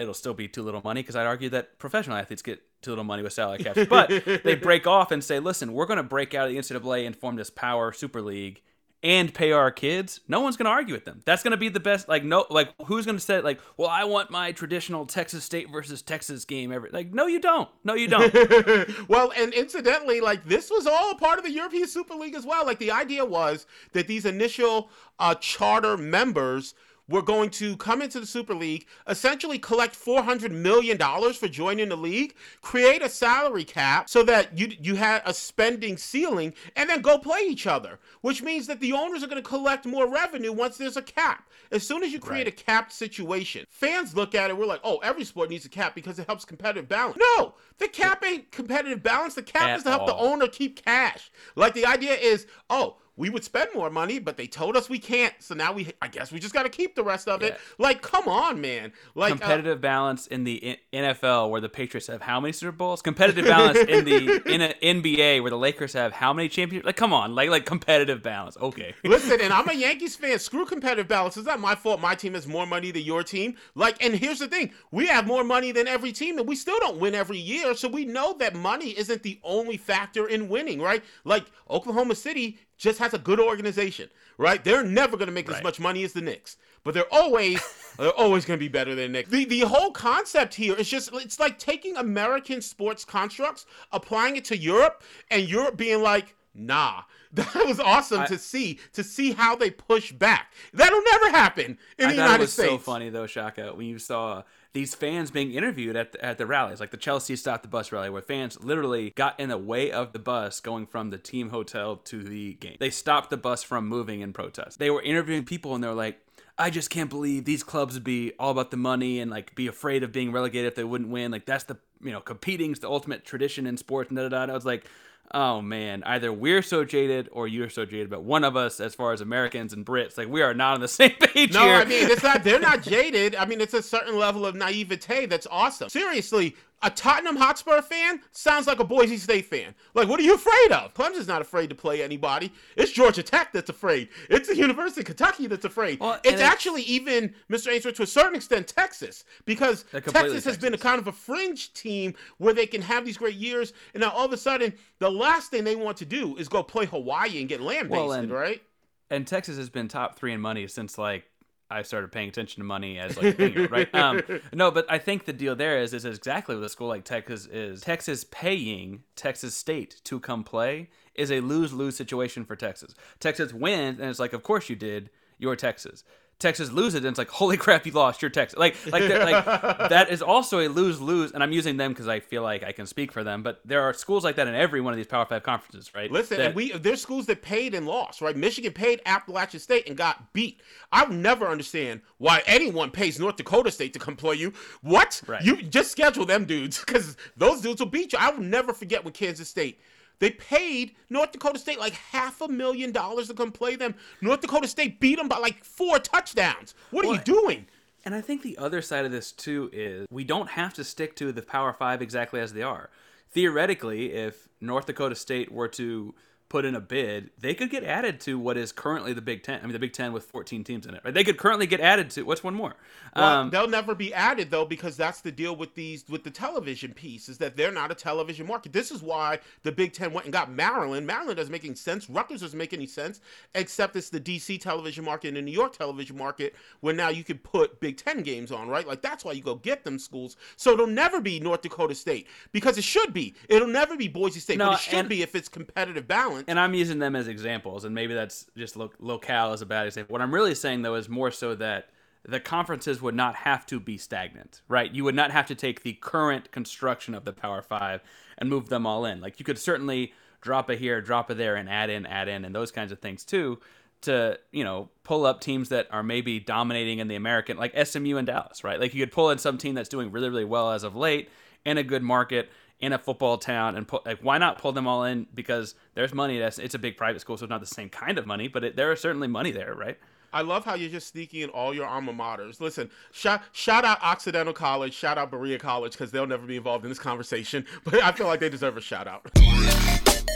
it'll 0.00 0.14
still 0.14 0.34
be 0.34 0.48
too 0.48 0.62
little 0.62 0.80
money 0.82 1.02
because 1.02 1.16
I'd 1.16 1.26
argue 1.26 1.50
that 1.50 1.78
professional 1.78 2.16
athletes 2.16 2.42
get 2.42 2.62
too 2.82 2.90
little 2.90 3.04
money 3.04 3.22
with 3.22 3.32
salary 3.32 3.58
caps. 3.58 3.86
But 3.88 4.08
they 4.44 4.54
break 4.54 4.86
off 4.86 5.10
and 5.10 5.22
say, 5.22 5.38
listen, 5.38 5.72
we're 5.72 5.86
going 5.86 5.98
to 5.98 6.02
break 6.02 6.34
out 6.34 6.48
of 6.48 6.52
the 6.52 6.58
NCAA 6.58 7.06
and 7.06 7.14
form 7.14 7.36
this 7.36 7.50
power 7.50 7.92
super 7.92 8.22
league 8.22 8.62
and 9.02 9.32
pay 9.32 9.52
our 9.52 9.70
kids. 9.70 10.20
No 10.28 10.40
one's 10.40 10.56
going 10.56 10.66
to 10.66 10.70
argue 10.70 10.94
with 10.94 11.04
them. 11.04 11.22
That's 11.24 11.42
going 11.42 11.52
to 11.52 11.56
be 11.56 11.68
the 11.68 11.80
best. 11.80 12.08
Like, 12.08 12.22
no, 12.22 12.44
like, 12.50 12.68
who's 12.84 13.06
going 13.06 13.16
to 13.16 13.22
say, 13.22 13.40
like, 13.40 13.60
well, 13.76 13.88
I 13.88 14.04
want 14.04 14.30
my 14.30 14.52
traditional 14.52 15.06
Texas 15.06 15.44
State 15.44 15.70
versus 15.70 16.02
Texas 16.02 16.44
game 16.44 16.70
every. 16.70 16.90
Like, 16.90 17.12
no, 17.12 17.26
you 17.26 17.40
don't. 17.40 17.68
No, 17.82 17.94
you 17.94 18.08
don't. 18.08 18.32
well, 19.08 19.32
and 19.36 19.54
incidentally, 19.54 20.20
like 20.20 20.44
this 20.46 20.70
was 20.70 20.86
all 20.86 21.14
part 21.14 21.38
of 21.38 21.44
the 21.44 21.50
European 21.50 21.88
Super 21.88 22.14
League 22.14 22.34
as 22.34 22.44
well. 22.44 22.66
Like 22.66 22.78
the 22.78 22.90
idea 22.90 23.24
was 23.24 23.66
that 23.92 24.06
these 24.06 24.26
initial 24.26 24.90
uh, 25.18 25.34
charter 25.36 25.96
members 25.96 26.74
were 27.10 27.22
going 27.22 27.50
to 27.50 27.76
come 27.76 28.00
into 28.00 28.20
the 28.20 28.26
Super 28.26 28.54
League, 28.54 28.86
essentially 29.06 29.58
collect 29.58 29.94
four 29.94 30.22
hundred 30.22 30.52
million 30.52 30.96
dollars 30.96 31.36
for 31.36 31.48
joining 31.48 31.90
the 31.90 31.96
league, 31.96 32.34
create 32.62 33.02
a 33.02 33.08
salary 33.08 33.64
cap 33.64 34.08
so 34.08 34.22
that 34.22 34.56
you 34.56 34.72
you 34.80 34.94
had 34.94 35.20
a 35.26 35.34
spending 35.34 35.96
ceiling, 35.96 36.54
and 36.76 36.88
then 36.88 37.02
go 37.02 37.18
play 37.18 37.40
each 37.46 37.66
other. 37.66 37.98
Which 38.22 38.42
means 38.42 38.66
that 38.68 38.80
the 38.80 38.92
owners 38.92 39.22
are 39.22 39.26
going 39.26 39.42
to 39.42 39.48
collect 39.48 39.84
more 39.84 40.08
revenue 40.08 40.52
once 40.52 40.78
there's 40.78 40.96
a 40.96 41.02
cap. 41.02 41.48
As 41.72 41.86
soon 41.86 42.02
as 42.02 42.12
you 42.12 42.18
create 42.18 42.48
a 42.48 42.52
capped 42.52 42.92
situation, 42.92 43.66
fans 43.68 44.16
look 44.16 44.34
at 44.34 44.50
it. 44.50 44.56
We're 44.56 44.66
like, 44.66 44.80
oh, 44.84 44.98
every 44.98 45.24
sport 45.24 45.50
needs 45.50 45.64
a 45.64 45.68
cap 45.68 45.94
because 45.94 46.18
it 46.18 46.26
helps 46.26 46.44
competitive 46.44 46.88
balance. 46.88 47.18
No, 47.36 47.54
the 47.78 47.88
cap 47.88 48.24
ain't 48.24 48.50
competitive 48.52 49.02
balance. 49.02 49.34
The 49.34 49.42
cap 49.42 49.70
At 49.70 49.78
is 49.78 49.82
to 49.84 49.90
help 49.90 50.06
the 50.06 50.16
owner 50.16 50.46
keep 50.46 50.84
cash. 50.84 51.30
Like 51.56 51.74
the 51.74 51.86
idea 51.86 52.14
is, 52.14 52.46
oh, 52.68 52.96
we 53.20 53.28
would 53.28 53.44
spend 53.44 53.68
more 53.74 53.90
money, 53.90 54.18
but 54.18 54.38
they 54.38 54.46
told 54.46 54.78
us 54.78 54.88
we 54.88 54.98
can't. 54.98 55.34
So 55.40 55.54
now 55.54 55.74
we, 55.74 55.92
I 56.00 56.08
guess, 56.08 56.32
we 56.32 56.40
just 56.40 56.54
got 56.54 56.62
to 56.62 56.70
keep 56.70 56.94
the 56.94 57.04
rest 57.04 57.28
of 57.28 57.42
it. 57.42 57.60
Like, 57.76 58.00
come 58.00 58.26
on, 58.26 58.62
man. 58.62 58.92
Like, 59.14 59.32
uh, 59.32 59.36
competitive 59.36 59.78
balance 59.82 60.26
in 60.26 60.44
the 60.44 60.78
NFL 60.90 61.50
where 61.50 61.60
the 61.60 61.68
Patriots 61.68 62.06
have 62.06 62.22
how 62.22 62.40
many 62.40 62.52
Super 62.52 62.72
Bowls? 62.72 63.02
Competitive 63.02 63.44
balance 63.44 63.76
in 63.76 64.06
the 64.06 64.40
in 64.46 64.62
a 64.62 64.74
NBA 64.82 65.42
where 65.42 65.50
the 65.50 65.58
Lakers 65.58 65.92
have 65.92 66.14
how 66.14 66.32
many 66.32 66.48
championships? 66.48 66.86
Like, 66.86 66.96
come 66.96 67.12
on, 67.12 67.34
like 67.34 67.50
like 67.50 67.66
competitive 67.66 68.22
balance. 68.22 68.56
Okay. 68.56 68.94
Listen, 69.04 69.38
and 69.42 69.52
I'm 69.52 69.68
a 69.68 69.74
Yankees 69.74 70.16
fan. 70.16 70.38
Screw 70.38 70.64
competitive 70.64 71.06
balance. 71.06 71.36
It's 71.36 71.46
not 71.46 71.60
my 71.60 71.74
fault. 71.74 72.00
My 72.00 72.14
team 72.14 72.32
has 72.32 72.46
more 72.46 72.64
money 72.64 72.90
than 72.90 73.02
your 73.02 73.22
team. 73.22 73.54
Like, 73.74 74.02
and 74.02 74.14
here's 74.14 74.38
the 74.38 74.48
thing: 74.48 74.72
we 74.92 75.06
have 75.08 75.26
more 75.26 75.44
money 75.44 75.72
than 75.72 75.86
every 75.86 76.12
team, 76.12 76.38
and 76.38 76.48
we 76.48 76.56
still 76.56 76.78
don't 76.80 76.98
win 76.98 77.14
every 77.14 77.38
year. 77.38 77.74
So 77.74 77.86
we 77.86 78.06
know 78.06 78.32
that 78.38 78.54
money 78.54 78.98
isn't 78.98 79.22
the 79.22 79.38
only 79.44 79.76
factor 79.76 80.26
in 80.26 80.48
winning, 80.48 80.80
right? 80.80 81.04
Like 81.24 81.44
Oklahoma 81.68 82.14
City 82.14 82.58
just 82.80 82.98
has 82.98 83.12
a 83.12 83.18
good 83.18 83.38
organization, 83.38 84.08
right? 84.38 84.64
They're 84.64 84.82
never 84.82 85.16
going 85.16 85.28
to 85.28 85.32
make 85.32 85.50
as 85.50 85.62
much 85.62 85.78
money 85.78 86.02
as 86.02 86.14
the 86.14 86.22
Knicks, 86.22 86.56
but 86.82 86.94
they're 86.94 87.12
always 87.12 87.60
they're 87.98 88.10
always 88.12 88.44
going 88.46 88.58
to 88.58 88.64
be 88.64 88.68
better 88.68 88.94
than 88.94 89.12
the 89.12 89.18
Knicks. 89.18 89.30
The 89.30 89.44
the 89.44 89.60
whole 89.60 89.92
concept 89.92 90.54
here 90.54 90.74
is 90.74 90.88
just 90.88 91.10
it's 91.12 91.38
like 91.38 91.58
taking 91.58 91.96
American 91.98 92.62
sports 92.62 93.04
constructs, 93.04 93.66
applying 93.92 94.36
it 94.36 94.46
to 94.46 94.56
Europe, 94.56 95.02
and 95.30 95.48
Europe 95.48 95.76
being 95.76 96.02
like, 96.02 96.34
nah. 96.54 97.02
That 97.34 97.66
was 97.66 97.78
awesome 97.78 98.20
I- 98.22 98.26
to 98.26 98.38
see 98.38 98.78
to 98.92 99.04
see 99.04 99.32
how 99.32 99.54
they 99.56 99.70
push 99.70 100.12
back. 100.12 100.52
That'll 100.72 101.02
never 101.02 101.30
happen 101.30 101.78
in 101.98 102.06
I 102.06 102.08
the 102.08 102.14
United 102.16 102.34
it 102.34 102.40
was 102.40 102.52
States. 102.52 102.68
so 102.70 102.78
funny 102.78 103.08
though, 103.10 103.26
Shaka, 103.26 103.72
when 103.74 103.86
you 103.86 103.98
saw 103.98 104.42
these 104.72 104.94
fans 104.94 105.30
being 105.30 105.52
interviewed 105.52 105.96
at 105.96 106.12
the, 106.12 106.24
at 106.24 106.38
the 106.38 106.46
rallies, 106.46 106.80
like 106.80 106.90
the 106.90 106.96
Chelsea 106.96 107.36
stop 107.36 107.62
the 107.62 107.68
bus 107.68 107.92
rally, 107.92 108.10
where 108.10 108.22
fans 108.22 108.62
literally 108.62 109.10
got 109.10 109.38
in 109.38 109.48
the 109.48 109.58
way 109.58 109.90
of 109.92 110.12
the 110.12 110.18
bus 110.18 110.60
going 110.60 110.86
from 110.86 111.10
the 111.10 111.18
team 111.18 111.50
hotel 111.50 111.96
to 111.96 112.22
the 112.22 112.54
game. 112.54 112.76
They 112.80 112.90
stopped 112.90 113.30
the 113.30 113.36
bus 113.36 113.62
from 113.62 113.86
moving 113.88 114.20
in 114.20 114.32
protest. 114.32 114.78
They 114.78 114.90
were 114.90 115.02
interviewing 115.02 115.44
people, 115.44 115.74
and 115.74 115.82
they're 115.84 115.94
like. 115.94 116.18
I 116.58 116.68
just 116.68 116.90
can't 116.90 117.08
believe 117.08 117.46
these 117.46 117.62
clubs 117.62 117.94
would 117.94 118.04
be 118.04 118.32
all 118.38 118.50
about 118.50 118.70
the 118.70 118.76
money 118.76 119.18
and 119.20 119.30
like 119.30 119.54
be 119.54 119.66
afraid 119.66 120.02
of 120.02 120.12
being 120.12 120.30
relegated 120.30 120.66
if 120.66 120.74
they 120.74 120.84
wouldn't 120.84 121.08
win. 121.08 121.30
Like 121.30 121.46
that's 121.46 121.64
the 121.64 121.78
you 122.02 122.10
know 122.12 122.20
competing's 122.20 122.80
the 122.80 122.90
ultimate 122.90 123.24
tradition 123.24 123.66
in 123.66 123.78
sports. 123.78 124.10
And 124.10 124.18
da 124.18 124.28
da 124.28 124.44
da. 124.44 124.52
I 124.52 124.54
was 124.54 124.66
like, 124.66 124.84
oh 125.32 125.60
man, 125.62 126.02
either 126.04 126.32
we're 126.32 126.62
so 126.62 126.84
jaded 126.84 127.28
or 127.32 127.46
you're 127.46 127.68
so 127.68 127.84
jaded. 127.84 128.10
But 128.10 128.24
one 128.24 128.44
of 128.44 128.56
us, 128.56 128.80
as 128.80 128.94
far 128.94 129.12
as 129.12 129.20
Americans 129.20 129.72
and 129.72 129.84
Brits, 129.84 130.18
like 130.18 130.28
we 130.28 130.42
are 130.42 130.54
not 130.54 130.74
on 130.74 130.80
the 130.80 130.88
same 131.00 131.12
page 131.12 131.52
No, 131.52 131.64
here. 131.64 131.74
I 131.74 131.84
mean 131.84 132.10
it's 132.10 132.22
not. 132.22 132.42
They're 132.44 132.60
not 132.60 132.82
jaded. 132.84 133.34
I 133.34 133.44
mean 133.46 133.60
it's 133.60 133.74
a 133.74 133.82
certain 133.82 134.18
level 134.18 134.46
of 134.46 134.54
naivete 134.54 135.26
that's 135.26 135.46
awesome. 135.50 135.88
Seriously, 135.88 136.56
a 136.82 136.90
Tottenham 136.90 137.36
Hotspur 137.36 137.82
fan 137.82 138.20
sounds 138.32 138.66
like 138.66 138.78
a 138.80 138.84
Boise 138.84 139.18
State 139.18 139.46
fan. 139.46 139.74
Like, 139.94 140.08
what 140.08 140.18
are 140.18 140.22
you 140.22 140.34
afraid 140.34 140.72
of? 140.72 140.94
Clemson's 140.94 141.28
not 141.28 141.42
afraid 141.42 141.68
to 141.68 141.74
play 141.74 142.02
anybody. 142.02 142.52
It's 142.76 142.90
Georgia 142.90 143.22
Tech 143.22 143.52
that's 143.52 143.68
afraid. 143.68 144.08
It's 144.30 144.48
the 144.48 144.56
University 144.56 145.00
of 145.02 145.06
Kentucky 145.06 145.46
that's 145.46 145.64
afraid. 145.64 146.00
Well, 146.00 146.14
it's 146.24 146.34
it's- 146.34 146.40
actually 146.40 146.82
even 146.82 147.34
Mr. 147.50 147.70
Ainsworth 147.72 147.96
to 147.96 148.02
a 148.02 148.06
certain 148.06 148.34
extent 148.34 148.66
Texas 148.68 149.24
because 149.44 149.84
Texas 150.06 150.44
has 150.44 150.56
been 150.56 150.72
a 150.74 150.78
kind 150.78 150.98
of 150.98 151.06
a 151.06 151.12
fringe 151.12 151.72
team 151.74 152.14
where 152.38 152.54
they 152.54 152.66
can 152.66 152.80
have 152.82 153.04
these 153.04 153.18
great 153.18 153.36
years, 153.36 153.72
and 153.94 154.00
now 154.00 154.10
all 154.10 154.24
of 154.24 154.32
a 154.32 154.36
sudden 154.38 154.72
the 155.00 155.10
last 155.10 155.50
thing 155.50 155.64
they 155.64 155.76
want 155.76 155.98
to 155.98 156.04
do 156.06 156.36
is 156.36 156.48
go 156.48 156.62
play 156.62 156.86
Hawaii 156.86 157.40
and 157.40 157.48
get 157.48 157.60
land 157.60 157.90
Well, 157.90 158.12
and- 158.12 158.30
right? 158.32 158.62
and 159.10 159.26
Texas 159.26 159.56
has 159.58 159.68
been 159.68 159.88
top 159.88 160.16
three 160.16 160.32
in 160.32 160.40
money 160.40 160.66
since 160.66 160.96
like 160.96 161.24
I 161.70 161.82
started 161.82 162.10
paying 162.10 162.28
attention 162.28 162.60
to 162.60 162.64
money 162.64 162.98
as 162.98 163.16
like 163.16 163.26
a 163.26 163.32
thing, 163.32 163.66
right? 163.70 163.94
Um, 163.94 164.22
no, 164.52 164.70
but 164.70 164.86
I 164.90 164.98
think 164.98 165.24
the 165.24 165.32
deal 165.32 165.54
there 165.54 165.80
is 165.80 165.94
is 165.94 166.04
exactly 166.04 166.56
what 166.56 166.64
a 166.64 166.68
school 166.68 166.88
like 166.88 167.04
Texas 167.04 167.46
is. 167.46 167.80
Texas 167.80 168.24
paying 168.24 169.04
Texas 169.14 169.56
State 169.56 170.00
to 170.04 170.18
come 170.18 170.42
play 170.42 170.88
is 171.14 171.30
a 171.30 171.40
lose 171.40 171.72
lose 171.72 171.96
situation 171.96 172.44
for 172.44 172.56
Texas. 172.56 172.94
Texas 173.20 173.52
wins, 173.52 174.00
and 174.00 174.10
it's 174.10 174.18
like, 174.18 174.32
of 174.32 174.42
course 174.42 174.68
you 174.68 174.76
did. 174.76 175.10
You're 175.38 175.56
Texas. 175.56 176.04
Texas 176.40 176.72
loses, 176.72 176.96
and 176.96 177.06
it's 177.06 177.18
like, 177.18 177.28
holy 177.28 177.56
crap, 177.64 177.86
you 177.86 177.92
lost. 177.92 178.22
You're 178.22 178.30
Texas. 178.30 178.58
Like, 178.58 178.74
like, 178.86 179.08
like 179.08 179.44
that 179.90 180.08
is 180.10 180.22
also 180.22 180.58
a 180.60 180.68
lose 180.68 181.00
lose. 181.00 181.32
And 181.32 181.42
I'm 181.42 181.52
using 181.52 181.76
them 181.76 181.92
because 181.92 182.08
I 182.08 182.20
feel 182.20 182.42
like 182.42 182.64
I 182.64 182.72
can 182.72 182.86
speak 182.86 183.12
for 183.12 183.22
them. 183.22 183.42
But 183.42 183.60
there 183.64 183.82
are 183.82 183.92
schools 183.92 184.24
like 184.24 184.36
that 184.36 184.48
in 184.48 184.54
every 184.54 184.80
one 184.80 184.92
of 184.92 184.96
these 184.96 185.06
Power 185.06 185.26
Five 185.26 185.42
conferences, 185.42 185.94
right? 185.94 186.10
Listen, 186.10 186.38
That- 186.38 186.46
and 186.46 186.54
we 186.54 186.72
there's 186.72 187.00
schools 187.00 187.26
that 187.26 187.42
paid 187.42 187.74
and 187.74 187.86
lost, 187.86 188.20
right? 188.20 188.36
Michigan 188.36 188.72
paid 188.72 189.00
Appalachian 189.06 189.60
State 189.60 189.86
and 189.88 189.96
got 189.96 190.32
beat. 190.32 190.60
I'll 190.90 191.10
never 191.10 191.46
understand 191.46 192.00
why 192.18 192.42
anyone 192.46 192.90
pays 192.90 193.20
North 193.20 193.36
Dakota 193.36 193.70
State 193.70 193.92
to 193.92 193.98
come 193.98 194.16
play 194.16 194.36
you. 194.36 194.52
What? 194.82 195.22
Right. 195.26 195.42
You 195.42 195.62
just 195.62 195.90
schedule 195.90 196.24
them 196.24 196.44
dudes 196.46 196.78
because 196.84 197.16
those 197.36 197.60
dudes 197.60 197.80
will 197.80 197.88
beat 197.88 198.12
you. 198.12 198.18
I 198.20 198.30
will 198.30 198.42
never 198.42 198.72
forget 198.72 199.04
when 199.04 199.12
Kansas 199.12 199.48
State. 199.48 199.80
They 200.20 200.30
paid 200.30 200.94
North 201.08 201.32
Dakota 201.32 201.58
State 201.58 201.78
like 201.80 201.94
half 201.94 202.40
a 202.40 202.48
million 202.48 202.92
dollars 202.92 203.28
to 203.28 203.34
come 203.34 203.50
play 203.50 203.74
them. 203.74 203.94
North 204.20 204.42
Dakota 204.42 204.68
State 204.68 205.00
beat 205.00 205.16
them 205.16 205.28
by 205.28 205.38
like 205.38 205.64
four 205.64 205.98
touchdowns. 205.98 206.74
What 206.90 207.04
are 207.04 207.08
Well, 207.08 207.16
you 207.16 207.22
doing? 207.24 207.66
And 208.04 208.14
I 208.14 208.20
think 208.20 208.42
the 208.42 208.56
other 208.58 208.80
side 208.80 209.04
of 209.04 209.12
this 209.12 209.32
too 209.32 209.68
is 209.72 210.06
we 210.10 210.24
don't 210.24 210.50
have 210.50 210.74
to 210.74 210.84
stick 210.84 211.16
to 211.16 211.32
the 211.32 211.42
Power 211.42 211.72
Five 211.72 212.00
exactly 212.00 212.38
as 212.40 212.52
they 212.52 212.62
are. 212.62 212.90
Theoretically, 213.32 214.12
if 214.12 214.48
North 214.60 214.86
Dakota 214.86 215.14
State 215.14 215.50
were 215.50 215.68
to 215.68 216.14
put 216.50 216.64
in 216.66 216.74
a 216.74 216.80
bid, 216.80 217.30
they 217.38 217.54
could 217.54 217.70
get 217.70 217.84
added 217.84 218.18
to 218.20 218.36
what 218.36 218.56
is 218.58 218.72
currently 218.72 219.12
the 219.14 219.22
Big 219.22 219.42
Ten. 219.44 219.60
I 219.60 219.62
mean, 219.62 219.72
the 219.72 219.78
Big 219.78 219.92
Ten 219.92 220.12
with 220.12 220.24
14 220.24 220.64
teams 220.64 220.84
in 220.84 220.94
it. 220.94 221.00
Right? 221.04 221.14
They 221.14 221.22
could 221.22 221.38
currently 221.38 221.66
get 221.66 221.80
added 221.80 222.10
to 222.10 222.24
what's 222.24 222.42
one 222.42 222.54
more? 222.54 222.74
Well, 223.14 223.24
Um, 223.24 223.50
they'll 223.50 223.68
never 223.68 223.94
be 223.94 224.12
added 224.12 224.50
though 224.50 224.64
because 224.64 224.96
that's 224.96 225.20
the 225.20 225.30
deal 225.30 225.54
with 225.54 225.74
these 225.74 226.04
with 226.08 226.24
the 226.24 226.30
television 226.30 226.92
piece 226.92 227.28
is 227.28 227.38
that 227.38 227.56
they're 227.56 227.70
not 227.72 227.92
a 227.92 227.94
television 227.94 228.46
market. 228.48 228.72
This 228.72 228.90
is 228.90 229.00
why 229.00 229.38
the 229.62 229.70
Big 229.72 229.92
Ten 229.92 230.12
went 230.12 230.26
and 230.26 230.32
got 230.32 230.50
Maryland. 230.52 231.06
Maryland 231.06 231.36
doesn't 231.36 231.52
make 231.52 231.64
any 231.64 231.76
sense. 231.76 232.10
Rutgers 232.10 232.40
doesn't 232.40 232.58
make 232.58 232.72
any 232.72 232.86
sense 232.86 233.20
except 233.54 233.94
it's 233.94 234.10
the 234.10 234.20
DC 234.20 234.60
television 234.60 235.04
market 235.04 235.28
and 235.28 235.36
the 235.36 235.42
New 235.42 235.52
York 235.52 235.72
television 235.76 236.18
market 236.18 236.56
where 236.80 236.92
now 236.94 237.08
you 237.10 237.22
can 237.22 237.38
put 237.38 237.78
Big 237.80 237.96
Ten 237.96 238.22
games 238.22 238.50
on, 238.50 238.68
right? 238.68 238.86
Like 238.88 239.02
that's 239.02 239.24
why 239.24 239.32
you 239.32 239.42
go 239.42 239.54
get 239.54 239.84
them 239.84 240.00
schools. 240.00 240.36
So 240.56 240.72
it'll 240.72 240.88
never 240.88 241.20
be 241.20 241.38
North 241.38 241.62
Dakota 241.62 241.94
State 241.94 242.26
because 242.50 242.76
it 242.76 242.82
should 242.84 243.14
be. 243.14 243.34
It'll 243.48 243.68
never 243.68 243.96
be 243.96 244.08
Boise 244.08 244.40
State, 244.40 244.58
No, 244.58 244.70
but 244.70 244.80
it 244.80 244.80
should 244.80 244.94
and- 244.98 245.08
be 245.08 245.22
if 245.22 245.36
it's 245.36 245.48
competitive 245.48 246.08
balance. 246.08 246.39
And 246.48 246.58
I'm 246.58 246.74
using 246.74 246.98
them 246.98 247.16
as 247.16 247.28
examples, 247.28 247.84
and 247.84 247.94
maybe 247.94 248.14
that's 248.14 248.46
just 248.56 248.76
lo- 248.76 248.92
locale 248.98 249.52
as 249.52 249.62
a 249.62 249.66
bad 249.66 249.86
example. 249.86 250.12
What 250.12 250.22
I'm 250.22 250.32
really 250.32 250.54
saying 250.54 250.82
though 250.82 250.94
is 250.94 251.08
more 251.08 251.30
so 251.30 251.54
that 251.56 251.88
the 252.24 252.40
conferences 252.40 253.00
would 253.00 253.14
not 253.14 253.34
have 253.34 253.64
to 253.66 253.80
be 253.80 253.96
stagnant, 253.96 254.62
right? 254.68 254.92
You 254.92 255.04
would 255.04 255.14
not 255.14 255.30
have 255.30 255.46
to 255.46 255.54
take 255.54 255.82
the 255.82 255.94
current 255.94 256.52
construction 256.52 257.14
of 257.14 257.24
the 257.24 257.32
Power 257.32 257.62
Five 257.62 258.02
and 258.38 258.48
move 258.48 258.68
them 258.68 258.86
all 258.86 259.04
in. 259.04 259.20
Like 259.20 259.38
you 259.38 259.44
could 259.44 259.58
certainly 259.58 260.12
drop 260.40 260.70
a 260.70 260.76
here, 260.76 261.00
drop 261.00 261.30
a 261.30 261.34
there, 261.34 261.56
and 261.56 261.68
add 261.68 261.90
in, 261.90 262.06
add 262.06 262.28
in, 262.28 262.44
and 262.44 262.54
those 262.54 262.70
kinds 262.70 262.92
of 262.92 263.00
things 263.00 263.24
too. 263.24 263.58
To 264.02 264.38
you 264.50 264.64
know, 264.64 264.88
pull 265.04 265.26
up 265.26 265.42
teams 265.42 265.68
that 265.68 265.86
are 265.90 266.02
maybe 266.02 266.40
dominating 266.40 267.00
in 267.00 267.08
the 267.08 267.16
American, 267.16 267.58
like 267.58 267.74
SMU 267.86 268.16
and 268.16 268.26
Dallas, 268.26 268.64
right? 268.64 268.80
Like 268.80 268.94
you 268.94 269.00
could 269.00 269.12
pull 269.12 269.30
in 269.30 269.36
some 269.36 269.58
team 269.58 269.74
that's 269.74 269.90
doing 269.90 270.10
really, 270.10 270.30
really 270.30 270.44
well 270.44 270.70
as 270.70 270.84
of 270.84 270.96
late 270.96 271.28
in 271.66 271.76
a 271.76 271.82
good 271.82 272.02
market 272.02 272.50
in 272.80 272.92
a 272.92 272.98
football 272.98 273.38
town, 273.38 273.76
and 273.76 273.86
pull, 273.86 274.02
like 274.04 274.20
why 274.20 274.38
not 274.38 274.58
pull 274.58 274.72
them 274.72 274.86
all 274.86 275.04
in? 275.04 275.26
Because 275.34 275.74
there's 275.94 276.14
money. 276.14 276.38
That's 276.38 276.58
it's 276.58 276.74
a 276.74 276.78
big 276.78 276.96
private 276.96 277.20
school, 277.20 277.36
so 277.36 277.44
it's 277.44 277.50
not 277.50 277.60
the 277.60 277.66
same 277.66 277.88
kind 277.88 278.18
of 278.18 278.26
money, 278.26 278.48
but 278.48 278.64
it, 278.64 278.76
there 278.76 278.92
is 278.92 279.00
certainly 279.00 279.28
money 279.28 279.50
there, 279.50 279.74
right? 279.74 279.98
I 280.32 280.42
love 280.42 280.64
how 280.64 280.74
you're 280.74 280.90
just 280.90 281.08
sneaking 281.08 281.40
in 281.40 281.50
all 281.50 281.74
your 281.74 281.86
alma 281.86 282.12
maters. 282.12 282.60
Listen, 282.60 282.90
shout 283.12 283.42
shout 283.52 283.84
out 283.84 284.02
Occidental 284.02 284.52
College, 284.52 284.94
shout 284.94 285.18
out 285.18 285.30
Berea 285.30 285.58
College 285.58 285.92
because 285.92 286.10
they'll 286.10 286.26
never 286.26 286.46
be 286.46 286.56
involved 286.56 286.84
in 286.84 286.90
this 286.90 286.98
conversation, 286.98 287.66
but 287.84 288.02
I 288.02 288.12
feel 288.12 288.26
like 288.26 288.40
they 288.40 288.48
deserve 288.48 288.76
a 288.76 288.80
shout 288.80 289.06
out. 289.06 289.28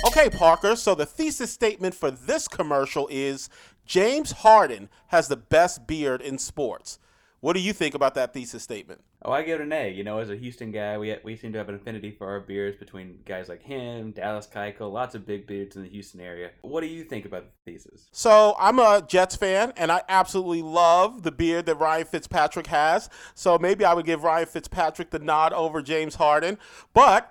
Okay, 0.07 0.29
Parker. 0.29 0.77
So 0.77 0.95
the 0.95 1.07
thesis 1.07 1.51
statement 1.51 1.95
for 1.95 2.11
this 2.11 2.47
commercial 2.47 3.09
is 3.11 3.49
James 3.87 4.33
Harden 4.33 4.89
has 5.09 5.29
the 5.29 5.37
best 5.37 5.87
beard 5.87 6.21
in 6.21 6.39
sports. 6.39 6.99
What 7.45 7.53
do 7.53 7.61
you 7.61 7.75
think 7.75 7.95
about 7.95 8.15
that 8.15 8.33
thesis 8.33 8.63
statement? 8.63 9.03
Oh, 9.23 9.31
I 9.31 9.43
give 9.43 9.61
it 9.61 9.65
an 9.65 9.73
A. 9.75 9.91
You 9.91 10.03
know, 10.03 10.19
as 10.19 10.31
a 10.31 10.35
Houston 10.35 10.73
guy, 10.73 10.97
we 10.97 11.15
we 11.25 11.37
seem 11.37 11.53
to 11.53 11.59
have 11.59 11.69
an 11.69 11.75
affinity 11.75 12.11
for 12.11 12.27
our 12.27 12.41
beards 12.41 12.79
between 12.79 13.19
guys 13.27 13.51
like 13.51 13.63
him, 13.63 14.13
Dallas 14.13 14.47
Keuchel, 14.51 14.91
lots 14.91 15.15
of 15.15 15.27
big 15.27 15.47
beards 15.47 15.77
in 15.77 15.83
the 15.83 15.89
Houston 15.91 16.23
area. 16.23 16.53
What 16.63 16.81
do 16.81 16.87
you 16.87 17.05
think 17.05 17.27
about 17.27 17.45
the 17.45 17.71
thesis? 17.71 18.09
So 18.13 18.57
I'm 18.59 18.79
a 18.79 19.05
Jets 19.07 19.37
fan, 19.37 19.75
and 19.77 19.93
I 19.93 20.01
absolutely 20.09 20.63
love 20.63 21.23
the 21.23 21.33
beard 21.33 21.67
that 21.67 21.75
Ryan 21.75 22.07
Fitzpatrick 22.07 22.69
has. 22.69 23.11
So 23.35 23.59
maybe 23.59 23.85
I 23.85 23.93
would 23.93 24.07
give 24.07 24.25
Ryan 24.25 24.47
Fitzpatrick 24.47 25.11
the 25.11 25.19
nod 25.19 25.53
over 25.53 25.83
James 25.83 26.15
Harden. 26.15 26.57
But 26.95 27.31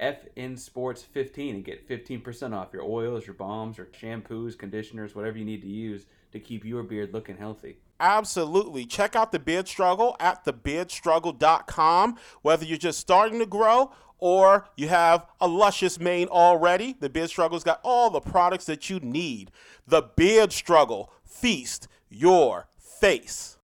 FN 0.00 0.58
Sports 0.58 1.02
15 1.02 1.56
and 1.56 1.64
get 1.64 1.88
15% 1.88 2.54
off 2.54 2.72
your 2.72 2.82
oils, 2.82 3.26
your 3.26 3.34
balms, 3.34 3.78
your 3.78 3.86
shampoos, 3.86 4.56
conditioners, 4.56 5.14
whatever 5.14 5.38
you 5.38 5.44
need 5.44 5.62
to 5.62 5.68
use 5.68 6.06
to 6.32 6.38
keep 6.38 6.64
your 6.64 6.82
beard 6.82 7.12
looking 7.12 7.36
healthy. 7.36 7.78
Absolutely. 8.00 8.86
Check 8.86 9.16
out 9.16 9.32
the 9.32 9.38
Beard 9.38 9.66
Struggle 9.66 10.16
at 10.20 10.44
thebeardstruggle.com. 10.44 12.16
Whether 12.42 12.64
you're 12.64 12.78
just 12.78 13.00
starting 13.00 13.40
to 13.40 13.46
grow 13.46 13.92
or 14.18 14.68
you 14.76 14.88
have 14.88 15.26
a 15.40 15.48
luscious 15.48 15.98
mane 15.98 16.28
already, 16.28 16.96
the 17.00 17.08
Beard 17.08 17.30
Struggle's 17.30 17.64
got 17.64 17.80
all 17.82 18.10
the 18.10 18.20
products 18.20 18.66
that 18.66 18.88
you 18.88 19.00
need. 19.00 19.50
The 19.86 20.02
Beard 20.02 20.52
Struggle. 20.52 21.12
Feast 21.24 21.88
your 22.08 22.68
face. 22.78 23.58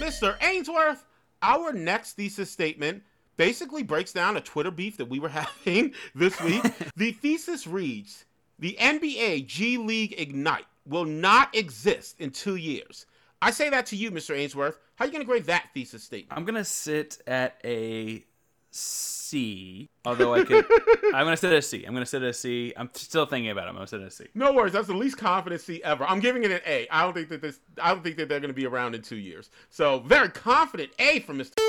Mr. 0.00 0.36
Ainsworth, 0.42 1.04
our 1.42 1.72
next 1.72 2.14
thesis 2.14 2.50
statement 2.50 3.02
basically 3.40 3.82
breaks 3.82 4.12
down 4.12 4.36
a 4.36 4.40
Twitter 4.42 4.70
beef 4.70 4.98
that 4.98 5.06
we 5.06 5.18
were 5.18 5.28
having 5.40 5.94
this 6.14 6.38
week. 6.42 6.62
the 6.96 7.12
thesis 7.12 7.66
reads 7.66 8.26
The 8.58 8.76
NBA 8.78 9.46
G 9.46 9.78
League 9.78 10.14
Ignite 10.18 10.66
will 10.86 11.06
not 11.06 11.54
exist 11.56 12.20
in 12.20 12.32
two 12.32 12.56
years. 12.56 13.06
I 13.40 13.50
say 13.50 13.70
that 13.70 13.86
to 13.86 13.96
you, 13.96 14.10
Mr. 14.10 14.36
Ainsworth. 14.36 14.78
How 14.96 15.04
are 15.04 15.06
you 15.06 15.12
going 15.12 15.24
to 15.24 15.26
grade 15.26 15.44
that 15.44 15.70
thesis 15.72 16.02
statement? 16.02 16.38
I'm 16.38 16.44
gonna 16.44 16.66
sit 16.66 17.22
at 17.26 17.58
a 17.64 18.22
C. 18.70 19.88
Although 20.04 20.34
I 20.34 20.44
could, 20.44 20.66
I'm 21.14 21.24
gonna 21.24 21.36
sit 21.38 21.50
at 21.50 21.58
a 21.58 21.62
C. 21.62 21.84
I'm 21.84 21.94
gonna 21.94 22.04
sit 22.04 22.22
at 22.22 22.28
a 22.28 22.34
C. 22.34 22.74
I'm 22.76 22.90
still 22.92 23.24
thinking 23.24 23.50
about 23.50 23.66
it. 23.66 23.68
I'm 23.70 23.74
gonna 23.74 23.86
sit 23.86 24.02
at 24.02 24.08
a 24.08 24.10
C. 24.10 24.26
No 24.34 24.52
worries. 24.52 24.74
That's 24.74 24.88
the 24.88 24.94
least 24.94 25.16
confident 25.16 25.62
C 25.62 25.82
ever. 25.82 26.04
I'm 26.04 26.20
giving 26.20 26.42
it 26.44 26.50
an 26.50 26.60
A. 26.66 26.86
I 26.90 27.02
don't 27.02 27.14
think 27.14 27.30
that 27.30 27.40
this. 27.40 27.60
I 27.80 27.94
don't 27.94 28.02
think 28.02 28.16
that 28.18 28.28
they're 28.28 28.40
going 28.40 28.50
to 28.50 28.54
be 28.54 28.66
around 28.66 28.94
in 28.94 29.00
two 29.00 29.16
years. 29.16 29.50
So 29.70 30.00
very 30.00 30.28
confident 30.28 30.90
A 30.98 31.20
from 31.20 31.38
Mr. 31.38 31.59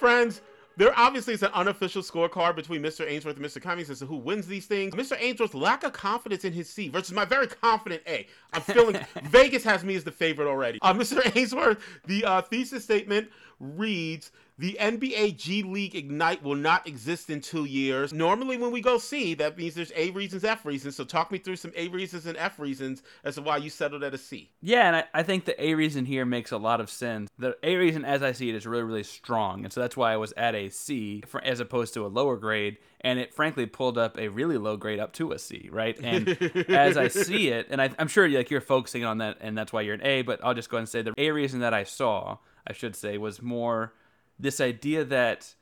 Friends, 0.00 0.40
there 0.78 0.98
obviously 0.98 1.34
is 1.34 1.42
an 1.42 1.50
unofficial 1.52 2.00
scorecard 2.00 2.56
between 2.56 2.82
Mr. 2.82 3.06
Ainsworth 3.06 3.36
and 3.36 3.44
Mr. 3.44 3.60
Cummings 3.60 3.90
as 3.90 3.98
to 3.98 4.06
who 4.06 4.16
wins 4.16 4.46
these 4.46 4.64
things. 4.64 4.94
Mr. 4.94 5.14
Ainsworth's 5.20 5.52
lack 5.52 5.84
of 5.84 5.92
confidence 5.92 6.46
in 6.46 6.54
his 6.54 6.70
C 6.70 6.88
versus 6.88 7.12
my 7.12 7.26
very 7.26 7.46
confident 7.46 8.00
A. 8.06 8.26
I'm 8.54 8.62
feeling 8.62 8.98
Vegas 9.24 9.62
has 9.64 9.84
me 9.84 9.94
as 9.96 10.04
the 10.04 10.10
favorite 10.10 10.48
already. 10.48 10.78
Uh, 10.80 10.94
Mr. 10.94 11.20
Ainsworth, 11.36 11.84
the 12.06 12.24
uh, 12.24 12.40
thesis 12.40 12.82
statement 12.82 13.28
reads 13.58 14.32
the 14.60 14.76
NBA 14.78 15.38
G 15.38 15.62
League 15.62 15.96
Ignite 15.96 16.42
will 16.42 16.54
not 16.54 16.86
exist 16.86 17.30
in 17.30 17.40
two 17.40 17.64
years. 17.64 18.12
Normally, 18.12 18.58
when 18.58 18.70
we 18.70 18.82
go 18.82 18.98
C, 18.98 19.32
that 19.34 19.56
means 19.56 19.74
there's 19.74 19.90
A 19.96 20.10
reasons, 20.10 20.44
F 20.44 20.66
reasons. 20.66 20.96
So, 20.96 21.04
talk 21.04 21.32
me 21.32 21.38
through 21.38 21.56
some 21.56 21.72
A 21.76 21.88
reasons 21.88 22.26
and 22.26 22.36
F 22.36 22.58
reasons 22.58 23.02
as 23.24 23.36
to 23.36 23.42
why 23.42 23.56
you 23.56 23.70
settled 23.70 24.04
at 24.04 24.12
a 24.12 24.18
C. 24.18 24.50
Yeah, 24.60 24.86
and 24.86 24.96
I, 24.96 25.04
I 25.14 25.22
think 25.22 25.46
the 25.46 25.60
A 25.64 25.74
reason 25.74 26.04
here 26.04 26.26
makes 26.26 26.52
a 26.52 26.58
lot 26.58 26.82
of 26.82 26.90
sense. 26.90 27.30
The 27.38 27.56
A 27.62 27.76
reason, 27.76 28.04
as 28.04 28.22
I 28.22 28.32
see 28.32 28.50
it, 28.50 28.54
is 28.54 28.66
really, 28.66 28.82
really 28.82 29.02
strong. 29.02 29.64
And 29.64 29.72
so 29.72 29.80
that's 29.80 29.96
why 29.96 30.12
I 30.12 30.18
was 30.18 30.34
at 30.36 30.54
a 30.54 30.68
C 30.68 31.22
for, 31.26 31.42
as 31.42 31.60
opposed 31.60 31.94
to 31.94 32.04
a 32.04 32.08
lower 32.08 32.36
grade. 32.36 32.76
And 33.00 33.18
it 33.18 33.32
frankly 33.32 33.64
pulled 33.64 33.96
up 33.96 34.18
a 34.18 34.28
really 34.28 34.58
low 34.58 34.76
grade 34.76 35.00
up 35.00 35.14
to 35.14 35.32
a 35.32 35.38
C, 35.38 35.70
right? 35.72 35.98
And 36.02 36.28
as 36.68 36.98
I 36.98 37.08
see 37.08 37.48
it, 37.48 37.68
and 37.70 37.80
I, 37.80 37.88
I'm 37.98 38.08
sure 38.08 38.28
like 38.28 38.50
you're 38.50 38.60
focusing 38.60 39.06
on 39.06 39.18
that, 39.18 39.38
and 39.40 39.56
that's 39.56 39.72
why 39.72 39.80
you're 39.80 39.94
an 39.94 40.04
A, 40.04 40.20
but 40.20 40.44
I'll 40.44 40.52
just 40.52 40.68
go 40.68 40.76
ahead 40.76 40.82
and 40.82 40.88
say 40.90 41.00
the 41.00 41.14
A 41.16 41.30
reason 41.30 41.60
that 41.60 41.72
I 41.72 41.84
saw, 41.84 42.36
I 42.66 42.74
should 42.74 42.94
say, 42.94 43.16
was 43.16 43.40
more 43.40 43.94
this 44.40 44.60
idea 44.60 45.04
that 45.04 45.54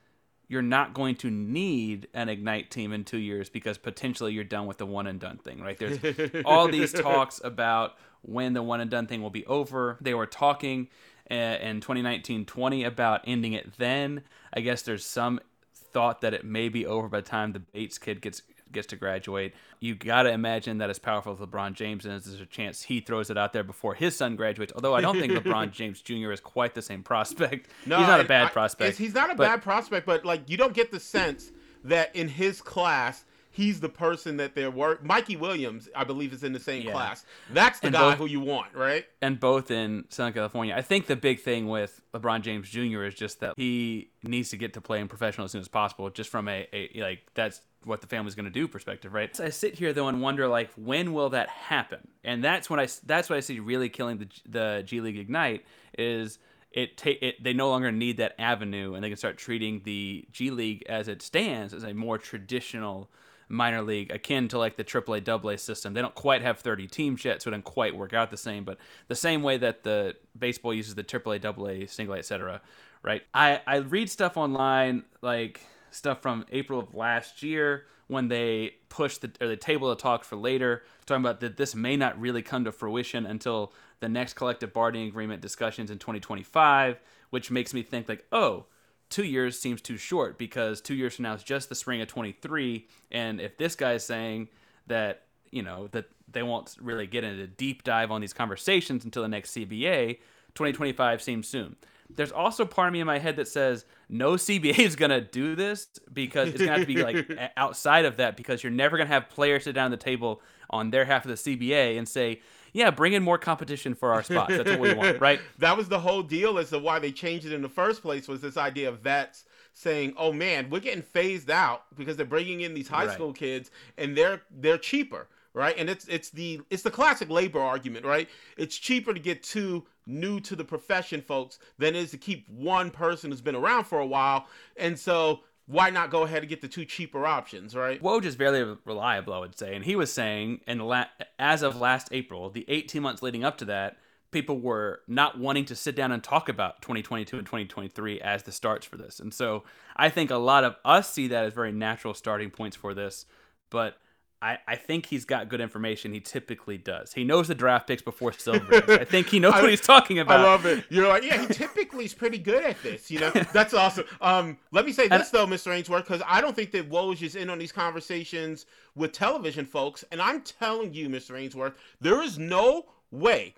you're 0.49 0.63
not 0.63 0.95
going 0.95 1.15
to 1.15 1.31
need 1.31 2.09
an 2.15 2.29
ignite 2.29 2.71
team 2.71 2.93
in 2.93 3.05
two 3.05 3.19
years 3.19 3.51
because 3.51 3.77
potentially 3.77 4.33
you're 4.33 4.45
done 4.45 4.67
with 4.67 4.79
the 4.79 4.87
one 4.87 5.07
and 5.07 5.21
done 5.21 5.37
thing 5.37 5.61
right? 5.61 5.79
There's 5.79 5.99
all 6.45 6.69
these 6.69 6.93
talks 6.93 7.41
about 7.45 7.97
when 8.23 8.55
the 8.55 8.63
one 8.63 8.81
and 8.81 8.91
done 8.91 9.07
thing 9.07 9.23
will 9.23 9.31
be 9.31 9.47
over. 9.47 9.99
They 10.01 10.15
were 10.15 10.27
talking 10.27 10.89
uh, 11.31 11.35
in 11.35 11.81
2019-20 11.81 12.87
about 12.87 13.21
ending 13.27 13.53
it 13.53 13.75
then. 13.77 14.23
I 14.53 14.61
guess 14.61 14.83
there's 14.83 15.05
some 15.05 15.41
thought 15.75 16.23
that 16.23 16.35
it 16.35 16.45
may 16.45 16.69
be 16.69 16.87
over 16.87 17.09
by 17.09 17.21
the 17.21 17.29
time 17.29 17.53
the 17.53 17.61
bates 17.61 17.99
kid 17.99 18.21
gets 18.21 18.43
gets 18.73 18.87
to 18.89 18.97
graduate. 18.97 19.55
You 19.81 19.95
got 19.95 20.23
to 20.25 20.31
imagine 20.31 20.79
that 20.79 20.91
as 20.91 20.99
powerful 20.99 21.33
as 21.33 21.39
LeBron 21.39 21.75
James 21.75 22.05
is, 22.07 22.25
there's 22.25 22.41
a 22.41 22.47
chance 22.47 22.83
he 22.83 23.01
throws 23.01 23.31
it 23.31 23.39
out 23.39 23.53
there 23.53 23.65
before 23.65 23.95
his 23.95 24.17
son 24.17 24.37
graduates. 24.37 24.73
Although 24.75 24.95
I 24.95 25.01
don't 25.01 25.19
think 25.19 25.33
LeBron 25.45 25.73
James 25.73 26.01
Jr. 26.03 26.33
is 26.33 26.41
quite 26.41 26.75
the 26.75 26.83
same 26.83 27.03
prospect. 27.03 27.69
No, 27.87 27.99
he's 27.99 28.07
not 28.09 28.21
I- 28.21 28.25
a 28.25 28.27
bad 28.29 28.53
prospect. 28.53 28.99
He's 28.99 29.15
not 29.15 29.31
a 29.31 29.35
but- 29.35 29.45
bad 29.45 29.63
prospect, 29.63 30.07
but 30.07 30.25
like 30.25 30.49
you 30.51 30.57
don't 30.57 30.75
get 30.75 30.91
the 30.91 31.01
sense 31.01 31.53
that 31.85 32.15
in 32.15 32.29
his 32.29 32.61
class 32.61 33.25
he's 33.51 33.81
the 33.81 33.89
person 33.89 34.37
that 34.37 34.55
they're 34.55 34.71
work. 34.71 35.05
Mikey 35.05 35.37
Williams, 35.37 35.89
I 35.97 36.05
believe, 36.05 36.33
is 36.33 36.45
in 36.45 36.53
the 36.53 36.61
same 36.61 36.83
Yeah. 36.83 36.93
class. 36.93 37.25
That's 37.53 37.81
the 37.81 37.89
And 37.89 37.95
guy 37.95 38.11
both- 38.11 38.19
who 38.19 38.27
you 38.27 38.41
want, 38.41 38.75
right? 38.75 39.07
and 39.23 39.41
both 39.41 39.71
in 39.71 40.05
Southern 40.11 40.33
California. 40.35 40.75
I 40.77 40.83
think 40.83 41.07
the 41.07 41.17
big 41.17 41.41
thing 41.41 41.69
with 41.69 42.01
LeBron 42.15 42.43
James 42.43 42.69
Jr. 42.71 43.05
is 43.05 43.15
just 43.15 43.41
that 43.41 43.55
he 43.57 44.11
needs 44.23 44.51
to 44.51 44.57
get 44.57 44.75
to 44.75 44.81
play 44.81 45.01
in 45.01 45.09
professional 45.09 45.45
as 45.47 45.53
soon 45.53 45.61
as 45.61 45.69
possible, 45.69 46.09
just 46.11 46.31
from 46.31 46.49
a, 46.49 46.69
a 46.73 47.01
like 47.01 47.21
that's 47.35 47.63
what 47.85 48.01
the 48.01 48.07
family's 48.07 48.35
going 48.35 48.45
to 48.45 48.51
do 48.51 48.67
perspective, 48.69 49.15
right? 49.15 49.35
So 49.35 49.45
I 49.45 49.51
sit 49.51 49.75
here 49.77 49.93
though 49.93 50.09
and 50.09 50.21
wonder 50.21 50.49
like 50.49 50.71
when 50.77 51.13
will 51.13 51.31
that 51.31 51.49
happen? 51.49 52.09
And 52.25 52.43
that's 52.45 52.69
when 52.69 52.79
I 52.81 52.89
that's 53.07 53.31
what 53.31 53.37
I 53.37 53.41
see 53.41 53.61
really 53.61 53.89
killing 53.89 54.19
the 54.19 54.29
the 54.49 54.83
G 54.85 55.01
League 55.01 55.17
Ignite 55.19 55.65
is 55.97 56.39
it, 56.73 56.99
ta- 56.99 57.11
it 57.23 57.43
they 57.43 57.55
no 57.55 57.71
longer 57.71 57.91
need 57.91 58.19
that 58.19 58.35
avenue 58.39 58.95
and 58.95 59.03
they 59.03 59.09
can 59.09 59.17
start 59.17 59.39
treating 59.39 59.81
the 59.85 60.27
G 60.33 60.51
League 60.51 60.83
as 60.89 61.09
it 61.09 61.23
stands 61.23 61.73
as 61.73 61.83
a 61.83 61.95
more 61.95 62.19
traditional 62.19 63.11
minor 63.49 63.83
league 63.83 64.11
akin 64.11 64.49
to 64.49 64.59
like 64.59 64.77
the 64.77 64.85
AAA 64.85 65.29
AA 65.29 65.57
system. 65.57 65.95
They 65.95 66.03
don't 66.03 66.15
quite 66.15 66.43
have 66.43 66.59
30 66.61 66.87
teams 66.87 67.25
yet, 67.25 67.43
so 67.43 67.49
it 67.49 67.53
doesn't 67.53 67.65
quite 67.65 67.97
work 67.97 68.13
out 68.13 68.31
the 68.31 68.37
same, 68.37 68.65
but 68.65 68.79
the 69.09 69.15
same 69.15 69.43
way 69.43 69.57
that 69.59 69.83
the 69.83 70.17
baseball 70.39 70.75
uses 70.75 70.95
the 70.95 71.05
AAA 71.05 71.45
AA 71.45 71.87
single 71.87 72.15
A, 72.15 72.19
etc. 72.19 72.61
Right? 73.03 73.23
I 73.33 73.61
I 73.67 73.77
read 73.77 74.11
stuff 74.11 74.37
online 74.37 75.05
like 75.23 75.61
stuff 75.91 76.21
from 76.21 76.45
April 76.51 76.81
of 76.81 76.95
last 76.95 77.43
year 77.43 77.87
when 78.09 78.29
they 78.29 78.75
pushed 78.89 79.21
the 79.21 79.31
or 79.41 79.47
the 79.49 79.57
table 79.57 79.91
of 79.91 79.99
talk 79.99 80.25
for 80.25 80.37
later, 80.37 80.83
talking 81.07 81.23
about 81.23 81.41
that 81.41 81.57
this 81.57 81.75
may 81.75 81.97
not 81.97 82.19
really 82.21 82.43
come 82.43 82.65
to 82.65 82.73
fruition 82.73 83.27
until 83.27 83.73
the 84.01 84.09
next 84.09 84.35
collective 84.35 84.73
bargaining 84.73 85.09
agreement 85.09 85.43
discussions 85.43 85.91
in 85.91 85.99
2025, 85.99 87.01
which 87.31 87.51
makes 87.51 87.75
me 87.75 87.83
think 87.83 88.09
like, 88.09 88.25
oh, 88.33 88.65
two 89.11 89.25
years 89.25 89.59
seems 89.59 89.81
too 89.81 89.97
short 89.97 90.39
because 90.39 90.81
two 90.81 90.95
years 90.95 91.15
from 91.15 91.25
now 91.25 91.35
is 91.35 91.43
just 91.43 91.69
the 91.69 91.75
spring 91.75 92.01
of 92.01 92.09
23 92.09 92.87
and 93.11 93.41
if 93.41 93.57
this 93.57 93.75
guy 93.75 93.95
is 93.95 94.05
saying 94.05 94.49
that 94.87 95.23
you 95.51 95.63
know 95.63 95.89
that 95.89 96.07
they 96.31 96.43
won't 96.43 96.77
really 96.81 97.07
get 97.07 97.25
into 97.25 97.43
a 97.43 97.47
deep 97.47 97.85
dive 97.85 98.11
on 98.11 98.21
these 98.21 98.33
conversations 98.33 99.05
until 99.05 99.23
the 99.23 99.29
next 99.29 99.53
cba 99.53 100.19
2025 100.59 101.23
seems 101.23 101.47
soon. 101.47 101.77
There's 102.11 102.33
also 102.33 102.65
part 102.65 102.89
of 102.89 102.93
me 102.93 103.01
in 103.01 103.07
my 103.07 103.19
head 103.19 103.37
that 103.37 103.47
says 103.49 103.85
no 104.09 104.33
cba 104.35 104.79
is 104.79 104.97
going 104.97 105.11
to 105.11 105.21
do 105.21 105.55
this 105.55 105.87
because 106.13 106.49
it's 106.49 106.59
going 106.59 106.69
to 106.69 106.79
have 106.79 106.87
to 106.89 106.95
be 106.95 107.03
like 107.03 107.53
outside 107.57 108.05
of 108.05 108.17
that 108.17 108.37
because 108.37 108.63
you're 108.63 108.73
never 108.73 108.97
going 108.97 109.07
to 109.07 109.13
have 109.13 109.29
players 109.29 109.65
sit 109.65 109.75
down 109.75 109.93
at 109.93 109.99
the 109.99 110.05
table 110.05 110.43
on 110.71 110.91
their 110.91 111.05
half 111.05 111.25
of 111.25 111.29
the 111.29 111.37
cba 111.37 111.97
and 111.97 112.09
say 112.09 112.41
yeah 112.79 112.91
bring 112.91 113.13
in 113.13 113.23
more 113.23 113.39
competition 113.39 113.95
for 113.95 114.13
our 114.13 114.23
spots 114.23 114.57
that's 114.57 114.71
what 114.71 114.81
we 114.81 114.95
want 114.95 115.21
right 115.29 115.41
That 115.59 115.77
was 115.77 115.89
the 115.89 115.99
whole 115.99 116.23
deal 116.23 116.59
as 116.59 116.71
to 116.71 116.79
why 116.79 116.99
they 116.99 117.13
changed 117.13 117.45
it 117.47 117.53
in 117.53 117.63
the 117.63 117.69
first 117.69 118.03
place 118.03 118.29
was 118.29 118.41
this 118.41 118.57
idea 118.57 118.89
of 118.89 119.01
vets 119.01 119.45
saying, 119.75 120.13
"Oh 120.17 120.33
man, 120.33 120.71
we're 120.71 120.81
getting 120.81 121.03
phased 121.03 121.51
out 121.51 121.85
because 121.97 122.17
they're 122.17 122.27
bringing 122.27 122.63
in 122.63 122.75
these 122.75 122.89
high 122.89 123.05
Right. 123.07 123.15
school 123.15 123.33
kids 123.33 123.71
and 123.97 124.17
they're 124.17 124.43
they're 124.51 124.79
cheaper." 124.79 125.29
Right, 125.55 125.75
and 125.79 125.89
it's 125.91 126.07
it's 126.07 126.31
the 126.31 126.61
it's 126.71 126.83
the 126.83 126.91
classic 126.91 127.31
labor 127.31 127.61
argument, 127.61 128.05
right? 128.05 128.29
It's 128.57 128.77
cheaper 128.77 129.13
to 129.15 129.19
get 129.19 129.43
two 129.43 129.85
new 130.07 130.41
to 130.41 130.55
the 130.55 130.65
profession 130.65 131.21
folks 131.21 131.59
than 131.79 131.97
it 131.97 132.01
is 132.01 132.11
to 132.13 132.19
keep 132.19 132.49
one 132.49 132.91
person 132.91 133.31
who's 133.31 133.41
been 133.41 133.57
around 133.57 133.85
for 133.85 133.99
a 133.99 134.07
while, 134.07 134.47
and 134.77 134.97
so 134.99 135.41
why 135.69 135.91
not 135.91 136.11
go 136.11 136.23
ahead 136.23 136.43
and 136.43 136.49
get 136.49 136.63
the 136.63 136.69
two 136.69 136.87
cheaper 136.87 137.27
options, 137.27 137.77
right? 137.77 138.03
Woj 138.03 138.25
is 138.25 138.37
barely 138.37 138.77
reliable, 138.85 139.35
I 139.35 139.39
would 139.39 139.57
say, 139.57 139.77
and 139.77 139.85
he 139.85 139.95
was 139.95 140.11
saying, 140.11 140.63
in 140.67 140.79
la- 140.81 141.05
as 141.39 141.63
of 141.63 141.77
last 141.77 142.09
April, 142.11 142.49
the 142.49 142.65
18 142.69 143.03
months 143.03 143.23
leading 143.23 143.45
up 143.45 143.59
to 143.59 143.67
that, 143.67 143.99
people 144.31 144.59
were 144.59 145.03
not 145.07 145.39
wanting 145.39 145.67
to 145.67 145.77
sit 145.77 145.95
down 145.95 146.11
and 146.11 146.25
talk 146.25 146.49
about 146.49 146.81
2022 146.81 147.37
and 147.37 147.47
2023 147.47 148.21
as 148.21 148.43
the 148.43 148.53
starts 148.53 148.87
for 148.87 148.97
this, 148.97 149.21
and 149.21 149.33
so 149.33 149.63
I 149.95 150.09
think 150.09 150.31
a 150.31 150.37
lot 150.37 150.65
of 150.65 150.77
us 150.87 151.13
see 151.13 151.29
that 151.29 151.45
as 151.45 151.53
very 151.53 151.73
natural 151.73 152.15
starting 152.15 152.51
points 152.51 152.77
for 152.77 152.95
this, 152.95 153.27
but. 153.71 153.99
I, 154.41 154.59
I 154.69 154.77
think 154.77 155.07
he's 155.07 155.25
got 155.25 155.49
good 155.49 155.61
information. 155.61 156.13
He 156.13 156.21
typically 156.21 156.79
does. 156.79 157.13
He 157.13 157.25
knows 157.25 157.49
the 157.49 157.57
draft 157.57 157.89
picks 157.89 158.03
before 158.03 158.33
Silver. 158.33 158.85
I 159.01 159.05
think 159.05 159.27
he 159.29 159.41
knows 159.41 159.55
I- 159.55 159.61
what 159.63 159.71
he's 159.71 159.81
talking 159.81 160.21
about. 160.21 160.39
I 160.41 160.43
love 160.45 160.65
it. 160.65 160.85
You're 160.91 161.09
like, 161.09 161.25
yeah, 161.25 161.41
he 161.41 161.47
typically 161.49 162.05
is 162.05 162.15
pretty 162.15 162.39
good 162.39 162.63
at 162.65 162.81
this. 162.83 163.11
You 163.11 163.19
know, 163.19 163.31
that's 163.53 163.75
awesome. 163.75 164.05
Um, 164.21 164.57
let 164.71 164.87
me 164.87 164.93
say 164.93 165.09
this 165.09 165.31
though, 165.31 165.47
Mr. 165.47 165.75
Ainsworth, 165.75 166.05
because 166.05 166.23
I 166.27 166.41
don't 166.41 166.55
think 166.55 166.71
that 166.71 166.89
Woj 166.89 167.21
is 167.23 167.35
in 167.35 167.51
on 167.51 167.59
these 167.59 167.73
conversations 167.73 168.67
with 168.95 169.11
television 169.13 169.65
folks, 169.65 170.05
and 170.13 170.23
I'm 170.23 170.43
telling 170.43 170.95
you, 170.95 171.09
Mr. 171.09 171.37
Ainsworth, 171.37 171.75
there 172.01 172.23
is 172.23 172.39
no 172.39 172.87
way 173.11 173.55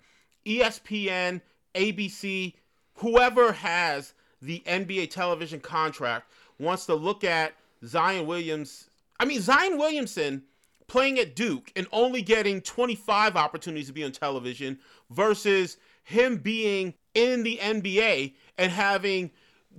ESPN, 0.47 1.41
ABC, 1.74 2.55
whoever 2.95 3.53
has 3.53 4.14
the 4.43 4.62
NBA 4.66 5.11
television 5.11 5.61
contract 5.61 6.31
wants 6.59 6.87
to 6.87 6.95
look 6.95 7.24
at 7.24 7.53
Zion 7.85 8.26
Williams. 8.26 8.89
I 9.18 9.24
mean, 9.24 9.41
Zion 9.41 9.76
Williamson 9.78 10.43
playing 10.91 11.20
at 11.20 11.36
Duke 11.36 11.70
and 11.76 11.86
only 11.93 12.20
getting 12.20 12.61
25 12.61 13.36
opportunities 13.36 13.86
to 13.86 13.93
be 13.93 14.03
on 14.03 14.11
television 14.11 14.76
versus 15.11 15.76
him 16.03 16.36
being 16.38 16.95
in 17.14 17.45
the 17.45 17.59
NBA 17.62 18.34
and 18.59 18.72
having 18.72 19.30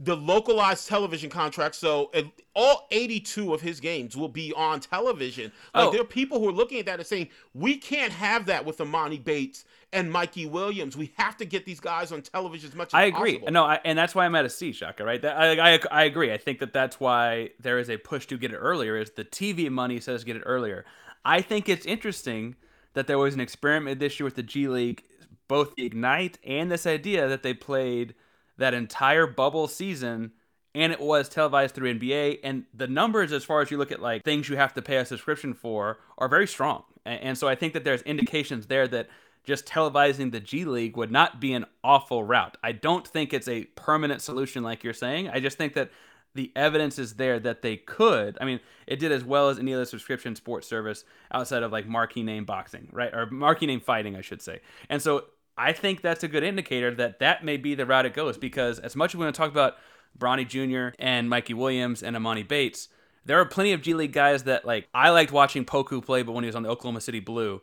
the 0.03 0.15
localized 0.15 0.87
television 0.87 1.29
contract. 1.29 1.75
So 1.75 2.11
all 2.55 2.87
82 2.91 3.53
of 3.53 3.59
his 3.59 3.81
games 3.81 4.15
will 4.15 4.29
be 4.29 4.53
on 4.53 4.79
television. 4.79 5.51
Like 5.75 5.87
Oh. 5.89 5.91
there 5.91 5.99
are 5.99 6.05
people 6.05 6.39
who 6.39 6.47
are 6.47 6.53
looking 6.53 6.79
at 6.79 6.85
that 6.85 6.99
and 6.99 7.05
saying, 7.05 7.27
we 7.53 7.75
can't 7.75 8.13
have 8.13 8.45
that 8.45 8.63
with 8.65 8.77
Emoni 8.77 9.21
Bates 9.21 9.65
and 9.93 10.11
Mikey 10.11 10.45
Williams. 10.45 10.95
We 10.95 11.13
have 11.17 11.37
to 11.37 11.45
get 11.45 11.65
these 11.65 11.79
guys 11.79 12.11
on 12.11 12.21
television 12.21 12.69
as 12.69 12.75
much 12.75 12.89
as 12.89 12.93
I 12.93 13.03
agree. 13.05 13.33
possible. 13.33 13.51
No, 13.51 13.63
I, 13.65 13.79
and 13.83 13.97
that's 13.97 14.15
why 14.15 14.25
I'm 14.25 14.35
at 14.35 14.45
a 14.45 14.49
C, 14.49 14.71
Chaka. 14.71 15.03
Right? 15.03 15.21
That, 15.21 15.37
I, 15.37 15.75
I 15.75 15.79
I 15.91 16.03
agree. 16.03 16.31
I 16.31 16.37
think 16.37 16.59
that 16.59 16.73
that's 16.73 16.99
why 16.99 17.49
there 17.59 17.79
is 17.79 17.89
a 17.89 17.97
push 17.97 18.25
to 18.27 18.37
get 18.37 18.51
it 18.51 18.57
earlier. 18.57 18.97
Is 18.97 19.11
the 19.11 19.25
TV 19.25 19.69
money 19.69 19.99
says 19.99 20.23
get 20.23 20.35
it 20.35 20.43
earlier. 20.45 20.85
I 21.23 21.41
think 21.41 21.69
it's 21.69 21.85
interesting 21.85 22.55
that 22.93 23.07
there 23.07 23.17
was 23.17 23.33
an 23.33 23.39
experiment 23.39 23.99
this 23.99 24.19
year 24.19 24.25
with 24.25 24.35
the 24.35 24.43
G 24.43 24.67
League, 24.67 25.03
both 25.47 25.75
the 25.75 25.85
Ignite 25.85 26.37
and 26.45 26.71
this 26.71 26.85
idea 26.85 27.27
that 27.27 27.43
they 27.43 27.53
played 27.53 28.15
that 28.57 28.73
entire 28.73 29.27
bubble 29.27 29.67
season 29.67 30.31
and 30.73 30.93
it 30.93 30.99
was 30.99 31.27
televised 31.27 31.75
through 31.75 31.99
NBA. 31.99 32.39
And 32.43 32.65
the 32.73 32.87
numbers, 32.87 33.31
as 33.31 33.43
far 33.43 33.61
as 33.61 33.71
you 33.71 33.77
look 33.77 33.91
at 33.91 34.01
like 34.01 34.23
things 34.23 34.49
you 34.49 34.55
have 34.55 34.73
to 34.75 34.81
pay 34.81 34.97
a 34.97 35.05
subscription 35.05 35.53
for, 35.53 35.99
are 36.17 36.29
very 36.29 36.47
strong. 36.47 36.83
And, 37.05 37.21
and 37.21 37.37
so 37.37 37.47
I 37.47 37.55
think 37.55 37.73
that 37.73 37.83
there's 37.83 38.01
indications 38.03 38.67
there 38.67 38.87
that 38.87 39.09
just 39.43 39.65
televising 39.65 40.31
the 40.31 40.39
G 40.39 40.65
League 40.65 40.95
would 40.97 41.11
not 41.11 41.39
be 41.39 41.53
an 41.53 41.65
awful 41.83 42.23
route. 42.23 42.57
I 42.63 42.71
don't 42.71 43.07
think 43.07 43.33
it's 43.33 43.47
a 43.47 43.65
permanent 43.75 44.21
solution 44.21 44.63
like 44.63 44.83
you're 44.83 44.93
saying. 44.93 45.29
I 45.29 45.39
just 45.39 45.57
think 45.57 45.73
that 45.73 45.89
the 46.33 46.51
evidence 46.55 46.97
is 46.97 47.15
there 47.15 47.39
that 47.39 47.61
they 47.61 47.77
could. 47.77 48.37
I 48.39 48.45
mean, 48.45 48.59
it 48.87 48.99
did 48.99 49.11
as 49.11 49.23
well 49.23 49.49
as 49.49 49.59
any 49.59 49.73
other 49.73 49.85
subscription 49.85 50.35
sports 50.35 50.67
service 50.67 51.03
outside 51.31 51.63
of 51.63 51.71
like 51.71 51.87
marquee 51.87 52.23
name 52.23 52.45
boxing, 52.45 52.87
right? 52.91 53.13
Or 53.13 53.25
marquee 53.25 53.65
name 53.65 53.81
fighting, 53.81 54.15
I 54.15 54.21
should 54.21 54.41
say. 54.41 54.61
And 54.89 55.01
so 55.01 55.25
I 55.57 55.73
think 55.73 56.01
that's 56.01 56.23
a 56.23 56.27
good 56.27 56.43
indicator 56.43 56.93
that 56.95 57.19
that 57.19 57.43
may 57.43 57.57
be 57.57 57.75
the 57.75 57.85
route 57.85 58.05
it 58.05 58.13
goes 58.13 58.37
because 58.37 58.79
as 58.79 58.95
much 58.95 59.11
as 59.11 59.15
we 59.15 59.25
want 59.25 59.35
to 59.35 59.39
talk 59.39 59.51
about 59.51 59.75
Bronny 60.17 60.47
Jr. 60.47 60.95
and 60.99 61.29
Mikey 61.29 61.53
Williams 61.53 62.03
and 62.03 62.15
Emoni 62.15 62.47
Bates, 62.47 62.87
there 63.25 63.39
are 63.39 63.45
plenty 63.45 63.73
of 63.73 63.81
G 63.81 63.93
League 63.93 64.13
guys 64.13 64.43
that 64.43 64.65
like 64.65 64.87
I 64.93 65.09
liked 65.09 65.31
watching 65.31 65.65
Poku 65.65 66.03
play, 66.03 66.23
but 66.23 66.31
when 66.31 66.43
he 66.43 66.47
was 66.47 66.55
on 66.55 66.63
the 66.63 66.69
Oklahoma 66.69 67.01
City 67.01 67.19
Blue, 67.19 67.61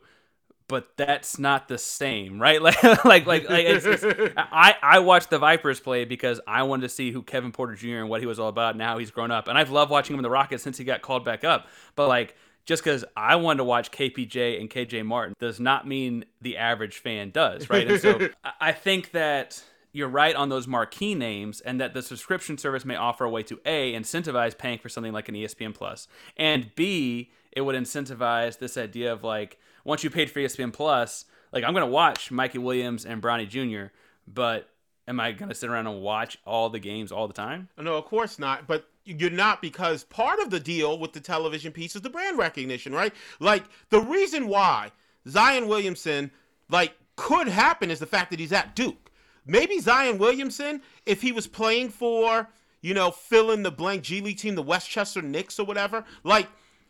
but 0.69 0.95
that's 0.95 1.37
not 1.37 1.67
the 1.67 1.77
same, 1.77 2.39
right? 2.39 2.61
Like, 2.69 2.83
like, 3.03 3.25
like, 3.25 3.49
like 3.49 3.65
it's, 3.65 3.85
it's, 3.85 4.33
I, 4.37 4.75
I 4.81 4.99
watched 4.99 5.29
the 5.29 5.39
Vipers 5.39 5.79
play 5.79 6.05
because 6.05 6.39
I 6.47 6.63
wanted 6.63 6.83
to 6.83 6.89
see 6.89 7.11
who 7.11 7.23
Kevin 7.23 7.51
Porter 7.51 7.75
Jr. 7.75 7.97
and 7.97 8.09
what 8.09 8.21
he 8.21 8.27
was 8.27 8.39
all 8.39 8.47
about. 8.47 8.77
Now 8.77 8.97
he's 8.97 9.11
grown 9.11 9.31
up, 9.31 9.47
and 9.47 9.57
I've 9.57 9.71
loved 9.71 9.89
watching 9.91 10.13
him 10.13 10.19
in 10.19 10.23
the 10.23 10.29
Rockets 10.29 10.63
since 10.63 10.77
he 10.77 10.83
got 10.83 11.01
called 11.01 11.25
back 11.25 11.43
up. 11.43 11.67
But 11.95 12.07
like, 12.07 12.35
just 12.65 12.83
because 12.83 13.03
I 13.17 13.37
wanted 13.37 13.57
to 13.57 13.63
watch 13.63 13.91
KPJ 13.91 14.59
and 14.59 14.69
KJ 14.69 15.05
Martin 15.05 15.33
does 15.39 15.59
not 15.59 15.87
mean 15.87 16.25
the 16.41 16.57
average 16.57 16.99
fan 16.99 17.31
does, 17.31 17.69
right? 17.69 17.89
And 17.89 17.99
so 17.99 18.29
I 18.61 18.71
think 18.71 19.11
that 19.11 19.63
you're 19.91 20.07
right 20.07 20.35
on 20.35 20.49
those 20.49 20.67
marquee 20.67 21.15
names 21.15 21.61
and 21.61 21.81
that 21.81 21.93
the 21.93 22.01
subscription 22.01 22.57
service 22.57 22.85
may 22.85 22.95
offer 22.95 23.25
a 23.25 23.29
way 23.29 23.41
to 23.43 23.59
a 23.65 23.93
incentivize 23.93 24.55
paying 24.57 24.77
for 24.77 24.89
something 24.89 25.13
like 25.13 25.27
an 25.29 25.35
espn 25.35 25.73
plus 25.73 26.07
and 26.37 26.69
b 26.75 27.31
it 27.51 27.61
would 27.61 27.75
incentivize 27.75 28.59
this 28.59 28.77
idea 28.77 29.11
of 29.11 29.23
like 29.23 29.57
once 29.89 30.03
you 30.03 30.09
paid 30.09 30.29
for 30.29 30.39
espn 30.39 30.71
plus 30.71 31.25
like 31.51 31.63
i'm 31.63 31.73
to 31.73 31.85
watch 31.85 32.31
mikey 32.31 32.57
williams 32.57 33.05
and 33.05 33.21
bronny 33.21 33.47
jr 33.47 33.91
but 34.27 34.69
am 35.07 35.19
i 35.19 35.31
to 35.31 35.55
sit 35.55 35.69
around 35.69 35.87
and 35.87 36.01
watch 36.01 36.37
all 36.45 36.69
the 36.69 36.79
games 36.79 37.11
all 37.11 37.27
the 37.27 37.33
time 37.33 37.67
No, 37.77 37.97
of 37.97 38.05
course 38.05 38.37
not. 38.39 38.67
But 38.67 38.85
you're 39.05 39.29
not 39.31 39.61
because 39.61 40.03
part 40.03 40.39
of 40.39 40.51
the 40.51 40.59
deal 40.59 40.99
with 40.99 41.13
the 41.13 41.19
television 41.19 41.71
piece 41.71 41.95
is 41.95 42.01
the 42.01 42.09
brand 42.09 42.37
recognition, 42.37 42.93
right? 42.93 43.13
Like 43.39 43.63
the 43.89 44.01
reason 44.01 44.47
why 44.47 44.91
Zion 45.27 45.67
Williamson 45.67 46.31
like 46.69 46.93
could 47.15 47.47
happen 47.47 47.89
is 47.89 47.99
the 47.99 48.05
fact 48.05 48.29
that 48.31 48.39
he's 48.39 48.53
at 48.53 48.75
Duke. 48.75 49.11
Maybe 49.45 49.79
Zion 49.79 50.19
Williamson, 50.19 50.81
if 51.07 51.21
he 51.21 51.31
was 51.31 51.47
playing 51.47 51.89
for, 51.89 52.49
you 52.81 52.93
know, 52.93 53.09
fill 53.09 53.49
in 53.51 53.63
the 53.63 53.71
blank 53.71 54.03
G 54.03 54.21
League 54.21 54.37
team, 54.37 54.53
the 54.55 54.61
Westchester 54.61 55.23
Knicks 55.23 55.59
or 55.59 55.65
whatever, 55.65 56.05
like 56.23 56.47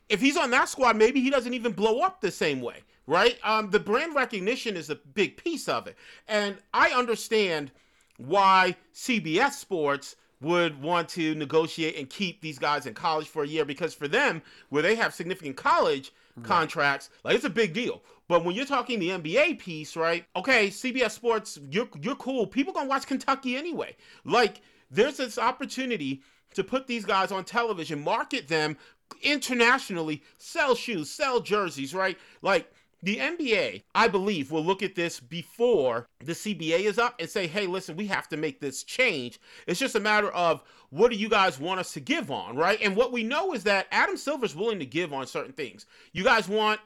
if 0.10 0.20
he's 0.20 0.36
on 0.36 0.52
that 0.52 0.68
squad, 0.68 0.98
maybe 0.98 1.22
he 1.22 1.30
doesn't 1.30 1.54
even 1.54 1.72
blow 1.72 2.02
up 2.02 2.20
the 2.20 2.32
same 2.32 2.62
way, 2.62 2.84
right? 3.10 3.40
Um, 3.44 3.72
the 3.72 3.80
brand 3.80 4.14
recognition 4.14 4.78
is 4.78 4.92
a 4.92 4.96
big 4.96 5.36
piece 5.36 5.68
of 5.68 5.88
it. 5.88 5.98
And 6.28 6.58
I 6.76 6.92
understand 6.92 7.72
why 8.18 8.76
CBS 8.94 9.54
Sports 9.54 10.16
would 10.42 10.80
want 10.80 11.10
to 11.10 11.34
negotiate 11.34 11.98
and 11.98 12.08
keep 12.08 12.40
these 12.40 12.60
guys 12.60 12.86
in 12.86 12.94
college 12.94 13.28
for 13.28 13.44
a 13.44 13.48
year 13.48 13.66
because 13.66 13.96
for 13.96 14.08
them, 14.08 14.44
where 14.70 14.84
they 14.84 14.94
have 14.94 15.14
significant 15.14 15.58
college 15.58 16.12
contracts, 16.44 17.10
like 17.24 17.36
it's 17.36 17.46
a 17.46 17.50
big 17.50 17.74
deal. 17.74 18.04
But 18.28 18.46
when 18.46 18.56
you're 18.56 18.64
talking 18.66 19.00
the 19.00 19.10
NBA 19.10 19.58
piece, 19.58 19.96
right? 19.96 20.24
Okay, 20.36 20.68
CBS 20.68 21.12
Sports, 21.12 21.60
you're 21.72 21.90
you're 22.00 22.16
cool. 22.16 22.46
People 22.46 22.74
gonna 22.74 22.88
watch 22.88 23.08
Kentucky 23.08 23.58
anyway. 23.58 23.96
Like 24.24 24.62
there's 24.92 25.18
this 25.18 25.40
opportunity 25.40 26.22
to 26.54 26.64
put 26.64 26.86
these 26.86 27.06
guys 27.06 27.32
on 27.32 27.44
television, 27.44 28.04
market 28.04 28.48
them 28.48 28.78
internationally, 29.24 30.22
sell 30.38 30.76
shoes, 30.76 31.10
sell 31.10 31.40
jerseys, 31.40 31.94
right? 31.94 32.18
Like 32.44 32.72
the 33.02 33.18
NBA, 33.18 33.84
I 33.96 34.08
believe, 34.08 34.52
will 34.52 34.64
look 34.64 34.84
at 34.84 34.96
this 34.96 35.20
before 35.20 36.08
the 36.20 36.34
CBA 36.34 36.82
is 36.82 37.00
up 37.00 37.16
and 37.20 37.30
say, 37.30 37.48
hey, 37.48 37.66
listen, 37.66 37.96
we 37.96 38.08
have 38.08 38.28
to 38.30 38.38
make 38.38 38.60
this 38.60 38.84
change. 38.84 39.40
It's 39.68 39.80
just 39.80 39.96
a 39.96 40.00
matter 40.00 40.30
of 40.32 40.62
what 40.90 41.12
do 41.12 41.18
you 41.18 41.30
guys 41.30 41.60
want 41.60 41.80
us 41.80 41.94
to 41.94 42.00
give 42.00 42.30
on, 42.32 42.56
right? 42.56 42.80
And 42.82 42.96
what 42.96 43.12
we 43.12 43.24
know 43.24 43.54
is 43.54 43.64
that 43.64 43.88
Adam 43.92 44.18
Silver's 44.18 44.56
willing 44.56 44.80
to 44.80 44.86
give 44.86 45.14
on 45.14 45.28
certain 45.28 45.54
things. 45.54 45.86
You 46.12 46.24
guys 46.24 46.50
want 46.50 46.82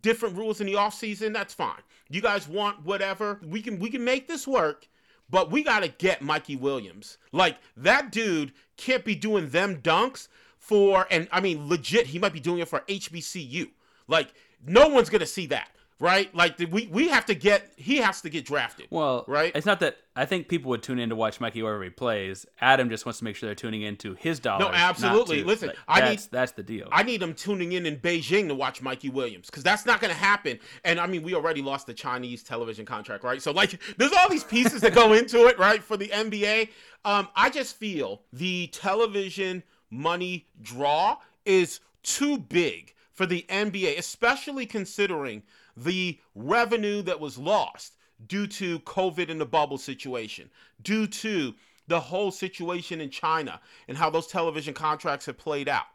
different 0.00 0.36
rules 0.36 0.60
in 0.60 0.66
the 0.66 0.74
offseason, 0.74 1.32
that's 1.32 1.54
fine. 1.54 1.82
You 2.08 2.22
guys 2.22 2.48
want 2.48 2.84
whatever, 2.84 3.40
we 3.44 3.62
can 3.62 3.78
we 3.78 3.90
can 3.90 4.04
make 4.04 4.26
this 4.26 4.46
work. 4.46 4.88
But 5.30 5.50
we 5.50 5.62
got 5.62 5.80
to 5.80 5.88
get 5.88 6.20
Mikey 6.20 6.56
Williams. 6.56 7.16
Like, 7.32 7.56
that 7.78 8.12
dude 8.12 8.52
can't 8.76 9.02
be 9.02 9.14
doing 9.14 9.48
them 9.48 9.80
dunks 9.80 10.28
for, 10.58 11.06
and 11.10 11.26
I 11.32 11.40
mean, 11.40 11.70
legit, 11.70 12.06
he 12.08 12.18
might 12.18 12.34
be 12.34 12.40
doing 12.40 12.58
it 12.58 12.68
for 12.68 12.80
HBCU. 12.80 13.70
Like, 14.08 14.34
no 14.66 14.88
one's 14.88 15.08
going 15.10 15.20
to 15.20 15.26
see 15.26 15.46
that, 15.46 15.68
right? 15.98 16.34
Like, 16.34 16.58
we, 16.70 16.86
we 16.86 17.08
have 17.08 17.26
to 17.26 17.34
get, 17.34 17.72
he 17.76 17.96
has 17.98 18.20
to 18.22 18.30
get 18.30 18.44
drafted. 18.44 18.86
Well, 18.90 19.24
right? 19.28 19.52
It's 19.54 19.66
not 19.66 19.80
that 19.80 19.96
I 20.14 20.24
think 20.26 20.48
people 20.48 20.68
would 20.70 20.82
tune 20.82 20.98
in 20.98 21.08
to 21.08 21.16
watch 21.16 21.40
Mikey 21.40 21.62
wherever 21.62 21.82
he 21.82 21.90
plays. 21.90 22.44
Adam 22.60 22.88
just 22.90 23.06
wants 23.06 23.18
to 23.18 23.24
make 23.24 23.34
sure 23.36 23.48
they're 23.48 23.54
tuning 23.54 23.82
into 23.82 24.14
his 24.14 24.38
dollars. 24.40 24.66
No, 24.66 24.72
absolutely. 24.72 25.40
to- 25.40 25.46
Listen, 25.46 25.68
like, 25.68 25.76
I 25.88 26.00
need- 26.00 26.06
that's, 26.10 26.26
that's 26.26 26.52
the 26.52 26.62
deal. 26.62 26.88
I 26.92 27.02
need 27.02 27.20
them 27.20 27.34
tuning 27.34 27.72
in 27.72 27.86
in 27.86 27.96
Beijing 27.96 28.48
to 28.48 28.54
watch 28.54 28.82
Mikey 28.82 29.08
Williams 29.10 29.46
because 29.46 29.62
that's 29.62 29.86
not 29.86 30.00
going 30.00 30.12
to 30.12 30.18
happen. 30.18 30.58
And 30.84 31.00
I 31.00 31.06
mean, 31.06 31.22
we 31.22 31.34
already 31.34 31.62
lost 31.62 31.86
the 31.86 31.94
Chinese 31.94 32.42
television 32.42 32.84
contract, 32.84 33.24
right? 33.24 33.40
So 33.40 33.52
like, 33.52 33.80
there's 33.96 34.12
all 34.12 34.28
these 34.28 34.44
pieces 34.44 34.80
that 34.82 34.94
go 34.94 35.12
into 35.14 35.46
it, 35.46 35.58
right? 35.58 35.82
For 35.82 35.96
the 35.96 36.08
NBA, 36.08 36.68
um, 37.04 37.28
I 37.34 37.48
just 37.50 37.76
feel 37.76 38.22
the 38.32 38.66
television 38.68 39.62
money 39.90 40.46
draw 40.62 41.16
is 41.44 41.80
too 42.02 42.38
big 42.38 42.94
for 43.12 43.26
the 43.26 43.44
NBA, 43.48 43.98
especially 43.98 44.66
considering 44.66 45.42
the 45.76 46.18
revenue 46.34 47.02
that 47.02 47.20
was 47.20 47.38
lost 47.38 47.94
due 48.26 48.46
to 48.46 48.78
COVID 48.80 49.30
and 49.30 49.40
the 49.40 49.46
bubble 49.46 49.78
situation, 49.78 50.50
due 50.82 51.06
to 51.06 51.54
the 51.88 52.00
whole 52.00 52.30
situation 52.30 53.00
in 53.00 53.10
China 53.10 53.60
and 53.88 53.96
how 53.96 54.08
those 54.08 54.26
television 54.26 54.74
contracts 54.74 55.26
have 55.26 55.36
played 55.36 55.68
out. 55.68 55.86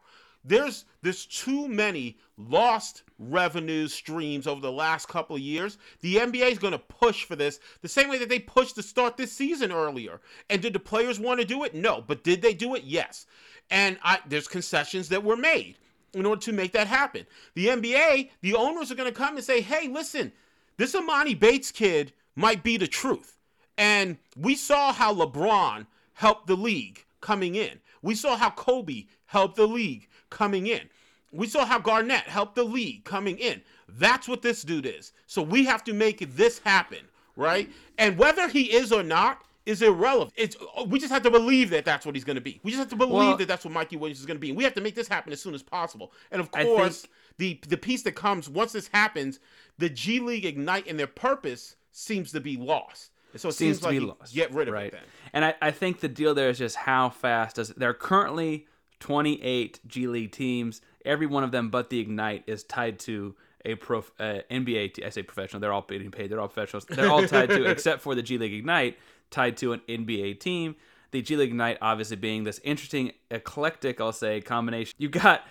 There's 0.43 0.85
there's 1.01 1.25
too 1.25 1.67
many 1.67 2.19
lost 2.37 3.03
revenue 3.19 3.87
streams 3.87 4.47
over 4.47 4.61
the 4.61 4.71
last 4.71 5.07
couple 5.07 5.35
of 5.35 5.41
years. 5.41 5.77
The 6.01 6.15
NBA 6.15 6.51
is 6.51 6.59
going 6.59 6.73
to 6.73 6.79
push 6.79 7.25
for 7.25 7.35
this 7.35 7.59
the 7.81 7.89
same 7.89 8.09
way 8.09 8.17
that 8.19 8.29
they 8.29 8.39
pushed 8.39 8.75
to 8.75 8.83
start 8.83 9.17
this 9.17 9.33
season 9.33 9.71
earlier. 9.71 10.21
And 10.49 10.61
did 10.61 10.73
the 10.73 10.79
players 10.79 11.19
want 11.19 11.39
to 11.41 11.45
do 11.45 11.63
it? 11.63 11.73
No, 11.73 12.03
but 12.05 12.23
did 12.23 12.41
they 12.41 12.53
do 12.53 12.75
it? 12.75 12.83
Yes. 12.83 13.25
And 13.69 13.97
I, 14.03 14.19
there's 14.27 14.47
concessions 14.47 15.09
that 15.09 15.23
were 15.23 15.35
made 15.35 15.77
in 16.19 16.25
order 16.25 16.41
to 16.41 16.51
make 16.51 16.71
that 16.73 16.87
happen. 16.87 17.25
The 17.53 17.67
NBA, 17.67 18.31
the 18.41 18.55
owners 18.55 18.91
are 18.91 18.95
going 18.95 19.11
to 19.11 19.17
come 19.17 19.35
and 19.35 19.45
say, 19.45 19.61
"Hey, 19.61 19.87
listen, 19.87 20.31
this 20.77 20.95
Emoni 20.95 21.37
Bates 21.37 21.71
kid 21.71 22.13
might 22.35 22.63
be 22.63 22.77
the 22.77 22.87
truth." 22.87 23.37
And 23.77 24.17
we 24.35 24.55
saw 24.55 24.91
how 24.91 25.13
LeBron 25.13 25.85
helped 26.13 26.47
the 26.47 26.57
league 26.57 27.05
coming 27.21 27.55
in. 27.55 27.79
We 28.01 28.15
saw 28.15 28.35
how 28.37 28.49
Kobe 28.49 29.05
helped 29.25 29.55
the 29.55 29.67
league 29.67 30.07
coming 30.29 30.67
in. 30.67 30.89
We 31.31 31.47
saw 31.47 31.65
how 31.65 31.79
Garnett 31.79 32.23
helped 32.23 32.55
the 32.55 32.63
league 32.63 33.03
coming 33.03 33.37
in. 33.37 33.61
That's 33.87 34.27
what 34.27 34.41
this 34.41 34.63
dude 34.63 34.85
is. 34.85 35.13
So 35.27 35.41
we 35.41 35.65
have 35.65 35.83
to 35.85 35.93
make 35.93 36.35
this 36.35 36.59
happen, 36.59 37.07
right? 37.35 37.69
And 37.97 38.17
whether 38.17 38.47
he 38.47 38.73
is 38.73 38.91
or 38.91 39.03
not 39.03 39.43
is 39.67 39.81
irrelevant. 39.81 40.33
It's 40.37 40.55
we 40.87 40.97
just 40.97 41.11
have 41.11 41.23
to 41.23 41.31
believe 41.31 41.69
that 41.71 41.83
that's 41.83 42.05
what 42.05 42.15
he's 42.15 42.23
going 42.23 42.35
to 42.35 42.41
be. 42.41 42.59
We 42.63 42.71
just 42.71 42.79
have 42.79 42.89
to 42.89 42.95
believe 42.95 43.13
Well- 43.13 43.37
that 43.37 43.47
that's 43.47 43.65
what 43.65 43.73
Mikey 43.73 43.97
Williams 43.97 44.19
is 44.19 44.25
going 44.25 44.37
to 44.37 44.41
be. 44.41 44.49
And 44.49 44.57
we 44.57 44.63
have 44.63 44.73
to 44.75 44.81
make 44.81 44.95
this 44.95 45.09
happen 45.09 45.33
as 45.33 45.41
soon 45.41 45.53
as 45.53 45.61
possible. 45.61 46.13
And 46.31 46.39
of 46.39 46.49
course, 46.51 47.01
think- 47.01 47.13
the 47.37 47.59
the 47.67 47.77
piece 47.77 48.01
that 48.03 48.13
comes 48.13 48.49
once 48.49 48.71
this 48.71 48.89
happens, 48.93 49.39
the 49.77 49.89
G 49.89 50.19
League 50.19 50.45
Ignite 50.45 50.87
and 50.87 50.97
their 50.97 51.05
purpose 51.05 51.75
seems 51.91 52.31
to 52.31 52.39
be 52.39 52.55
lost. 52.55 53.11
And 53.33 53.41
so 53.41 53.49
it 53.49 53.51
seems 53.51 53.77
seems, 53.77 53.79
to 53.79 53.85
like 53.85 53.93
be 53.93 53.99
lost. 53.99 54.33
get 54.33 54.53
rid 54.53 54.69
of 54.69 54.73
right. 54.73 54.87
it 54.87 54.93
then. 54.93 55.01
And 55.33 55.45
I, 55.45 55.55
I 55.61 55.71
think 55.71 55.99
the 55.99 56.07
deal 56.07 56.33
there 56.33 56.49
is 56.49 56.57
just 56.57 56.77
how 56.77 57.09
fast 57.09 57.57
does 57.57 57.69
there 57.69 57.89
are 57.89 57.93
currently 57.93 58.67
28 59.01 59.81
G 59.85 60.07
League 60.07 60.31
teams. 60.31 60.81
Every 61.05 61.27
one 61.27 61.43
of 61.43 61.51
them, 61.51 61.69
but 61.69 61.89
the 61.89 61.99
Ignite, 61.99 62.43
is 62.47 62.63
tied 62.63 62.99
to 62.99 63.35
a 63.65 63.75
pro 63.75 63.99
uh, 64.19 64.39
NBA. 64.49 65.05
I 65.05 65.09
say 65.09 65.23
professional. 65.23 65.59
They're 65.59 65.73
all 65.73 65.85
getting 65.87 66.09
paid. 66.09 66.29
They're 66.31 66.39
all 66.39 66.47
professionals. 66.47 66.85
They're 66.85 67.09
all 67.09 67.27
tied 67.27 67.49
to, 67.49 67.65
except 67.69 68.01
for 68.01 68.15
the 68.15 68.21
G 68.23 68.37
League 68.37 68.53
Ignite, 68.53 68.97
tied 69.31 69.57
to 69.57 69.73
an 69.73 69.81
NBA 69.87 70.39
team. 70.39 70.75
The 71.11 71.21
G 71.21 71.35
League 71.35 71.49
Ignite, 71.49 71.77
obviously, 71.81 72.17
being 72.17 72.43
this 72.43 72.59
interesting, 72.63 73.11
eclectic, 73.31 74.01
I'll 74.01 74.11
say, 74.11 74.41
combination. 74.41 74.93
You 74.97 75.09
got 75.09 75.43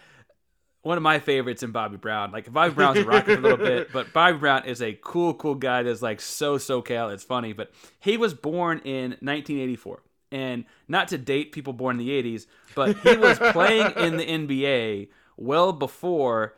one 0.87 0.97
of 0.97 1.03
my 1.03 1.19
favorites 1.19 1.65
in 1.65 1.73
Bobby 1.73 1.97
Brown. 1.97 2.31
Like 2.31 2.51
Bobby 2.53 2.73
Brown's 2.73 2.99
a 3.01 3.05
rocket 3.05 3.39
a 3.39 3.43
little 3.43 3.59
bit, 3.59 3.93
but 3.93 4.13
Bobby 4.13 4.39
Brown 4.39 4.67
is 4.67 4.81
a 4.81 4.93
cool, 5.03 5.35
cool 5.35 5.57
guy 5.57 5.83
that's 5.83 6.03
like 6.03 6.21
so 6.21 6.59
SoCal. 6.59 7.13
It's 7.13 7.25
funny, 7.25 7.53
but 7.53 7.73
he 7.99 8.17
was 8.17 8.35
born 8.35 8.79
in 8.85 9.11
1984, 9.21 10.03
and 10.31 10.65
not 10.87 11.09
to 11.09 11.19
date 11.19 11.53
people 11.53 11.73
born 11.73 11.99
in 11.99 12.07
the 12.07 12.23
80s, 12.23 12.47
but 12.75 12.97
he 12.99 13.17
was 13.17 13.39
playing 13.39 13.93
in 13.97 14.17
the 14.17 14.25
NBA 14.27 15.09
well 15.37 15.73
before 15.73 16.55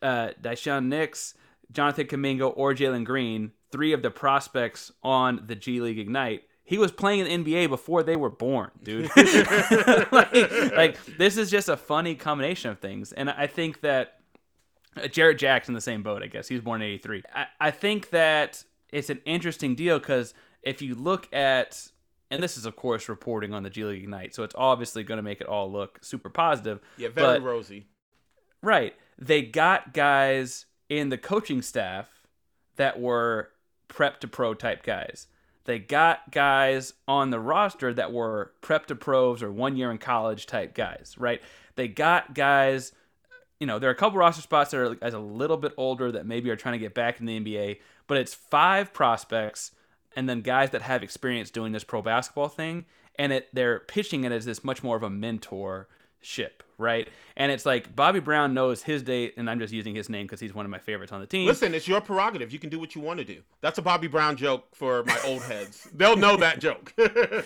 uh, 0.00 0.30
Daishen 0.40 0.86
Nix, 0.86 1.34
Jonathan 1.72 2.06
Kuminga, 2.06 2.52
or 2.54 2.72
Jalen 2.72 3.04
Green, 3.04 3.52
three 3.72 3.92
of 3.92 4.02
the 4.02 4.10
prospects 4.10 4.92
on 5.02 5.44
the 5.46 5.54
G 5.54 5.80
League 5.80 5.98
Ignite. 5.98 6.42
he 6.64 6.78
was 6.78 6.90
playing 6.90 7.26
in 7.26 7.44
the 7.44 7.54
NBA 7.54 7.68
before 7.68 8.02
they 8.02 8.16
were 8.16 8.30
born, 8.30 8.70
dude. 8.82 9.10
like, 10.12 10.32
like, 10.76 11.04
this 11.16 11.36
is 11.36 11.50
just 11.50 11.68
a 11.68 11.76
funny 11.76 12.14
combination 12.14 12.70
of 12.70 12.78
things, 12.80 13.12
and 13.12 13.30
I 13.30 13.46
think 13.46 13.80
that 13.82 14.20
uh, 14.96 15.08
Jarrett 15.08 15.38
Jackson 15.38 15.74
the 15.74 15.80
same 15.80 16.02
boat. 16.02 16.22
I 16.22 16.26
guess 16.26 16.48
he 16.48 16.54
was 16.54 16.64
born 16.64 16.82
in 16.82 16.88
'83. 16.88 17.22
I, 17.34 17.46
I 17.60 17.70
think 17.70 18.10
that 18.10 18.64
it's 18.92 19.10
an 19.10 19.20
interesting 19.24 19.74
deal 19.74 19.98
because 19.98 20.34
if 20.62 20.82
you 20.82 20.94
look 20.94 21.32
at 21.32 21.88
and 22.30 22.42
this 22.42 22.56
is 22.56 22.66
of 22.66 22.74
course 22.74 23.08
reporting 23.08 23.54
on 23.54 23.62
the 23.62 23.70
G 23.70 23.84
League 23.84 24.02
Ignite, 24.02 24.34
so 24.34 24.42
it's 24.42 24.54
obviously 24.56 25.04
going 25.04 25.18
to 25.18 25.22
make 25.22 25.40
it 25.40 25.46
all 25.46 25.70
look 25.70 25.98
super 26.02 26.30
positive. 26.30 26.80
Yeah, 26.96 27.08
very 27.08 27.38
but- 27.38 27.42
rosy. 27.42 27.86
Right. 28.62 28.94
They 29.18 29.42
got 29.42 29.92
guys 29.92 30.66
in 30.88 31.08
the 31.10 31.18
coaching 31.18 31.62
staff 31.62 32.08
that 32.76 32.98
were 32.98 33.50
prep 33.88 34.20
to 34.20 34.28
pro 34.28 34.54
type 34.54 34.82
guys. 34.82 35.26
They 35.64 35.78
got 35.80 36.30
guys 36.30 36.94
on 37.08 37.30
the 37.30 37.40
roster 37.40 37.92
that 37.92 38.12
were 38.12 38.52
prep 38.60 38.86
to 38.86 38.94
pros 38.94 39.42
or 39.42 39.50
one 39.50 39.76
year 39.76 39.90
in 39.90 39.98
college 39.98 40.46
type 40.46 40.74
guys, 40.74 41.16
right? 41.18 41.42
They 41.74 41.88
got 41.88 42.34
guys, 42.34 42.92
you 43.58 43.66
know, 43.66 43.78
there 43.78 43.90
are 43.90 43.92
a 43.92 43.96
couple 43.96 44.18
roster 44.18 44.42
spots 44.42 44.70
that 44.70 44.78
are 44.78 44.94
guys 44.94 45.14
a 45.14 45.18
little 45.18 45.56
bit 45.56 45.72
older 45.76 46.12
that 46.12 46.24
maybe 46.24 46.50
are 46.50 46.56
trying 46.56 46.74
to 46.74 46.78
get 46.78 46.94
back 46.94 47.18
in 47.18 47.26
the 47.26 47.40
NBA, 47.40 47.80
but 48.06 48.16
it's 48.16 48.32
five 48.32 48.92
prospects 48.92 49.72
and 50.16 50.28
then 50.28 50.40
guys 50.40 50.70
that 50.70 50.82
have 50.82 51.02
experience 51.02 51.50
doing 51.50 51.72
this 51.72 51.84
pro 51.84 52.00
basketball 52.00 52.48
thing, 52.48 52.86
and 53.16 53.32
it 53.32 53.48
they're 53.52 53.80
pitching 53.80 54.24
it 54.24 54.32
as 54.32 54.46
this 54.46 54.64
much 54.64 54.82
more 54.82 54.96
of 54.96 55.02
a 55.02 55.10
mentorship, 56.26 56.50
right? 56.78 57.08
And 57.36 57.52
it's 57.52 57.66
like 57.66 57.94
Bobby 57.94 58.20
Brown 58.20 58.54
knows 58.54 58.82
his 58.82 59.02
date, 59.02 59.34
and 59.36 59.48
I'm 59.48 59.58
just 59.58 59.72
using 59.72 59.94
his 59.94 60.08
name 60.08 60.26
because 60.26 60.40
he's 60.40 60.54
one 60.54 60.64
of 60.64 60.70
my 60.70 60.78
favorites 60.78 61.12
on 61.12 61.20
the 61.20 61.26
team. 61.26 61.46
Listen, 61.46 61.74
it's 61.74 61.88
your 61.88 62.00
prerogative. 62.00 62.52
You 62.52 62.58
can 62.58 62.70
do 62.70 62.78
what 62.78 62.94
you 62.94 63.00
want 63.00 63.18
to 63.18 63.24
do. 63.24 63.42
That's 63.60 63.78
a 63.78 63.82
Bobby 63.82 64.08
Brown 64.08 64.36
joke 64.36 64.74
for 64.74 65.04
my 65.04 65.18
old 65.24 65.42
heads. 65.42 65.88
They'll 65.94 66.16
know 66.16 66.36
that 66.36 66.60
joke. 66.60 66.94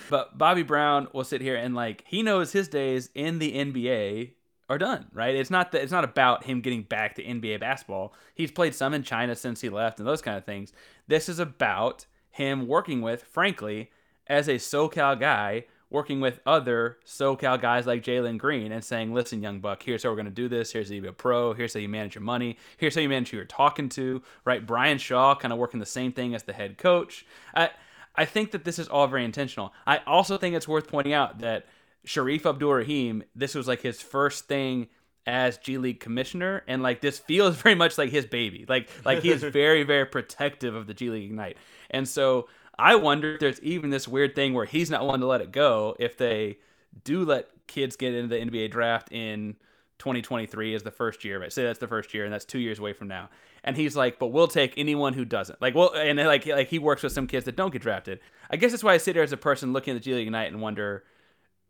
But 0.09 0.37
Bobby 0.37 0.63
Brown 0.63 1.07
will 1.13 1.23
sit 1.23 1.41
here 1.41 1.55
and 1.55 1.75
like 1.75 2.03
he 2.05 2.21
knows 2.23 2.51
his 2.51 2.67
days 2.67 3.09
in 3.13 3.39
the 3.39 3.53
NBA 3.53 4.31
are 4.69 4.77
done, 4.77 5.07
right? 5.13 5.35
It's 5.35 5.49
not 5.49 5.71
that 5.71 5.81
it's 5.81 5.91
not 5.91 6.03
about 6.03 6.43
him 6.43 6.61
getting 6.61 6.83
back 6.83 7.15
to 7.15 7.23
NBA 7.23 7.59
basketball. 7.59 8.13
He's 8.35 8.51
played 8.51 8.75
some 8.75 8.93
in 8.93 9.03
China 9.03 9.35
since 9.35 9.61
he 9.61 9.69
left 9.69 9.99
and 9.99 10.07
those 10.07 10.21
kind 10.21 10.37
of 10.37 10.45
things. 10.45 10.73
This 11.07 11.29
is 11.29 11.39
about 11.39 12.05
him 12.29 12.67
working 12.67 13.01
with, 13.01 13.23
frankly, 13.23 13.91
as 14.27 14.47
a 14.47 14.55
SoCal 14.55 15.19
guy, 15.19 15.65
working 15.91 16.21
with 16.21 16.39
other 16.45 16.97
SoCal 17.05 17.61
guys 17.61 17.85
like 17.85 18.01
Jalen 18.03 18.37
Green 18.37 18.71
and 18.71 18.83
saying, 18.83 19.13
listen, 19.13 19.43
young 19.43 19.59
buck, 19.59 19.83
here's 19.83 20.03
how 20.03 20.09
we're 20.09 20.15
going 20.15 20.25
to 20.25 20.31
do 20.31 20.47
this. 20.47 20.71
Here's 20.71 20.87
how 20.87 20.95
you 20.95 21.01
be 21.01 21.09
a 21.09 21.13
pro. 21.13 21.53
Here's 21.53 21.73
how 21.73 21.81
you 21.81 21.89
manage 21.89 22.15
your 22.15 22.23
money. 22.23 22.57
Here's 22.77 22.95
how 22.95 23.01
you 23.01 23.09
manage 23.09 23.29
who 23.29 23.37
you're 23.37 23.45
talking 23.45 23.89
to, 23.89 24.23
right? 24.45 24.65
Brian 24.65 24.97
Shaw 24.97 25.35
kind 25.35 25.51
of 25.51 25.59
working 25.59 25.81
the 25.81 25.85
same 25.85 26.13
thing 26.13 26.33
as 26.33 26.43
the 26.43 26.53
head 26.53 26.77
coach. 26.77 27.25
I, 27.53 27.71
I 28.15 28.25
think 28.25 28.51
that 28.51 28.63
this 28.63 28.79
is 28.79 28.87
all 28.87 29.05
very 29.07 29.25
intentional. 29.25 29.73
I 29.85 29.97
also 30.07 30.37
think 30.37 30.55
it's 30.55 30.67
worth 30.67 30.87
pointing 30.87 31.13
out 31.13 31.39
that 31.39 31.67
Shareef 32.07 32.45
Abdur-Rahim, 32.45 33.23
this 33.35 33.53
was 33.53 33.67
like 33.67 33.81
his 33.81 34.01
first 34.01 34.47
thing 34.47 34.87
as 35.27 35.57
G 35.57 35.77
League 35.77 35.99
commissioner, 35.99 36.63
and 36.67 36.81
like 36.81 37.01
this 37.01 37.19
feels 37.19 37.55
very 37.61 37.75
much 37.75 37.97
like 37.97 38.09
his 38.09 38.25
baby. 38.25 38.65
Like 38.67 38.89
like 39.05 39.21
he 39.21 39.29
is 39.29 39.43
very 39.43 39.83
very 39.83 40.05
protective 40.05 40.73
of 40.73 40.87
the 40.87 40.93
G 40.93 41.09
League 41.09 41.25
Ignite, 41.25 41.57
and 41.89 42.07
so 42.07 42.47
I 42.77 42.95
wonder 42.95 43.33
if 43.33 43.39
there's 43.39 43.61
even 43.61 43.89
this 43.89 44.07
weird 44.07 44.35
thing 44.35 44.53
where 44.53 44.65
he's 44.65 44.89
not 44.89 45.05
one 45.05 45.19
to 45.19 45.25
let 45.25 45.41
it 45.41 45.51
go 45.51 45.95
if 45.99 46.17
they 46.17 46.57
do 47.03 47.23
let 47.25 47.49
kids 47.67 47.95
get 47.95 48.13
into 48.13 48.35
the 48.35 48.41
NBA 48.41 48.71
draft 48.71 49.11
in 49.11 49.55
2023 49.99 50.73
as 50.73 50.83
the 50.83 50.91
first 50.91 51.23
year. 51.23 51.39
Right? 51.39 51.53
Say 51.53 51.63
that's 51.63 51.79
the 51.79 51.87
first 51.87 52.13
year, 52.13 52.25
and 52.25 52.33
that's 52.33 52.45
two 52.45 52.59
years 52.59 52.79
away 52.79 52.93
from 52.93 53.07
now. 53.07 53.29
And 53.63 53.77
he's 53.77 53.95
like, 53.95 54.17
but 54.17 54.27
we'll 54.27 54.47
take 54.47 54.73
anyone 54.77 55.13
who 55.13 55.25
doesn't. 55.25 55.61
Like, 55.61 55.75
well, 55.75 55.93
and 55.93 56.17
like 56.17 56.45
like 56.47 56.69
he 56.69 56.79
works 56.79 57.03
with 57.03 57.13
some 57.13 57.27
kids 57.27 57.45
that 57.45 57.55
don't 57.55 57.71
get 57.71 57.81
drafted. 57.81 58.19
I 58.49 58.57
guess 58.57 58.71
that's 58.71 58.83
why 58.83 58.93
I 58.93 58.97
sit 58.97 59.15
here 59.15 59.23
as 59.23 59.31
a 59.31 59.37
person 59.37 59.73
looking 59.73 59.95
at 59.95 60.01
the 60.01 60.03
G 60.03 60.15
League 60.15 60.27
Ignite 60.27 60.51
and 60.51 60.61
wonder. 60.61 61.03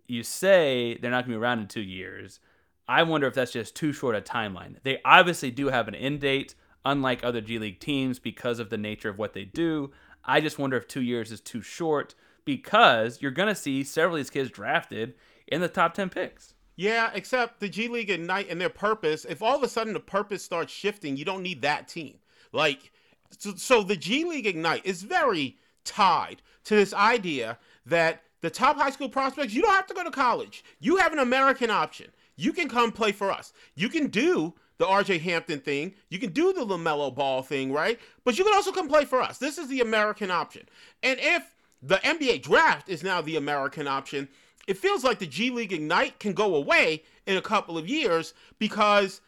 You 0.08 0.24
say 0.24 0.97
they're 1.02 1.12
not 1.12 1.26
going 1.26 1.34
to 1.34 1.39
be 1.39 1.41
around 1.41 1.60
in 1.60 1.68
two 1.68 1.82
years. 1.82 2.39
I 2.88 3.04
wonder 3.04 3.28
if 3.28 3.34
that's 3.34 3.52
just 3.52 3.76
too 3.76 3.93
short 3.93 4.16
a 4.16 4.22
timeline. 4.22 4.76
They 4.84 4.99
obviously 5.06 5.52
do 5.52 5.68
have 5.68 5.88
an 5.88 5.95
end 5.95 6.20
date, 6.20 6.56
unlike 6.84 7.24
other 7.24 7.39
G 7.39 7.60
League 7.60 7.80
teams, 7.80 8.20
because 8.20 8.60
of 8.60 8.70
the 8.70 8.78
nature 8.78 9.10
of 9.10 9.18
what 9.18 9.34
they 9.34 9.45
do. 9.45 9.91
I 10.24 10.41
just 10.41 10.59
wonder 10.59 10.78
if 10.78 10.88
two 10.88 11.01
years 11.01 11.32
is 11.32 11.41
too 11.41 11.61
short 11.61 12.15
because 12.45 13.22
you're 13.22 13.32
going 13.32 13.49
to 13.49 13.55
see 13.55 13.84
several 13.84 14.15
of 14.15 14.19
these 14.19 14.30
kids 14.30 14.49
drafted 14.49 15.13
in 15.47 15.61
the 15.61 15.67
top 15.67 15.93
10 15.93 16.09
picks. 16.09 16.53
Yeah, 16.76 17.11
except 17.13 17.59
the 17.59 17.69
G 17.69 17.88
League 17.88 18.09
Ignite 18.09 18.49
and 18.49 18.59
their 18.59 18.69
purpose, 18.69 19.26
if 19.26 19.41
all 19.41 19.55
of 19.55 19.63
a 19.63 19.67
sudden 19.67 19.93
the 19.93 19.99
purpose 19.99 20.43
starts 20.43 20.74
shifting, 20.74 21.17
you 21.17 21.26
don't 21.26 21.43
need 21.43 21.61
that 21.61 21.88
team. 21.88 22.17
Like, 22.51 22.91
so, 23.38 23.53
so 23.55 23.84
the 23.84 23.95
G 23.95 24.24
League 24.26 24.47
Ignite 24.47 24.86
is 24.86 25.03
very 25.03 25.57
tied 25.84 26.41
to 26.63 26.76
this 26.76 26.93
idea 26.93 27.57
that 27.86 28.24
the 28.41 28.49
top 28.49 28.78
high 28.78 28.89
school 28.89 29.09
prospects, 29.09 29.53
you 29.53 29.61
don't 29.61 29.76
have 29.76 29.88
to 29.88 29.93
go 29.93 30.03
to 30.03 30.11
college. 30.11 30.63
You 30.80 30.97
have 30.97 31.13
an 31.13 31.19
American 31.19 31.69
option. 31.69 32.07
You 32.36 32.53
can 32.53 32.69
come 32.69 32.91
play 32.91 33.11
for 33.11 33.32
us. 33.32 33.53
You 33.76 33.89
can 33.89 34.07
do 34.07 34.55
the 34.82 34.88
RJ 34.88 35.22
Hampton 35.22 35.60
thing. 35.60 35.94
You 36.10 36.18
can 36.18 36.32
do 36.32 36.52
the 36.54 36.66
LaMelo 36.66 37.14
Ball 37.14 37.44
thing, 37.44 37.72
right? 37.72 38.00
But 38.26 38.40
you 38.40 38.44
can 38.44 38.54
also 38.56 38.72
come 38.72 38.88
play 38.88 39.06
for 39.06 39.22
us. 39.22 39.38
This 39.38 39.60
is 39.60 39.68
the 39.68 39.82
American 39.82 40.32
option. 40.32 40.68
And 41.04 41.20
if 41.22 41.56
the 41.84 41.98
NBA 41.98 42.42
draft 42.42 42.90
is 42.90 43.04
now 43.04 43.22
the 43.22 43.36
American 43.38 43.88
option, 43.88 44.28
it 44.68 44.80
feels 44.80 45.04
like 45.04 45.20
the 45.20 45.28
G 45.28 45.52
League 45.52 45.72
Ignite 45.72 46.18
can 46.18 46.34
go 46.34 46.56
away 46.56 47.04
in 47.28 47.38
a 47.38 47.42
couple 47.44 47.78
of 47.78 47.88
years 47.88 48.34
because 48.58 49.22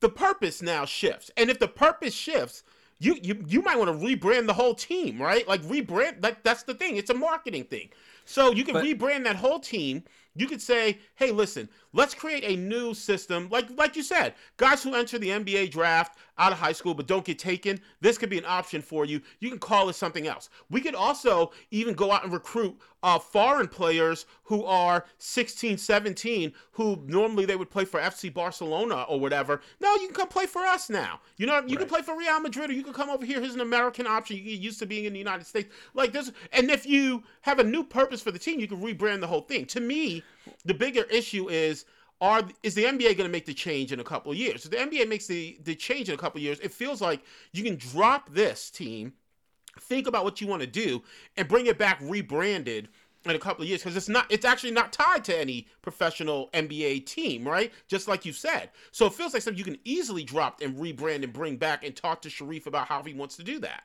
the 0.00 0.10
purpose 0.10 0.60
now 0.60 0.84
shifts. 0.84 1.30
And 1.38 1.48
if 1.48 1.58
the 1.58 1.68
purpose 1.68 2.12
shifts, 2.12 2.62
you 2.98 3.16
you, 3.22 3.42
you 3.46 3.62
might 3.62 3.78
want 3.78 3.88
to 3.98 4.06
rebrand 4.06 4.46
the 4.46 4.52
whole 4.52 4.74
team, 4.74 5.22
right? 5.22 5.48
Like 5.48 5.62
rebrand 5.62 6.20
that 6.20 6.44
that's 6.44 6.64
the 6.64 6.74
thing. 6.74 6.98
It's 6.98 7.08
a 7.10 7.14
marketing 7.14 7.64
thing. 7.64 7.88
So 8.26 8.52
you 8.52 8.62
can 8.62 8.74
But- 8.74 8.84
rebrand 8.84 9.24
that 9.24 9.36
whole 9.36 9.58
team. 9.58 10.04
You 10.34 10.46
could 10.46 10.60
say, 10.62 10.98
"Hey, 11.16 11.30
listen, 11.32 11.68
let's 11.98 12.14
create 12.14 12.44
a 12.44 12.56
new 12.56 12.94
system." 12.94 13.48
Like 13.50 13.68
like 13.76 13.96
you 13.96 14.02
said, 14.02 14.34
guys 14.56 14.82
who 14.82 14.94
enter 14.94 15.18
the 15.18 15.30
NBA 15.30 15.70
draft 15.70 16.16
out 16.38 16.52
of 16.52 16.58
high 16.58 16.72
school 16.72 16.94
but 16.94 17.06
don't 17.06 17.24
get 17.24 17.38
taken, 17.38 17.80
this 18.00 18.16
could 18.16 18.30
be 18.30 18.38
an 18.38 18.44
option 18.46 18.80
for 18.80 19.04
you. 19.04 19.20
You 19.40 19.50
can 19.50 19.58
call 19.58 19.88
it 19.88 19.94
something 19.94 20.26
else. 20.26 20.48
We 20.70 20.80
could 20.80 20.94
also 20.94 21.52
even 21.70 21.94
go 21.94 22.12
out 22.12 22.24
and 22.24 22.32
recruit 22.32 22.78
uh, 23.02 23.18
foreign 23.18 23.68
players 23.68 24.26
who 24.44 24.64
are 24.64 25.04
16, 25.18 25.78
17, 25.78 26.52
who 26.72 27.02
normally 27.06 27.44
they 27.44 27.56
would 27.56 27.70
play 27.70 27.84
for 27.84 28.00
FC 28.00 28.32
Barcelona 28.32 29.04
or 29.08 29.20
whatever. 29.20 29.60
No, 29.80 29.92
you 29.96 30.06
can 30.06 30.14
come 30.14 30.28
play 30.28 30.46
for 30.46 30.64
us 30.64 30.90
now. 30.90 31.20
You 31.36 31.46
know, 31.46 31.62
you 31.66 31.76
can 31.76 31.88
play 31.88 32.02
for 32.02 32.16
Real 32.16 32.40
Madrid 32.40 32.70
or 32.70 32.72
you 32.72 32.82
can 32.82 32.92
come 32.92 33.10
over 33.10 33.24
here. 33.24 33.40
Here's 33.40 33.54
an 33.54 33.60
American 33.60 34.06
option. 34.06 34.36
You 34.36 34.44
get 34.44 34.60
used 34.60 34.78
to 34.80 34.86
being 34.86 35.04
in 35.04 35.12
the 35.12 35.18
United 35.18 35.46
States. 35.46 35.72
Like 35.94 36.12
this, 36.12 36.32
and 36.52 36.70
if 36.70 36.86
you 36.86 37.22
have 37.42 37.58
a 37.58 37.64
new 37.64 37.84
purpose 37.84 38.20
for 38.20 38.32
the 38.32 38.38
team, 38.38 38.60
you 38.60 38.68
can 38.68 38.80
rebrand 38.80 39.20
the 39.20 39.26
whole 39.26 39.42
thing. 39.42 39.66
To 39.66 39.80
me, 39.80 40.22
the 40.64 40.74
bigger 40.74 41.02
issue 41.04 41.48
is 41.48 41.84
are 42.20 42.42
is 42.62 42.74
the 42.74 42.84
NBA 42.84 43.16
going 43.16 43.28
to 43.28 43.28
make 43.28 43.46
the 43.46 43.54
change 43.54 43.92
in 43.92 44.00
a 44.00 44.04
couple 44.04 44.32
of 44.32 44.38
years? 44.38 44.64
If 44.64 44.70
the 44.70 44.76
NBA 44.76 45.08
makes 45.08 45.26
the 45.26 45.58
the 45.62 45.74
change 45.74 46.08
in 46.08 46.14
a 46.14 46.18
couple 46.18 46.38
of 46.38 46.42
years, 46.42 46.60
it 46.60 46.72
feels 46.72 47.00
like 47.00 47.22
you 47.52 47.62
can 47.62 47.76
drop 47.76 48.30
this 48.32 48.70
team, 48.70 49.12
think 49.80 50.06
about 50.06 50.24
what 50.24 50.40
you 50.40 50.46
want 50.46 50.62
to 50.62 50.66
do, 50.66 51.02
and 51.36 51.46
bring 51.48 51.66
it 51.66 51.78
back 51.78 51.98
rebranded 52.02 52.88
in 53.24 53.36
a 53.36 53.38
couple 53.38 53.62
of 53.62 53.68
years 53.68 53.82
because 53.82 53.96
it's 53.96 54.08
not 54.08 54.26
it's 54.30 54.44
actually 54.44 54.70
not 54.70 54.92
tied 54.92 55.24
to 55.24 55.38
any 55.38 55.66
professional 55.82 56.48
NBA 56.52 57.06
team, 57.06 57.46
right? 57.46 57.72
Just 57.86 58.08
like 58.08 58.24
you 58.24 58.32
said. 58.32 58.70
So 58.90 59.06
it 59.06 59.14
feels 59.14 59.34
like 59.34 59.42
something 59.42 59.58
you 59.58 59.64
can 59.64 59.78
easily 59.84 60.24
drop 60.24 60.60
and 60.60 60.76
rebrand 60.76 61.22
and 61.22 61.32
bring 61.32 61.56
back 61.56 61.84
and 61.84 61.94
talk 61.94 62.22
to 62.22 62.28
Shareef 62.28 62.66
about 62.66 62.88
how 62.88 63.02
he 63.02 63.14
wants 63.14 63.36
to 63.36 63.44
do 63.44 63.58
that. 63.60 63.84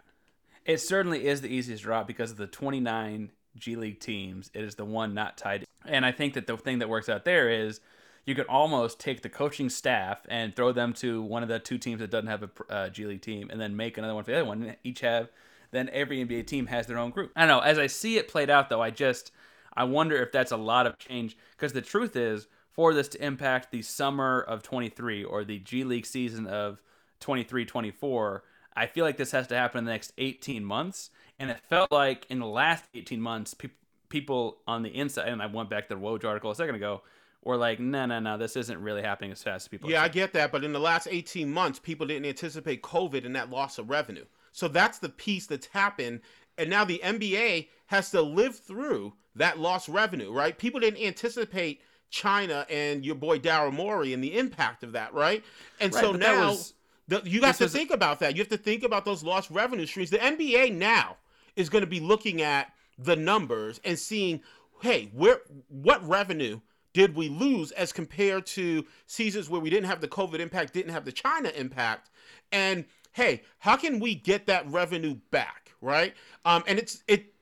It 0.66 0.80
certainly 0.80 1.28
is 1.28 1.42
the 1.42 1.50
easiest 1.50 1.84
drop 1.84 2.08
because 2.08 2.32
of 2.32 2.38
the 2.38 2.48
29 2.48 3.32
G 3.58 3.76
League 3.76 4.00
teams. 4.00 4.52
It 4.54 4.64
is 4.64 4.76
the 4.76 4.86
one 4.86 5.14
not 5.14 5.38
tied. 5.38 5.66
And 5.86 6.06
I 6.06 6.12
think 6.12 6.34
that 6.34 6.48
the 6.48 6.58
thing 6.58 6.80
that 6.80 6.90
works 6.90 7.10
out 7.10 7.26
there 7.26 7.50
is 7.50 7.80
you 8.26 8.36
could 8.36 8.48
almost 8.48 9.00
take 9.00 9.22
the 9.22 9.30
coaching 9.30 9.70
staff 9.70 10.20
and 10.30 10.56
throw 10.56 10.72
them 10.72 10.94
to 10.94 11.22
one 11.22 11.44
of 11.44 11.50
the 11.50 11.60
two 11.60 11.78
teams 11.78 12.00
that 12.00 12.10
doesn't 12.10 12.28
have 12.28 12.44
a 12.44 12.74
uh, 12.74 12.90
G 12.90 13.06
League 13.06 13.22
team, 13.22 13.50
and 13.50 13.60
then 13.60 13.76
make 13.76 13.98
another 13.98 14.16
one 14.16 14.24
for 14.24 14.32
the 14.32 14.38
other 14.38 14.48
one. 14.48 14.64
And 14.64 14.78
each 14.84 15.02
have 15.02 15.30
then 15.72 15.90
every 15.92 16.24
NBA 16.24 16.46
team 16.46 16.68
has 16.68 16.86
their 16.86 17.00
own 17.00 17.10
group. 17.10 17.32
I 17.36 17.42
don't 17.42 17.50
know. 17.50 17.60
As 17.60 17.80
I 17.80 17.88
see 17.88 18.18
it 18.18 18.28
played 18.28 18.50
out, 18.50 18.70
though, 18.70 18.82
I 18.82 18.92
just 18.92 19.32
I 19.74 19.84
wonder 19.84 20.16
if 20.16 20.32
that's 20.32 20.52
a 20.52 20.58
lot 20.58 20.88
of 20.88 20.98
change 21.00 21.36
because 21.52 21.74
the 21.74 21.82
truth 21.82 22.16
is 22.16 22.48
for 22.72 22.94
this 22.94 23.08
to 23.10 23.24
impact 23.24 23.72
the 23.72 23.82
summer 23.82 24.42
of 24.42 24.64
23 24.64 25.24
or 25.24 25.44
the 25.44 25.60
G 25.60 25.84
League 25.84 26.06
season 26.06 26.48
of 26.48 26.82
23 27.20 27.66
24 27.66 28.44
I 28.76 28.88
feel 28.88 29.06
like 29.06 29.18
this 29.18 29.32
has 29.32 29.48
to 29.48 29.56
happen 29.56 29.80
in 29.80 29.86
the 29.86 29.92
next 29.92 30.14
18 30.18 30.64
months. 30.66 31.10
And 31.40 31.50
it 31.50 31.60
felt 31.70 31.92
like 31.92 32.26
in 32.30 32.40
the 32.40 32.46
last 32.48 32.86
18 32.94 33.20
months, 33.20 33.54
pe- 33.54 33.70
people 34.10 34.58
on 34.68 34.84
the 34.84 34.90
inside, 34.90 35.28
and 35.28 35.42
I 35.42 35.48
went 35.48 35.70
back 35.70 35.88
to 35.90 35.96
the 35.96 36.00
Woj 36.00 36.24
article 36.26 36.52
a 36.52 36.56
second 36.56 36.76
ago, 36.76 37.02
were 37.44 37.58
like, 37.58 37.80
no, 37.80 38.06
no, 38.06 38.20
no, 38.20 38.38
this 38.38 38.56
isn't 38.56 38.82
really 38.82 39.02
happening 39.02 39.32
as 39.32 39.44
fast 39.44 39.66
as 39.66 39.68
people 39.68 39.90
Yeah, 39.90 40.02
I 40.04 40.08
get 40.08 40.32
that, 40.34 40.52
but 40.52 40.64
in 40.64 40.72
the 40.72 40.80
last 40.80 41.08
18 41.10 41.52
months, 41.52 41.80
people 41.80 42.08
didn't 42.08 42.26
anticipate 42.26 42.82
COVID 42.82 43.26
and 43.26 43.36
that 43.36 43.50
loss 43.50 43.78
of 43.78 43.90
revenue. 43.90 44.26
So 44.52 44.68
that's 44.68 45.00
the 45.00 45.10
piece 45.10 45.48
that's 45.48 45.66
happened. 45.68 46.22
And 46.58 46.70
now 46.70 46.86
the 46.86 47.02
NBA 47.04 47.68
has 47.88 48.12
to 48.12 48.22
live 48.22 48.58
through 48.58 49.14
that 49.36 49.60
lost 49.60 49.90
revenue, 49.90 50.32
right? 50.32 50.58
People 50.58 50.80
didn't 50.80 51.04
anticipate 51.04 51.82
China 52.12 52.66
and 52.70 53.04
your 53.04 53.16
boy 53.16 53.40
Daryl 53.40 53.74
Morey 53.74 54.14
and 54.14 54.24
the 54.24 54.38
impact 54.38 54.84
of 54.84 54.92
that, 54.92 55.14
right? 55.14 55.44
And 55.80 55.94
Right, 55.94 56.02
so 56.02 56.12
now 56.12 56.50
was- 56.50 56.76
the, 57.08 57.22
you 57.26 57.42
have 57.42 57.58
to 57.58 57.68
think 57.68 57.92
about 57.92 58.20
that. 58.20 58.36
You 58.36 58.42
have 58.42 58.50
to 58.50 58.58
think 58.58 58.84
about 58.84 59.04
those 59.04 59.24
lost 59.24 59.50
revenue 59.50 59.86
streams. 59.86 60.12
The 60.12 60.20
NBA 60.20 60.74
now 60.74 61.18
is 61.56 61.70
going 61.70 61.84
to 61.84 61.90
be 61.90 62.00
looking 62.00 62.42
at 62.42 62.72
the 62.98 63.16
numbers 63.16 63.80
and 63.84 63.98
seeing, 63.98 64.42
hey, 64.82 65.10
where 65.14 65.42
what 65.68 66.08
revenue 66.08 66.60
did 66.94 67.16
we 67.16 67.28
lose 67.28 67.72
as 67.72 67.92
compared 67.92 68.46
to 68.46 68.86
seasons 69.08 69.50
where 69.50 69.62
we 69.62 69.70
didn't 69.70 69.90
have 69.90 70.02
the 70.02 70.08
COVID 70.08 70.40
impact, 70.40 70.74
didn't 70.74 70.92
have 70.92 71.06
the 71.06 71.12
China 71.12 71.50
impact, 71.50 72.12
and 72.52 72.86
hey, 73.14 73.44
how 73.60 73.76
can 73.76 74.00
we 74.00 74.16
get 74.16 74.46
that 74.48 74.70
revenue 74.70 75.16
back, 75.32 75.72
right? 75.82 76.14
Um, 76.46 76.64
and 76.68 76.78
it's 76.78 77.04
it 77.08 77.34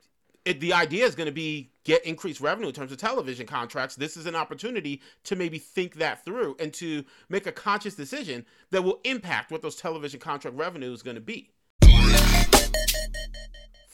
it, 0.45 0.59
the 0.59 0.73
idea 0.73 1.05
is 1.05 1.15
going 1.15 1.27
to 1.27 1.33
be 1.33 1.71
get 1.83 2.03
increased 2.05 2.41
revenue 2.41 2.67
in 2.67 2.73
terms 2.73 2.91
of 2.91 2.97
television 2.97 3.45
contracts. 3.45 3.95
This 3.95 4.17
is 4.17 4.25
an 4.25 4.35
opportunity 4.35 5.01
to 5.25 5.35
maybe 5.35 5.59
think 5.59 5.95
that 5.95 6.23
through 6.25 6.55
and 6.59 6.73
to 6.75 7.03
make 7.29 7.45
a 7.47 7.51
conscious 7.51 7.95
decision 7.95 8.45
that 8.71 8.83
will 8.83 8.99
impact 9.03 9.51
what 9.51 9.61
those 9.61 9.75
television 9.75 10.19
contract 10.19 10.57
revenue 10.57 10.91
is 10.91 11.03
going 11.03 11.15
to 11.15 11.21
be. 11.21 11.51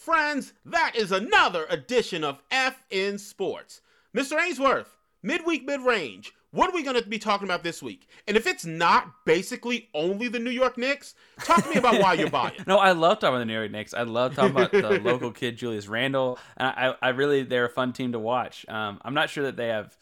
Friends, 0.07 0.53
that 0.63 0.93
is 0.95 1.11
another 1.11 1.65
edition 1.69 2.23
of 2.23 2.41
F 2.49 2.81
in 2.89 3.17
Sports. 3.17 3.81
Mr. 4.15 4.41
Ainsworth, 4.41 4.95
midweek 5.21 5.65
mid 5.65 5.81
range. 5.81 6.31
What 6.51 6.69
are 6.69 6.73
we 6.73 6.81
going 6.81 6.95
to 6.95 7.05
be 7.05 7.19
talking 7.19 7.45
about 7.45 7.61
this 7.61 7.83
week? 7.83 8.07
And 8.25 8.37
if 8.37 8.47
it's 8.47 8.65
not 8.65 9.11
basically 9.25 9.89
only 9.93 10.29
the 10.29 10.39
New 10.39 10.49
York 10.49 10.77
Knicks, 10.77 11.13
talk 11.39 11.61
to 11.61 11.69
me 11.69 11.75
about 11.75 11.99
why 12.01 12.13
you're 12.13 12.29
buying. 12.29 12.53
no, 12.67 12.77
I 12.77 12.93
love 12.93 13.19
talking 13.19 13.35
about 13.35 13.39
the 13.39 13.45
New 13.47 13.53
York 13.53 13.69
Knicks. 13.69 13.93
I 13.93 14.03
love 14.03 14.33
talking 14.33 14.51
about 14.51 14.71
the 14.71 14.97
local 15.03 15.33
kid 15.33 15.57
Julius 15.57 15.89
Randle, 15.89 16.39
and 16.55 16.69
I, 16.69 16.95
I 17.01 17.09
really 17.09 17.43
they're 17.43 17.65
a 17.65 17.69
fun 17.69 17.91
team 17.91 18.13
to 18.13 18.19
watch. 18.19 18.65
Um, 18.69 19.01
I'm 19.01 19.13
not 19.13 19.29
sure 19.29 19.43
that 19.43 19.57
they 19.57 19.67
have. 19.67 19.93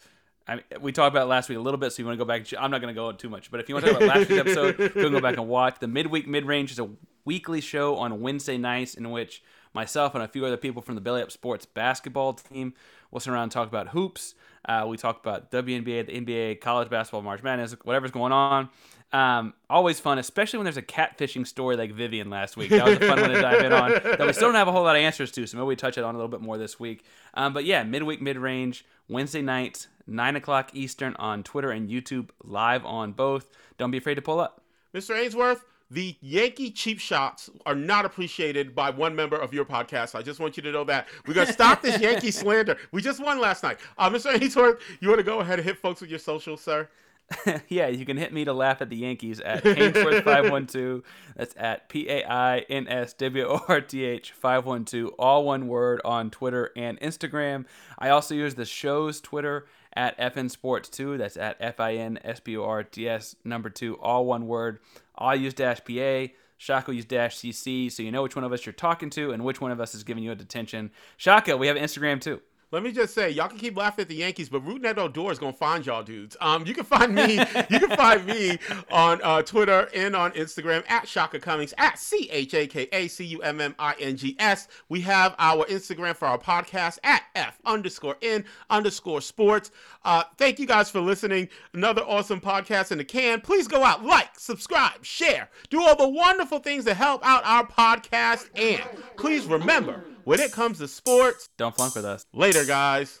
I 0.46 0.54
mean, 0.54 0.64
we 0.82 0.92
talked 0.92 1.12
about 1.12 1.26
last 1.26 1.48
week 1.48 1.58
a 1.58 1.60
little 1.60 1.78
bit, 1.78 1.92
so 1.92 2.00
you 2.00 2.06
want 2.06 2.16
to 2.16 2.24
go 2.24 2.28
back. 2.28 2.46
I'm 2.56 2.70
not 2.70 2.80
going 2.80 2.94
to 2.94 2.96
go 2.96 3.10
too 3.10 3.28
much, 3.28 3.50
but 3.50 3.58
if 3.58 3.68
you 3.68 3.74
want 3.74 3.86
to 3.86 3.92
talk 3.92 4.00
about 4.00 4.18
last 4.18 4.28
week's 4.28 4.40
episode, 4.40 4.78
you 4.78 4.88
can 4.88 5.10
go 5.10 5.20
back 5.20 5.36
and 5.36 5.48
watch. 5.48 5.80
The 5.80 5.88
midweek 5.88 6.28
mid 6.28 6.44
range 6.44 6.70
is 6.70 6.78
a 6.78 6.88
weekly 7.24 7.60
show 7.60 7.96
on 7.96 8.20
Wednesday 8.20 8.56
nights 8.56 8.94
in 8.94 9.10
which 9.10 9.42
myself 9.76 10.14
and 10.14 10.24
a 10.24 10.28
few 10.28 10.44
other 10.44 10.56
people 10.56 10.82
from 10.82 10.96
the 10.96 11.00
Belly 11.00 11.22
Up 11.22 11.30
Sports 11.30 11.66
basketball 11.66 12.32
team 12.32 12.74
We'll 13.10 13.20
sit 13.20 13.30
around 13.30 13.44
and 13.44 13.52
talk 13.52 13.68
about 13.68 13.88
hoops. 13.88 14.34
Uh, 14.64 14.84
we 14.88 14.96
talk 14.96 15.20
about 15.20 15.50
WNBA, 15.50 16.06
the 16.06 16.20
NBA, 16.20 16.60
college 16.60 16.90
basketball, 16.90 17.22
March 17.22 17.42
Madness, 17.42 17.72
whatever's 17.84 18.10
going 18.10 18.32
on. 18.32 18.68
Um, 19.12 19.54
always 19.70 20.00
fun, 20.00 20.18
especially 20.18 20.58
when 20.58 20.64
there's 20.64 20.76
a 20.76 20.82
catfishing 20.82 21.46
story 21.46 21.76
like 21.76 21.92
Vivian 21.92 22.28
last 22.28 22.56
week. 22.56 22.70
That 22.70 22.84
was 22.84 22.96
a 22.96 23.00
fun 23.00 23.20
one 23.20 23.30
to 23.30 23.40
dive 23.40 23.64
in 23.64 23.72
on 23.72 23.90
that 23.92 24.26
we 24.26 24.32
still 24.32 24.48
don't 24.48 24.56
have 24.56 24.66
a 24.66 24.72
whole 24.72 24.82
lot 24.82 24.96
of 24.96 25.02
answers 25.02 25.30
to, 25.32 25.46
so 25.46 25.56
maybe 25.56 25.66
we 25.66 25.76
touch 25.76 25.96
it 25.96 26.04
on 26.04 26.14
a 26.14 26.18
little 26.18 26.30
bit 26.30 26.40
more 26.40 26.58
this 26.58 26.80
week. 26.80 27.04
Um, 27.34 27.52
but 27.52 27.64
yeah, 27.64 27.84
midweek, 27.84 28.20
mid 28.20 28.36
range, 28.36 28.84
Wednesday 29.08 29.42
nights, 29.42 29.86
9 30.08 30.36
o'clock 30.36 30.70
Eastern 30.74 31.14
on 31.16 31.44
Twitter 31.44 31.70
and 31.70 31.88
YouTube, 31.88 32.30
live 32.42 32.84
on 32.84 33.12
both. 33.12 33.48
Don't 33.78 33.92
be 33.92 33.98
afraid 33.98 34.16
to 34.16 34.22
pull 34.22 34.40
up. 34.40 34.62
Mr. 34.92 35.16
Ainsworth, 35.16 35.64
the 35.90 36.16
Yankee 36.20 36.70
cheap 36.70 36.98
shots 36.98 37.48
are 37.64 37.74
not 37.74 38.04
appreciated 38.04 38.74
by 38.74 38.90
one 38.90 39.14
member 39.14 39.36
of 39.36 39.54
your 39.54 39.64
podcast. 39.64 40.14
I 40.14 40.22
just 40.22 40.40
want 40.40 40.56
you 40.56 40.62
to 40.64 40.72
know 40.72 40.84
that. 40.84 41.06
We're 41.26 41.34
going 41.34 41.46
to 41.46 41.52
stop 41.52 41.82
this 41.82 42.00
Yankee 42.00 42.30
slander. 42.32 42.76
We 42.92 43.02
just 43.02 43.22
won 43.22 43.40
last 43.40 43.62
night. 43.62 43.78
Uh, 43.96 44.10
Mr. 44.10 44.40
Ainsworth, 44.40 44.80
you 45.00 45.08
want 45.08 45.18
to 45.18 45.24
go 45.24 45.40
ahead 45.40 45.58
and 45.58 45.66
hit 45.66 45.78
folks 45.78 46.00
with 46.00 46.10
your 46.10 46.18
social, 46.18 46.56
sir? 46.56 46.88
yeah, 47.68 47.88
you 47.88 48.06
can 48.06 48.16
hit 48.16 48.32
me 48.32 48.44
to 48.44 48.52
laugh 48.52 48.80
at 48.80 48.88
the 48.88 48.96
Yankees 48.96 49.40
at 49.40 49.64
Ainsworth512. 49.64 51.02
That's 51.36 51.54
at 51.56 51.88
P 51.88 52.08
A 52.08 52.24
I 52.24 52.58
N 52.68 52.86
S 52.86 53.12
W 53.14 53.46
O 53.48 53.64
R 53.66 53.80
T 53.80 54.04
H 54.04 54.30
512, 54.32 55.12
all 55.18 55.44
one 55.44 55.66
word 55.66 56.00
on 56.04 56.30
Twitter 56.30 56.70
and 56.76 57.00
Instagram. 57.00 57.64
I 57.98 58.10
also 58.10 58.34
use 58.34 58.54
the 58.54 58.64
show's 58.64 59.20
Twitter 59.20 59.66
at 59.96 60.16
FN 60.18 60.50
Sports 60.50 60.88
2. 60.90 61.18
That's 61.18 61.36
at 61.36 61.56
F 61.58 61.80
I 61.80 61.94
N 61.94 62.18
S 62.22 62.40
P 62.40 62.56
O 62.56 62.64
R 62.64 62.84
T 62.84 63.08
S 63.08 63.34
number 63.44 63.70
2, 63.70 63.96
all 63.96 64.26
one 64.26 64.46
word. 64.46 64.78
I 65.16 65.34
use 65.34 65.54
dash 65.54 65.80
PA. 65.84 66.32
Chaka 66.58 66.94
use 66.94 67.04
dash 67.04 67.36
CC, 67.36 67.92
so 67.92 68.02
you 68.02 68.10
know 68.10 68.22
which 68.22 68.34
one 68.34 68.44
of 68.44 68.52
us 68.52 68.64
you're 68.64 68.72
talking 68.72 69.10
to 69.10 69.30
and 69.30 69.44
which 69.44 69.60
one 69.60 69.70
of 69.70 69.80
us 69.80 69.94
is 69.94 70.04
giving 70.04 70.22
you 70.22 70.32
a 70.32 70.34
detention. 70.34 70.90
Chaka, 71.18 71.56
we 71.56 71.66
have 71.66 71.76
Instagram 71.76 72.20
too. 72.20 72.40
Let 72.76 72.82
me 72.82 72.92
just 72.92 73.14
say, 73.14 73.30
y'all 73.30 73.48
can 73.48 73.56
keep 73.56 73.74
laughing 73.74 74.02
at 74.02 74.08
the 74.10 74.16
Yankees, 74.16 74.50
but 74.50 74.62
Rougned 74.62 74.98
Odor 74.98 75.32
is 75.32 75.38
gonna 75.38 75.54
find 75.54 75.86
y'all 75.86 76.02
dudes. 76.02 76.36
Um, 76.42 76.66
you 76.66 76.74
can 76.74 76.84
find 76.84 77.14
me, 77.14 77.38
you 77.70 77.80
can 77.80 77.96
find 77.96 78.26
me 78.26 78.58
on 78.90 79.18
uh, 79.24 79.40
Twitter 79.40 79.88
and 79.94 80.14
on 80.14 80.32
Instagram 80.32 80.84
at 80.86 81.06
Chaka 81.06 81.40
Cummings 81.40 81.72
at 81.78 81.98
C 81.98 82.28
H 82.30 82.52
A 82.52 82.66
K 82.66 82.86
A 82.92 83.08
C 83.08 83.24
U 83.24 83.40
M 83.40 83.62
M 83.62 83.74
I 83.78 83.94
N 83.98 84.18
G 84.18 84.36
S. 84.38 84.68
We 84.90 85.00
have 85.00 85.34
our 85.38 85.64
Instagram 85.64 86.16
for 86.16 86.28
our 86.28 86.36
podcast 86.36 86.98
at 87.02 87.22
F 87.34 87.58
underscore 87.64 88.18
N 88.20 88.44
underscore 88.68 89.22
Sports. 89.22 89.70
Uh, 90.04 90.24
thank 90.36 90.58
you 90.58 90.66
guys 90.66 90.90
for 90.90 91.00
listening. 91.00 91.48
Another 91.72 92.02
awesome 92.02 92.42
podcast 92.42 92.92
in 92.92 92.98
the 92.98 93.04
can. 93.04 93.40
Please 93.40 93.66
go 93.66 93.84
out, 93.84 94.04
like, 94.04 94.38
subscribe, 94.38 95.02
share, 95.02 95.48
do 95.70 95.80
all 95.80 95.96
the 95.96 96.06
wonderful 96.06 96.58
things 96.58 96.84
to 96.84 96.92
help 96.92 97.26
out 97.26 97.40
our 97.46 97.66
podcast, 97.66 98.50
and 98.54 98.82
please 99.16 99.46
remember 99.46 100.04
when 100.26 100.40
it 100.40 100.50
comes 100.50 100.78
to 100.78 100.88
sports, 100.88 101.48
don't 101.56 101.74
flunk 101.76 101.94
with 101.94 102.04
us. 102.04 102.26
Later, 102.32 102.64
guys. 102.64 103.20